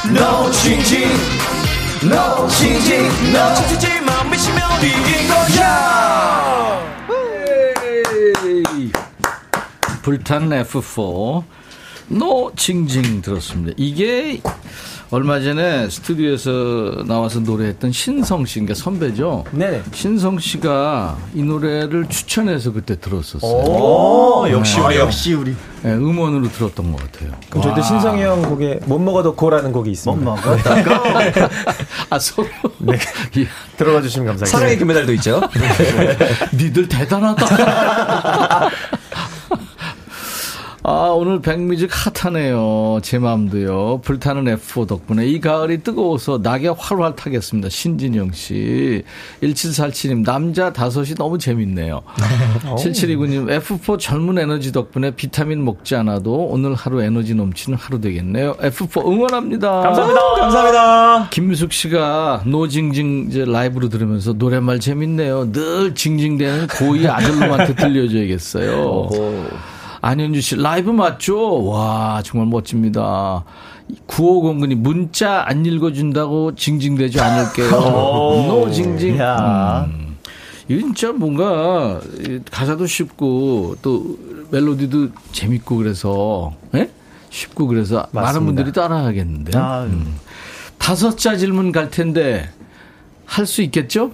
No 0.07 0.51
징징. 0.51 1.07
No 2.03 2.45
징징. 2.49 3.05
No. 3.31 3.55
징징질만 3.55 4.31
미치면 4.31 4.59
이긴 4.83 5.29
거야. 5.29 6.81
불탄 10.01 10.49
F4 10.49 11.43
No 12.09 12.51
징징 12.57 13.21
들었습니다. 13.21 13.73
이게 13.77 14.41
얼마 15.13 15.41
전에 15.41 15.89
스튜디오에서 15.89 17.03
나와서 17.05 17.41
노래했던 17.41 17.91
신성 17.91 18.45
씨, 18.45 18.55
그러니까 18.59 18.75
선배죠. 18.75 19.43
네네. 19.51 19.83
신성 19.93 20.39
씨가 20.39 21.17
이 21.33 21.43
노래를 21.43 22.07
추천해서 22.07 22.71
그때 22.71 22.97
들었었어요. 22.97 23.51
오, 23.51 24.49
역시 24.49 24.77
네. 24.77 24.85
우리, 24.85 24.95
역시 24.97 25.33
우리. 25.33 25.53
네, 25.83 25.93
음원으로 25.93 26.47
들었던 26.51 26.93
것 26.93 27.11
같아요. 27.11 27.31
그럼 27.49 27.63
저희도 27.63 27.81
신성이 27.81 28.21
형 28.23 28.41
곡에 28.43 28.79
못 28.85 28.99
먹어도 28.99 29.35
고라는 29.35 29.73
곡이 29.73 29.91
있습니다. 29.91 30.23
못 30.23 30.35
먹어도 30.35 30.69
아, 32.09 32.17
서로. 32.19 32.47
네. 32.77 32.97
들어가 33.77 34.01
주시면 34.01 34.27
감사하겠습니다. 34.27 34.45
사랑의 34.45 34.77
금메달도 34.77 35.13
있죠. 35.13 35.41
니들 36.55 36.87
대단하다. 36.87 38.69
아, 40.93 41.13
오늘 41.15 41.41
백뮤직 41.41 41.89
핫하네요. 41.89 42.99
제 43.01 43.17
마음도요. 43.17 44.01
불타는 44.03 44.43
F4 44.57 44.89
덕분에 44.89 45.25
이 45.25 45.39
가을이 45.39 45.83
뜨거워서 45.83 46.41
낙엽 46.43 46.75
활활 46.81 47.15
타겠습니다. 47.15 47.69
신진영 47.69 48.33
씨. 48.33 49.01
1747님, 49.41 50.25
남자 50.25 50.73
다섯이 50.73 51.15
너무 51.15 51.37
재밌네요. 51.37 52.01
7729님, 52.75 53.61
F4 53.61 53.99
젊은 53.99 54.37
에너지 54.37 54.73
덕분에 54.73 55.11
비타민 55.11 55.63
먹지 55.63 55.95
않아도 55.95 56.33
오늘 56.47 56.75
하루 56.75 57.01
에너지 57.01 57.35
넘치는 57.35 57.77
하루 57.77 58.01
되겠네요. 58.01 58.55
F4 58.55 59.07
응원합니다. 59.07 59.71
감사합니다. 59.71 60.21
감사합니다. 60.41 61.29
김미숙 61.29 61.71
씨가 61.71 62.41
노징징 62.45 63.27
이제 63.29 63.45
라이브로 63.45 63.87
들으면서 63.87 64.33
노래말 64.33 64.81
재밌네요. 64.81 65.53
늘 65.53 65.95
징징대는 65.95 66.67
고2 66.67 67.07
아들놈한테 67.07 67.75
들려줘야겠어요. 67.75 69.07
안현주 70.01 70.41
씨 70.41 70.55
라이브 70.55 70.89
맞죠? 70.89 71.65
와 71.65 72.21
정말 72.23 72.47
멋집니다. 72.49 73.43
9509님 74.07 74.75
문자 74.77 75.43
안 75.47 75.65
읽어준다고 75.65 76.55
징징대지 76.55 77.19
않을게요. 77.19 77.69
No 78.49 78.69
징징. 78.71 79.17
야. 79.19 79.85
음. 79.87 80.17
이거 80.67 80.79
진짜 80.81 81.11
뭔가 81.11 81.99
가사도 82.49 82.87
쉽고 82.87 83.75
또 83.81 84.17
멜로디도 84.51 85.09
재밌고 85.33 85.75
그래서 85.77 86.53
예? 86.75 86.89
쉽고 87.29 87.67
그래서 87.67 88.07
많은 88.11 88.25
맞습니다. 88.27 88.45
분들이 88.45 88.71
따라하겠는데. 88.73 89.57
아, 89.57 89.83
음. 89.83 90.15
다섯 90.77 91.17
자 91.17 91.35
질문 91.37 91.71
갈 91.71 91.89
텐데 91.91 92.49
할 93.25 93.45
수 93.45 93.61
있겠죠? 93.61 94.11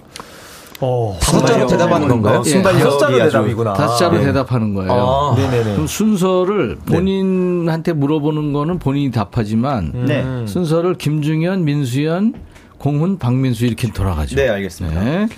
다섯 1.20 1.44
자로 1.44 1.66
대답하는 1.66 2.08
건가요? 2.08 2.42
예, 2.46 2.48
순발력이 2.50 2.84
다섯 2.84 2.98
자로 2.98 3.14
아주- 3.16 3.24
대답이구나. 3.32 3.72
다섯 3.72 3.96
자로 3.96 4.18
네. 4.18 4.24
대답하는 4.26 4.74
거예요. 4.74 4.92
아. 4.92 5.34
네네네. 5.36 5.72
그럼 5.72 5.86
순서를 5.86 6.76
본인한테 6.86 7.92
물어보는 7.92 8.52
거는 8.52 8.78
본인이 8.78 9.10
답하지만 9.10 9.92
네. 10.06 10.24
순서를 10.46 10.94
김중현, 10.94 11.64
민수연, 11.64 12.34
공훈, 12.78 13.18
박민수 13.18 13.66
이렇게 13.66 13.90
돌아가죠. 13.90 14.36
네, 14.36 14.48
알겠습니다. 14.48 15.02
네. 15.02 15.28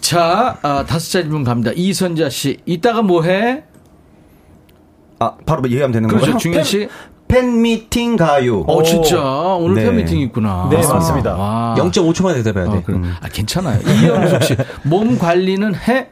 자, 0.00 0.58
아, 0.62 0.84
다섯 0.86 1.10
자 1.10 1.22
질문 1.22 1.42
갑니다. 1.44 1.70
이선자 1.74 2.28
씨, 2.28 2.58
이따가 2.66 3.02
뭐 3.02 3.22
해? 3.22 3.64
아, 5.20 5.32
바로 5.46 5.62
얘기하면 5.64 5.92
되는 5.92 6.08
그렇죠, 6.08 6.26
거예요? 6.26 6.38
중현 6.38 6.64
씨. 6.64 6.88
팬미팅 7.28 8.16
가요. 8.16 8.60
어, 8.62 8.82
진짜. 8.82 9.20
오늘 9.20 9.76
네. 9.76 9.84
팬미팅 9.84 10.18
있구나. 10.20 10.68
네, 10.70 10.82
아, 10.84 10.94
맞습니다. 10.94 11.34
와. 11.36 11.74
0.5초만 11.78 12.34
대답해야 12.34 12.70
돼. 12.70 12.78
아, 12.78 12.82
그럼. 12.82 13.14
아, 13.20 13.28
괜찮아요. 13.28 13.80
이영숙 13.82 14.42
씨. 14.42 14.56
몸 14.82 15.18
관리는 15.18 15.74
해? 15.74 16.08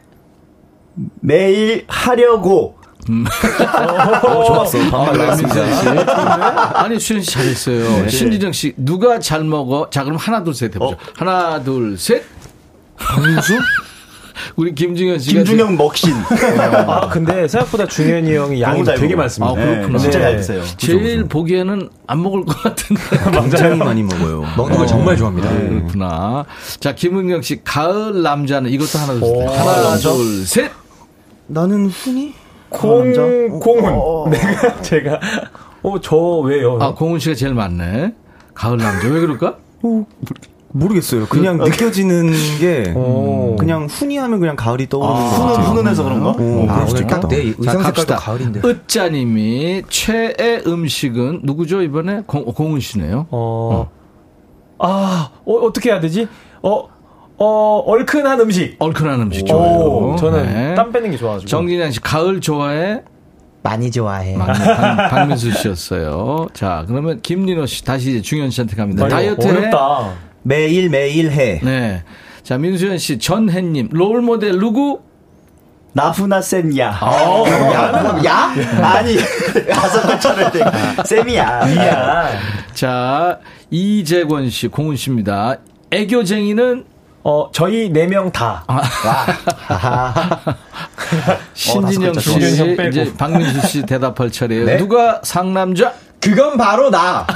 매일 1.20 1.84
하려고. 1.88 2.76
어, 3.08 4.44
좋았어. 4.44 4.78
반말 4.90 5.16
나왔습니다. 5.16 5.54
민선 5.64 5.80
씨. 5.80 6.04
아니, 6.74 6.98
수현 7.00 7.22
씨 7.22 7.30
잘했어요. 7.30 8.08
신지정 8.08 8.52
씨. 8.52 8.74
누가 8.76 9.18
잘 9.20 9.44
먹어? 9.44 9.88
자, 9.90 10.04
그럼 10.04 10.18
하나, 10.18 10.42
둘, 10.44 10.54
셋 10.54 10.74
해보죠. 10.74 10.96
하나, 11.16 11.62
둘, 11.62 11.96
셋. 11.98 12.24
박민수? 12.98 13.58
우리 14.56 14.74
김중현 14.74 15.18
씨가. 15.18 15.42
김중영 15.42 15.76
먹신. 15.76 16.12
아, 16.86 17.08
근데 17.08 17.46
생각보다 17.48 17.86
중현이 17.86 18.34
형이 18.34 18.60
양이 18.60 18.84
되게. 18.84 19.14
많습니다. 19.16 19.52
아, 19.52 19.54
그렇구나. 19.54 19.92
네, 19.92 19.98
진짜 19.98 20.18
네. 20.18 20.24
잘 20.24 20.36
드세요. 20.36 20.62
제일 20.76 21.24
보기에는 21.24 21.88
안 22.06 22.22
먹을 22.22 22.44
것 22.44 22.62
같은데. 22.62 23.02
굉장히 23.40 23.76
많이 23.76 24.02
먹어요. 24.02 24.44
먹는 24.56 24.76
걸 24.78 24.86
정말 24.86 25.16
좋아합니다. 25.16 25.48
그렇구나. 25.50 26.44
자, 26.80 26.94
김은경 26.94 27.42
씨, 27.42 27.62
가을 27.64 28.22
남자는 28.22 28.70
이것도 28.70 28.98
하나. 28.98 29.20
오, 29.24 29.46
하나, 29.48 29.96
둘, 29.96 30.44
셋. 30.46 30.70
나는 31.46 31.86
훈이? 31.86 32.34
공, 32.68 33.58
공은. 33.60 33.92
어. 33.94 34.28
내가, 34.28 34.80
제가, 34.82 35.20
어, 35.82 36.00
저 36.00 36.16
왜요? 36.16 36.78
아, 36.80 36.92
공훈 36.94 37.20
씨가 37.20 37.34
제일 37.36 37.54
많네. 37.54 38.12
가을 38.54 38.76
남자. 38.76 39.06
왜 39.08 39.20
그럴까? 39.20 39.56
모르겠어요. 40.78 41.26
그냥 41.26 41.58
느껴지는 41.58 42.32
게 42.60 42.92
오. 42.94 43.56
그냥 43.58 43.86
훈이 43.86 44.16
하면 44.18 44.40
그냥 44.40 44.56
가을이 44.56 44.88
떠오르는 44.88 45.14
것 45.14 45.28
훈훈, 45.30 45.48
같아요. 45.48 45.66
훈훈해서 45.68 46.02
그런가? 46.04 46.28
어, 46.30 46.66
아, 46.68 46.86
오늘 46.88 47.06
딱 47.06 47.16
있겠다. 47.18 47.28
내 47.28 47.36
의상 47.36 47.64
색깔도 47.64 47.82
갑시다. 47.92 48.16
가을인데. 48.16 48.60
으짜님이 48.64 49.82
최애 49.88 50.62
음식은 50.66 51.40
누구죠 51.44 51.82
이번에 51.82 52.22
공, 52.26 52.44
공훈 52.44 52.80
씨네요. 52.80 53.26
어, 53.30 53.88
아, 54.78 55.30
어, 55.44 55.52
어떻게 55.54 55.90
해야 55.90 56.00
되지? 56.00 56.28
어, 56.62 56.84
어, 57.38 57.82
얼큰한 57.86 58.40
음식. 58.40 58.76
얼큰한 58.78 59.20
음식 59.22 59.46
좋아요. 59.46 59.78
오, 59.78 60.16
저는 60.16 60.46
네. 60.46 60.74
땀 60.74 60.92
빼는 60.92 61.10
게 61.10 61.16
좋아가지고. 61.16 61.48
정진양 61.48 61.90
씨 61.90 62.00
가을 62.00 62.40
좋아해? 62.40 63.02
많이 63.62 63.90
좋아해. 63.90 64.34
박, 64.38 64.46
박, 64.52 65.08
박민수 65.10 65.50
씨였어요. 65.50 66.46
자 66.52 66.84
그러면 66.86 67.20
김민호 67.20 67.66
씨 67.66 67.84
다시 67.84 68.10
이제 68.10 68.22
중현 68.22 68.50
씨한테 68.50 68.76
갑니다. 68.76 69.08
다이어트 69.08 69.44
해? 69.44 69.50
어렵다. 69.50 70.12
매일 70.50 70.88
매일 70.88 71.32
해. 71.32 71.60
네. 71.62 72.04
자 72.44 72.56
민수현 72.56 72.98
씨 72.98 73.18
전혜님 73.18 73.88
롤 73.90 74.22
모델 74.22 74.52
누구? 74.58 75.00
나훈아 75.92 76.40
쌤야. 76.40 76.98
어. 77.02 77.44
야? 77.74 78.22
야? 78.24 78.54
아니, 78.82 79.16
가서 79.70 80.02
붙여낼 80.06 80.52
때. 80.52 80.62
쌤이야. 81.04 81.68
이야. 81.70 82.28
자 82.74 83.40
이재권 83.70 84.50
씨 84.50 84.68
공훈 84.68 84.94
씨입니다. 84.94 85.56
애교쟁이는 85.90 86.84
어, 87.24 87.50
저희 87.52 87.88
네 87.90 88.06
명 88.06 88.30
다. 88.30 88.64
신진영 91.54 92.10
어, 92.10 92.20
씨, 92.20 92.38
다섯. 92.38 92.86
이제 92.88 93.12
박민수 93.18 93.66
씨 93.66 93.82
대답할 93.82 94.30
차례예요. 94.30 94.64
네? 94.66 94.76
누가 94.76 95.20
상남자? 95.24 95.92
그건 96.20 96.56
바로 96.56 96.90
나. 96.90 97.26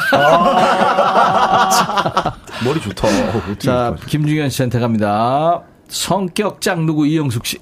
머리 2.65 2.81
좋다. 2.81 3.09
자, 3.59 3.95
김중현 4.07 4.51
씨한테 4.51 4.79
갑니다. 4.81 5.63
성격 5.89 6.61
짱 6.61 6.87
누구 6.87 7.07
이영숙 7.07 7.47
씨? 7.47 7.59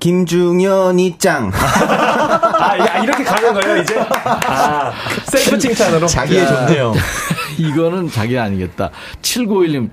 김중현이 0.00 1.18
짱. 1.18 1.50
아, 1.52 2.78
야, 2.78 2.98
이렇게 3.02 3.24
가는 3.24 3.52
거예요, 3.52 3.76
이제? 3.82 3.98
아, 4.24 4.92
셀프 5.24 5.58
칭찬으로. 5.58 6.06
자기의 6.06 6.46
좋네요. 6.46 6.94
이거는 7.58 8.08
자기 8.10 8.38
아니겠다. 8.38 8.90
7951님, 9.22 9.90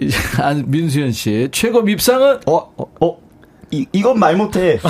이제 0.00 0.16
안- 0.40 0.64
민수현 0.68 1.10
씨. 1.10 1.48
최고 1.50 1.82
밉상은? 1.82 2.38
어, 2.46 2.56
어, 2.76 2.84
어. 3.00 3.16
이, 3.70 3.86
이건 3.92 4.18
말 4.18 4.36
못해. 4.36 4.78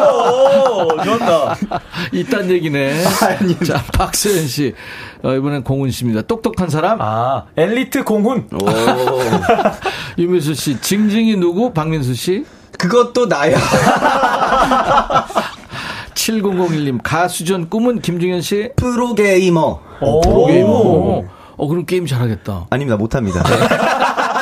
오, 0.00 1.02
좋았다. 1.02 1.56
이딴 2.12 2.50
얘기네. 2.50 3.02
자, 3.66 3.82
박서연 3.92 4.46
씨. 4.46 4.74
어, 5.22 5.32
이번엔 5.34 5.62
공훈 5.64 5.90
씨입니다. 5.90 6.22
똑똑한 6.22 6.68
사람? 6.68 6.98
아, 7.00 7.44
엘리트 7.56 8.04
공훈. 8.04 8.48
유민수 10.18 10.54
씨. 10.54 10.80
징징이 10.80 11.36
누구? 11.36 11.72
박민수 11.72 12.14
씨? 12.14 12.44
그것도 12.76 13.26
나야. 13.26 13.56
7001님. 16.14 17.00
가수전 17.02 17.68
꿈은 17.68 18.00
김중현 18.00 18.40
씨? 18.42 18.70
프로게이머. 18.76 19.80
오. 20.00 20.20
프로게이머. 20.20 21.22
어, 21.60 21.66
그럼 21.66 21.84
게임 21.86 22.06
잘하겠다. 22.06 22.66
아닙니다. 22.70 22.96
못합니다. 22.96 23.42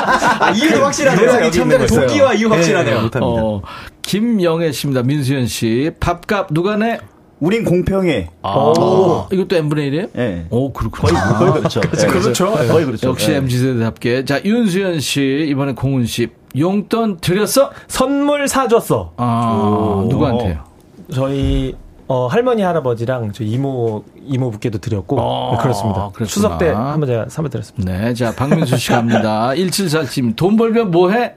아, 0.40 0.50
이유도 0.50 0.84
확실하네요. 0.84 1.28
여기 1.28 1.48
이 1.48 1.50
참전의 1.52 1.62
있는 1.62 1.78
거였어요. 1.78 2.06
동기와 2.06 2.34
이유 2.34 2.48
확실하네요. 2.48 2.94
네, 2.96 3.02
못합니다. 3.02 3.42
어, 3.42 3.62
김영애 4.02 4.72
씨입니다. 4.72 5.02
민수현 5.02 5.46
씨. 5.46 5.90
밥값 6.00 6.48
누가 6.52 6.76
내? 6.76 6.98
우린 7.38 7.64
공평해. 7.64 8.30
아, 8.42 9.26
이것도 9.30 9.56
n분의 9.56 9.90
1이에요? 9.90 10.18
예. 10.18 10.46
오, 10.48 10.72
그렇구나. 10.72 11.20
거의, 11.20 11.38
거의 11.38 11.52
그렇죠. 11.60 11.80
예. 11.84 12.06
그렇죠. 12.06 12.52
거의 12.52 12.86
그렇죠. 12.86 13.08
역시 13.08 13.32
예. 13.32 13.36
MZ세대답게. 13.36 14.24
자, 14.24 14.40
윤수현 14.42 15.00
씨, 15.00 15.46
이번에 15.50 15.72
공훈 15.74 16.06
씨. 16.06 16.28
용돈 16.56 17.18
드렸어? 17.18 17.70
선물 17.88 18.48
사줬어. 18.48 19.12
아, 19.18 20.06
누구한테요? 20.08 20.64
저희, 21.12 21.74
어, 22.08 22.28
할머니, 22.28 22.62
할아버지랑 22.62 23.32
저 23.32 23.42
이모, 23.42 24.04
이모부께도 24.24 24.78
드렸고. 24.78 25.16
어, 25.20 25.52
네, 25.56 25.62
그렇습니다. 25.62 26.10
그랬구나. 26.12 26.26
추석 26.26 26.58
때 26.58 26.68
한번 26.70 27.08
제가 27.08 27.26
선물 27.28 27.50
드렸습니다. 27.50 27.92
네, 27.92 28.14
자, 28.14 28.32
박민수 28.34 28.76
씨 28.76 28.90
갑니다. 28.90 29.50
1747님, 29.50 30.36
돈 30.36 30.56
벌면 30.56 30.90
뭐 30.90 31.10
해? 31.10 31.34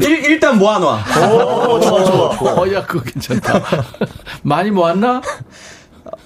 일, 0.00 0.24
일단 0.24 0.58
모아놔. 0.58 0.98
오, 1.32 1.80
좋아, 1.80 2.04
좋아. 2.04 2.28
어, 2.60 2.72
야, 2.72 2.84
그거 2.84 3.02
괜찮다. 3.04 3.62
많이 4.42 4.70
모았나? 4.70 5.22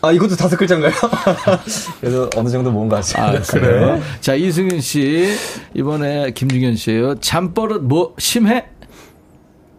아, 0.01 0.11
이것도 0.11 0.35
다섯 0.37 0.57
글자인가요? 0.57 0.93
그래도 2.01 2.31
어느 2.37 2.49
정도 2.49 2.71
모은 2.73 2.89
것 2.89 2.97
같습니다. 2.97 3.39
아, 3.39 3.43
그래요? 3.43 4.01
자, 4.21 4.35
이승윤 4.35 4.81
씨, 4.81 5.35
이번에 5.75 6.31
김중현 6.33 6.77
씨예요 6.77 7.21
잠버릇 7.21 7.83
뭐, 7.83 8.15
심해? 8.19 8.67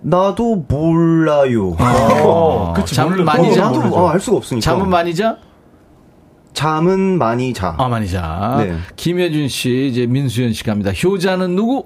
나도 0.03 0.65
몰라요. 0.67 1.75
어, 1.79 2.73
그치, 2.75 2.99
모르- 3.01 3.23
많이 3.23 3.49
어, 3.49 3.53
자? 3.53 3.61
나도 3.71 3.79
어, 3.95 4.09
알 4.09 4.19
수가 4.19 4.37
없으니까. 4.37 4.63
잠은 4.63 4.89
많이 4.89 5.15
자? 5.15 5.37
잠은 6.53 7.17
많이 7.17 7.53
자. 7.53 7.73
아, 7.77 7.87
많이 7.87 8.07
자. 8.09 8.55
네. 8.59 8.77
김혜준 8.95 9.47
씨, 9.47 9.87
이제 9.87 10.05
민수현 10.05 10.53
씨 10.53 10.63
갑니다. 10.63 10.91
효자는 10.91 11.55
누구? 11.55 11.85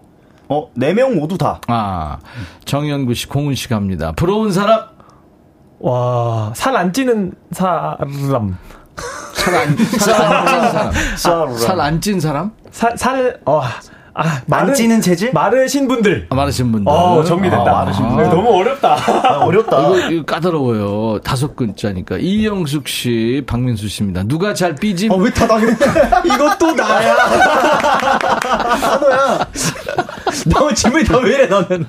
어, 0.49 0.69
네 0.75 0.93
명 0.93 1.15
모두 1.15 1.37
다. 1.37 1.61
아, 1.67 2.17
정연구 2.65 3.13
씨, 3.13 3.27
공훈 3.27 3.55
씨 3.55 3.69
갑니다. 3.69 4.11
부러운 4.13 4.51
사람? 4.51 4.81
와, 5.79 6.51
살 6.55 6.75
안 6.75 6.91
찌는 6.91 7.33
사람. 7.51 7.97
살 9.35 9.55
안, 9.55 9.77
살안 9.77 9.77
찐 9.77 9.85
사람. 9.99 10.91
사람. 11.17 11.57
살안 11.57 12.01
찐 12.01 12.19
사람? 12.19 12.51
살, 12.71 12.97
살, 12.97 13.39
어, 13.45 13.61
아, 14.17 14.73
찌는 14.73 14.99
체질? 15.01 15.31
마르신 15.31 15.87
분들. 15.87 16.27
아, 16.29 16.35
많으신 16.35 16.71
분들. 16.71 16.91
어, 16.91 17.23
정리된다. 17.23 17.69
아, 17.71 17.83
많으신 17.83 18.07
분들. 18.07 18.23
너무 18.25 18.49
어렵다. 18.59 18.95
아, 18.95 19.37
어렵다. 19.45 19.79
이거, 19.79 19.99
이거 20.09 20.25
까다로워요. 20.25 21.19
다섯 21.23 21.55
글자니까. 21.55 22.17
이영숙 22.17 22.87
씨, 22.87 23.43
박민수 23.45 23.87
씨입니다. 23.87 24.23
누가 24.23 24.53
잘 24.53 24.73
삐짐? 24.75 25.11
왜다 25.11 25.45
나? 25.45 25.57
이것도 26.25 26.73
나야. 26.73 27.15
너야. 29.01 29.47
너무 30.47 30.73
질문이 30.73 31.03
다 31.05 31.17
왜 31.19 31.33
이래, 31.35 31.45
너는. 31.47 31.85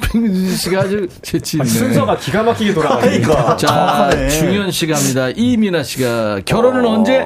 박민수 0.00 0.56
씨가 0.56 0.80
아주 0.80 1.06
재치 1.22 1.56
있네. 1.58 1.68
순서가 1.68 2.16
기가 2.16 2.42
막히게 2.42 2.74
돌아가네. 2.74 3.20
그러니까. 3.20 3.56
자. 3.56 4.10
중현 4.28 4.70
씨 4.70 4.86
갑니다. 4.86 5.28
이민아 5.30 5.82
씨가 5.82 6.40
결혼은 6.44 6.84
언제? 6.86 7.24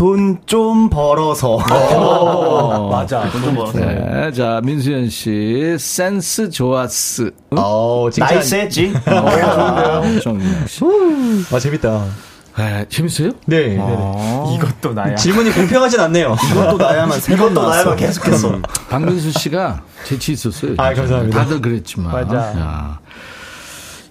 돈 0.00 0.38
좀 0.46 0.88
벌어서. 0.88 1.56
어, 1.56 2.88
맞아. 2.90 3.30
좀 3.30 3.54
벌어서. 3.54 3.78
네, 3.78 4.32
자 4.32 4.58
민수현 4.64 5.10
씨 5.10 5.76
센스 5.78 6.48
좋았스. 6.48 7.30
응? 7.52 7.58
어, 7.58 8.08
칭찬. 8.10 8.36
나이스 8.36 8.54
했지? 8.54 8.94
어, 9.06 10.02
씨. 10.66 10.84
아, 11.54 11.58
재밌다. 11.58 12.02
아, 12.54 12.84
재밌어요? 12.88 13.32
네. 13.44 13.76
아, 13.78 14.54
이것도 14.56 14.94
나야. 14.94 15.14
질문이 15.16 15.50
공평하진 15.52 16.00
않네요. 16.00 16.34
이것도 16.50 16.78
나야만 16.78 17.20
세 17.20 17.34
이것도. 17.34 17.68
나야만 17.68 17.96
계속했어. 17.96 18.58
박민수 18.88 19.32
씨가 19.32 19.82
재치 20.04 20.32
있었어요. 20.32 20.76
아, 20.78 20.94
감사합니다. 20.94 21.42
다들 21.42 21.60
그랬지만. 21.60 22.10
맞아. 22.10 22.36
야. 22.58 22.98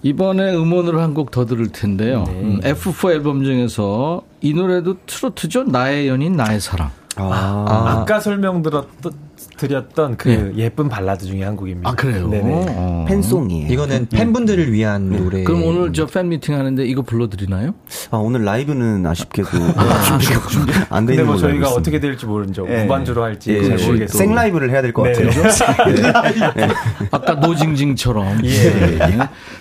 이번에 0.02 0.54
음원으로 0.54 1.00
한 1.00 1.14
곡 1.14 1.30
더 1.30 1.44
들을 1.44 1.68
텐데요. 1.68 2.24
네. 2.26 2.32
음, 2.40 2.60
F4 2.60 3.10
앨범 3.12 3.44
중에서 3.44 4.22
이 4.40 4.54
노래도 4.54 4.96
트로트죠. 5.06 5.64
나의 5.64 6.08
연인, 6.08 6.36
나의 6.36 6.60
사랑. 6.60 6.90
아까 7.16 8.20
설명 8.20 8.62
들었던 8.62 9.12
드렸던 9.56 10.16
그 10.16 10.28
네. 10.28 10.64
예쁜 10.64 10.88
발라드 10.88 11.24
중에 11.26 11.42
한 11.44 11.56
곡입니다. 11.56 11.88
아, 11.90 11.94
그래요? 11.94 12.28
네네. 12.28 12.66
어. 12.68 13.04
팬송이에요. 13.08 13.72
이거는 13.72 14.06
팬분들을 14.06 14.72
위한 14.72 15.10
노래. 15.10 15.44
그럼 15.44 15.64
오늘 15.64 15.92
저 15.92 16.06
팬 16.06 16.28
미팅 16.28 16.54
하는데 16.56 16.84
이거 16.84 17.02
불러드리나요? 17.02 17.74
아, 18.10 18.16
오늘 18.16 18.44
라이브는 18.44 19.06
아쉽게도 19.06 19.48
안 20.90 21.06
근데 21.06 21.16
되는 21.16 21.26
뭐 21.26 21.36
저희가 21.36 21.56
있습니다. 21.58 21.68
어떻게 21.70 22.00
될지 22.00 22.26
모르죠. 22.26 22.66
예. 22.68 22.82
무반주로 22.82 23.22
할지 23.22 23.52
예, 23.52 23.62
잘 23.62 23.78
예. 23.78 23.86
모르겠어요. 23.86 24.18
생 24.18 24.34
라이브를 24.34 24.70
해야 24.70 24.82
될것 24.82 25.04
네. 25.12 25.12
같아요. 25.24 25.92
네. 26.56 26.68
아까 27.10 27.34
노징징처럼. 27.34 28.44
예. 28.44 29.18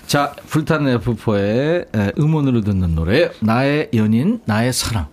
자, 0.07 0.33
불타는 0.47 0.99
F4의 0.99 2.17
음원으로 2.19 2.61
듣는 2.61 2.95
노래, 2.95 3.29
나의 3.41 3.89
연인, 3.93 4.39
나의 4.45 4.73
사랑. 4.73 5.07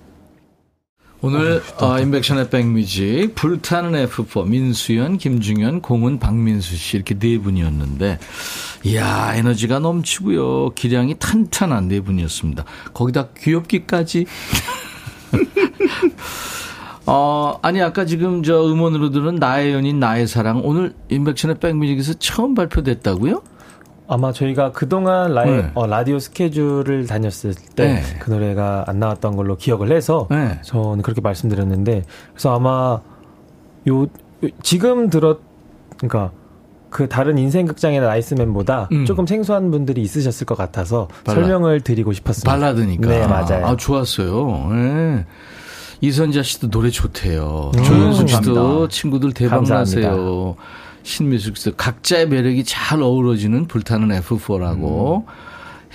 오늘 1.27 1.61
어, 1.81 1.99
인백션의 1.99 2.51
백뮤직 2.51 3.35
불타는 3.35 4.07
F4 4.07 4.47
민수연, 4.47 5.19
김중현, 5.19 5.83
공은 5.83 6.21
박민수 6.21 6.77
씨 6.77 6.97
이렇게 6.97 7.19
네 7.19 7.37
분이었는데 7.39 8.21
이야 8.85 9.35
에너지가 9.35 9.81
넘치고요 9.81 10.71
기량이 10.77 11.17
탄탄한 11.19 11.89
네 11.89 11.99
분이었습니다. 11.99 12.65
거기다 12.95 13.31
귀엽기까지 13.39 14.27
어, 17.07 17.59
아니, 17.63 17.83
아까 17.83 18.05
지금 18.05 18.45
저 18.45 18.65
음원으로 18.65 19.11
들은 19.11 19.37
나의 19.37 19.73
연인, 19.73 19.99
나의 19.99 20.27
사랑, 20.29 20.61
오늘 20.65 20.93
인백션의 21.09 21.59
백뮤직에서 21.59 22.15
처음 22.15 22.55
발표됐다고요? 22.55 23.43
아마 24.09 24.33
저희가 24.33 24.71
그동안 24.73 25.35
라이, 25.35 25.51
네. 25.51 25.71
어, 25.75 25.87
라디오 25.87 26.19
스케줄을 26.19 27.07
다녔을 27.07 27.55
때그 27.75 28.31
네. 28.31 28.35
노래가 28.35 28.85
안 28.87 29.01
나왔던 29.01 29.35
걸로 29.37 29.57
기억을 29.57 29.91
해서 29.91 30.29
네. 30.31 30.59
저는 30.63 31.03
그렇게 31.03 31.21
말씀드렸는데 31.21 32.05
그래서 32.33 32.55
아마 32.55 33.01
요, 33.89 34.03
요- 34.03 34.09
지금 34.63 35.11
들었 35.11 35.39
그러니까 35.97 36.31
그 36.89 37.09
다른 37.09 37.37
인생 37.37 37.67
극장이나 37.67 38.07
나이스맨보다 38.07 38.89
음. 38.93 39.05
조금 39.07 39.27
생소한 39.27 39.71
분들이 39.73 40.03
있으셨을 40.03 40.47
것 40.47 40.57
같아서 40.57 41.09
발라- 41.25 41.43
설명을 41.43 41.81
드리고 41.81 42.13
싶었습니다. 42.13 42.51
발라드니까. 42.51 43.09
네, 43.09 43.27
맞아요. 43.27 43.67
아, 43.67 43.77
좋았어요. 43.77 44.69
예. 44.73 45.25
이선자 46.01 46.43
씨도 46.43 46.71
노래 46.71 46.91
좋대요. 46.91 47.73
음, 47.77 47.83
조현숙 47.83 48.29
씨도 48.29 48.55
감사합니다. 48.55 48.89
친구들 48.91 49.33
대박 49.33 49.57
감사합니다. 49.57 50.09
나세요. 50.11 50.55
신미숙 51.11 51.57
씨도 51.57 51.77
각자의 51.77 52.29
매력이 52.29 52.65
잘 52.65 53.01
어우러지는 53.01 53.67
불타는 53.69 54.09
F4라고. 54.21 55.25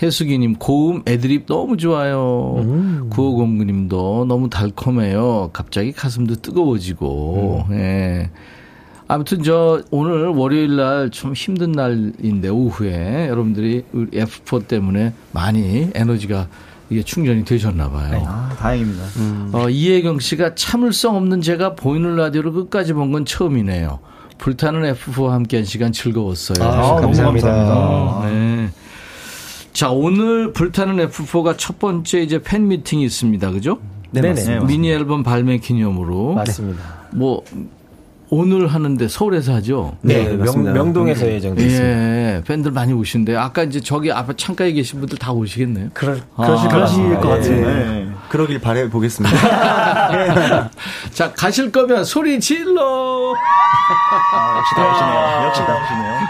해수기님 0.01 0.55
고음 0.55 1.03
애드립 1.05 1.45
너무 1.45 1.77
좋아요. 1.77 2.55
음. 2.59 3.09
9509님도 3.11 4.25
너무 4.25 4.49
달콤해요. 4.49 5.49
갑자기 5.53 5.91
가슴도 5.91 6.35
뜨거워지고. 6.35 7.65
음. 7.69 7.75
예. 7.75 8.29
아무튼 9.07 9.43
저 9.43 9.83
오늘 9.91 10.27
월요일 10.29 10.77
날 10.77 11.09
좀 11.11 11.33
힘든 11.33 11.73
날인데 11.73 12.47
오후에 12.47 13.27
여러분들이 13.27 13.83
우리 13.91 14.07
F4 14.11 14.65
때문에 14.67 15.13
많이 15.33 15.89
에너지가 15.93 16.47
이게 16.89 17.03
충전이 17.03 17.43
되셨나 17.43 17.89
봐요. 17.89 18.23
아, 18.25 18.55
다행입니다. 18.57 19.03
어, 19.51 19.69
이혜경 19.69 20.19
씨가 20.19 20.55
참을성 20.55 21.17
없는 21.17 21.41
제가 21.41 21.75
보이는 21.75 22.15
라디오를 22.15 22.53
끝까지 22.53 22.93
본 22.93 23.11
건 23.11 23.25
처음이네요. 23.25 23.99
불타는 24.45 24.93
F4와 24.95 25.29
함께한 25.29 25.65
시간 25.65 25.91
즐거웠어요. 25.91 26.67
아, 26.67 26.95
감사합니다. 26.99 27.47
감사합니다. 27.47 28.29
네. 28.29 28.69
자, 29.71 29.91
오늘 29.91 30.51
불타는 30.51 31.09
F4가 31.09 31.55
첫 31.57 31.77
번째 31.77 32.21
이제 32.21 32.41
팬 32.41 32.67
미팅이 32.67 33.05
있습니다. 33.05 33.51
그죠? 33.51 33.77
네, 34.09 34.21
맞습니다. 34.21 34.65
미니 34.65 34.89
앨범 34.91 35.21
발매 35.21 35.59
기념으로. 35.59 36.33
맞습니다. 36.33 36.81
뭐, 37.11 37.43
오늘 38.31 38.65
하는데 38.65 39.07
서울에서 39.07 39.53
하죠? 39.55 39.95
네, 40.01 40.35
명, 40.35 40.63
명동에서 40.63 41.27
예정돼 41.27 41.63
있습니다. 41.63 41.87
예, 41.89 42.41
팬들 42.47 42.71
많이 42.71 42.93
오신대. 42.93 43.35
아까 43.35 43.61
이제 43.63 43.79
저기 43.79 44.11
앞에 44.11 44.33
창가에 44.37 44.71
계신 44.71 45.01
분들 45.01 45.19
다 45.19 45.31
오시겠네요. 45.33 45.89
그러, 45.93 46.15
그러실 46.35 46.67
것 46.69 46.75
그러실 46.75 47.09
것 47.09 47.19
같아요. 47.21 47.61
같아요. 47.61 47.67
네. 47.67 48.10
그러길 48.31 48.61
바래 48.61 48.89
보겠습니다. 48.89 49.37
자, 51.11 51.33
가실 51.33 51.69
거면 51.69 52.05
소리 52.05 52.39
질러! 52.39 53.33
역시 54.57 54.75
나오시네요. 54.77 55.43
역시 55.47 55.61
나오시네요. 55.61 56.21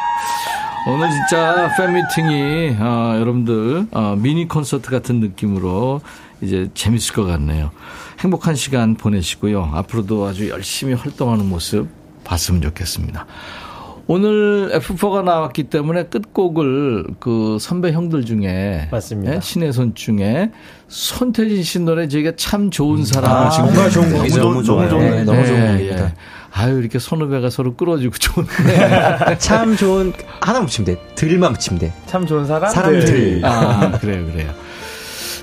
오늘 0.88 1.12
진짜 1.12 1.72
팬미팅이, 1.78 2.78
어, 2.80 3.18
여러분들, 3.20 3.86
어, 3.91 4.16
미니 4.18 4.47
콘서트 4.47 4.89
같은 4.89 5.20
느낌으로 5.20 6.02
이제 6.41 6.72
재밌을 6.74 7.14
것 7.14 7.24
같네요. 7.26 7.70
행복한 8.18 8.56
시간 8.56 8.95
보내시고요. 8.95 9.70
앞으로도 9.72 10.26
아주 10.26 10.49
열심히 10.49 10.95
활동하는 10.95 11.47
모습 11.47 11.88
봤으면 12.24 12.64
좋겠습니다. 12.64 13.28
오늘 14.08 14.72
F4가 14.74 15.24
나왔기 15.24 15.64
때문에 15.64 16.06
끝곡을 16.06 17.06
그 17.20 17.58
선배 17.60 17.91
형들 17.91 18.26
중에 18.26 18.88
맞습니다. 18.91 19.36
예? 19.36 19.39
신의 19.41 19.74
손 19.74 19.93
중에 19.95 20.52
손태진 20.88 21.64
씨 21.64 21.80
노래 21.80 22.08
저희가 22.08 22.34
참 22.36 22.72
좋은 22.72 23.06
사람 23.06 23.32
아, 23.32 23.49
정말 23.49 23.89
좋은 23.89 24.12
곡이죠. 24.12 24.39
너무 24.41 24.64
너무 24.64 24.89
좋은 24.89 25.02
네, 25.12 25.24
너무 25.24 25.45
좋은 25.45 25.60
네, 25.60 25.72
곡입니다. 25.74 26.06
예. 26.06 26.14
아유 26.54 26.80
이렇게 26.80 26.99
선후배가 26.99 27.49
서로 27.49 27.76
끌어주고 27.76 28.18
좋네. 28.18 29.38
참 29.39 29.76
좋은 29.78 30.14
하나 30.41 30.60
붙이면 30.62 30.86
돼. 30.95 31.02
들만 31.16 31.54
붙이면 31.54 31.80
돼. 31.80 31.93
참 32.08 32.26
좋은 32.26 32.45
사람? 32.45 32.70
사람들. 32.70 33.41
아, 33.45 33.97
그래요, 33.99 34.26
그래요. 34.26 34.54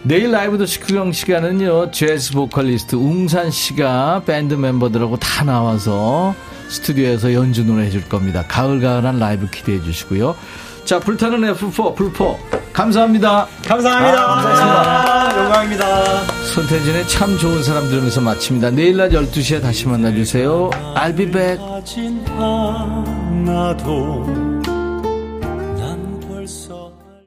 내일 0.02 0.30
라이브 0.30 0.58
도시 0.58 0.78
구경 0.80 1.12
시간은요, 1.12 1.90
재즈 1.90 2.32
보컬리스트 2.32 2.94
웅산 2.96 3.50
씨가 3.50 4.22
밴드 4.26 4.54
멤버들하고 4.54 5.16
다 5.16 5.44
나와서 5.44 6.34
스튜디오에서 6.68 7.32
연주 7.34 7.64
노래 7.64 7.84
해줄 7.86 8.08
겁니다. 8.08 8.44
가을가을한 8.46 9.18
라이브 9.18 9.48
기대해 9.50 9.82
주시고요. 9.82 10.36
자, 10.84 10.98
불타는 10.98 11.54
F4, 11.54 11.94
불포. 11.94 12.38
감사합니다. 12.72 13.46
감사합니다. 13.66 14.26
감사합니다. 14.26 15.42
영광입니다. 15.44 16.22
손태진의 16.54 17.08
참 17.08 17.36
좋은 17.36 17.62
사람 17.62 17.88
들으면서 17.88 18.20
마칩니다. 18.20 18.70
내일 18.70 18.96
낮 18.96 19.10
12시에 19.10 19.60
다시 19.60 19.86
만나주세요. 19.86 20.70
I'll 20.94 21.16
be 21.16 21.30
back. 21.30 21.58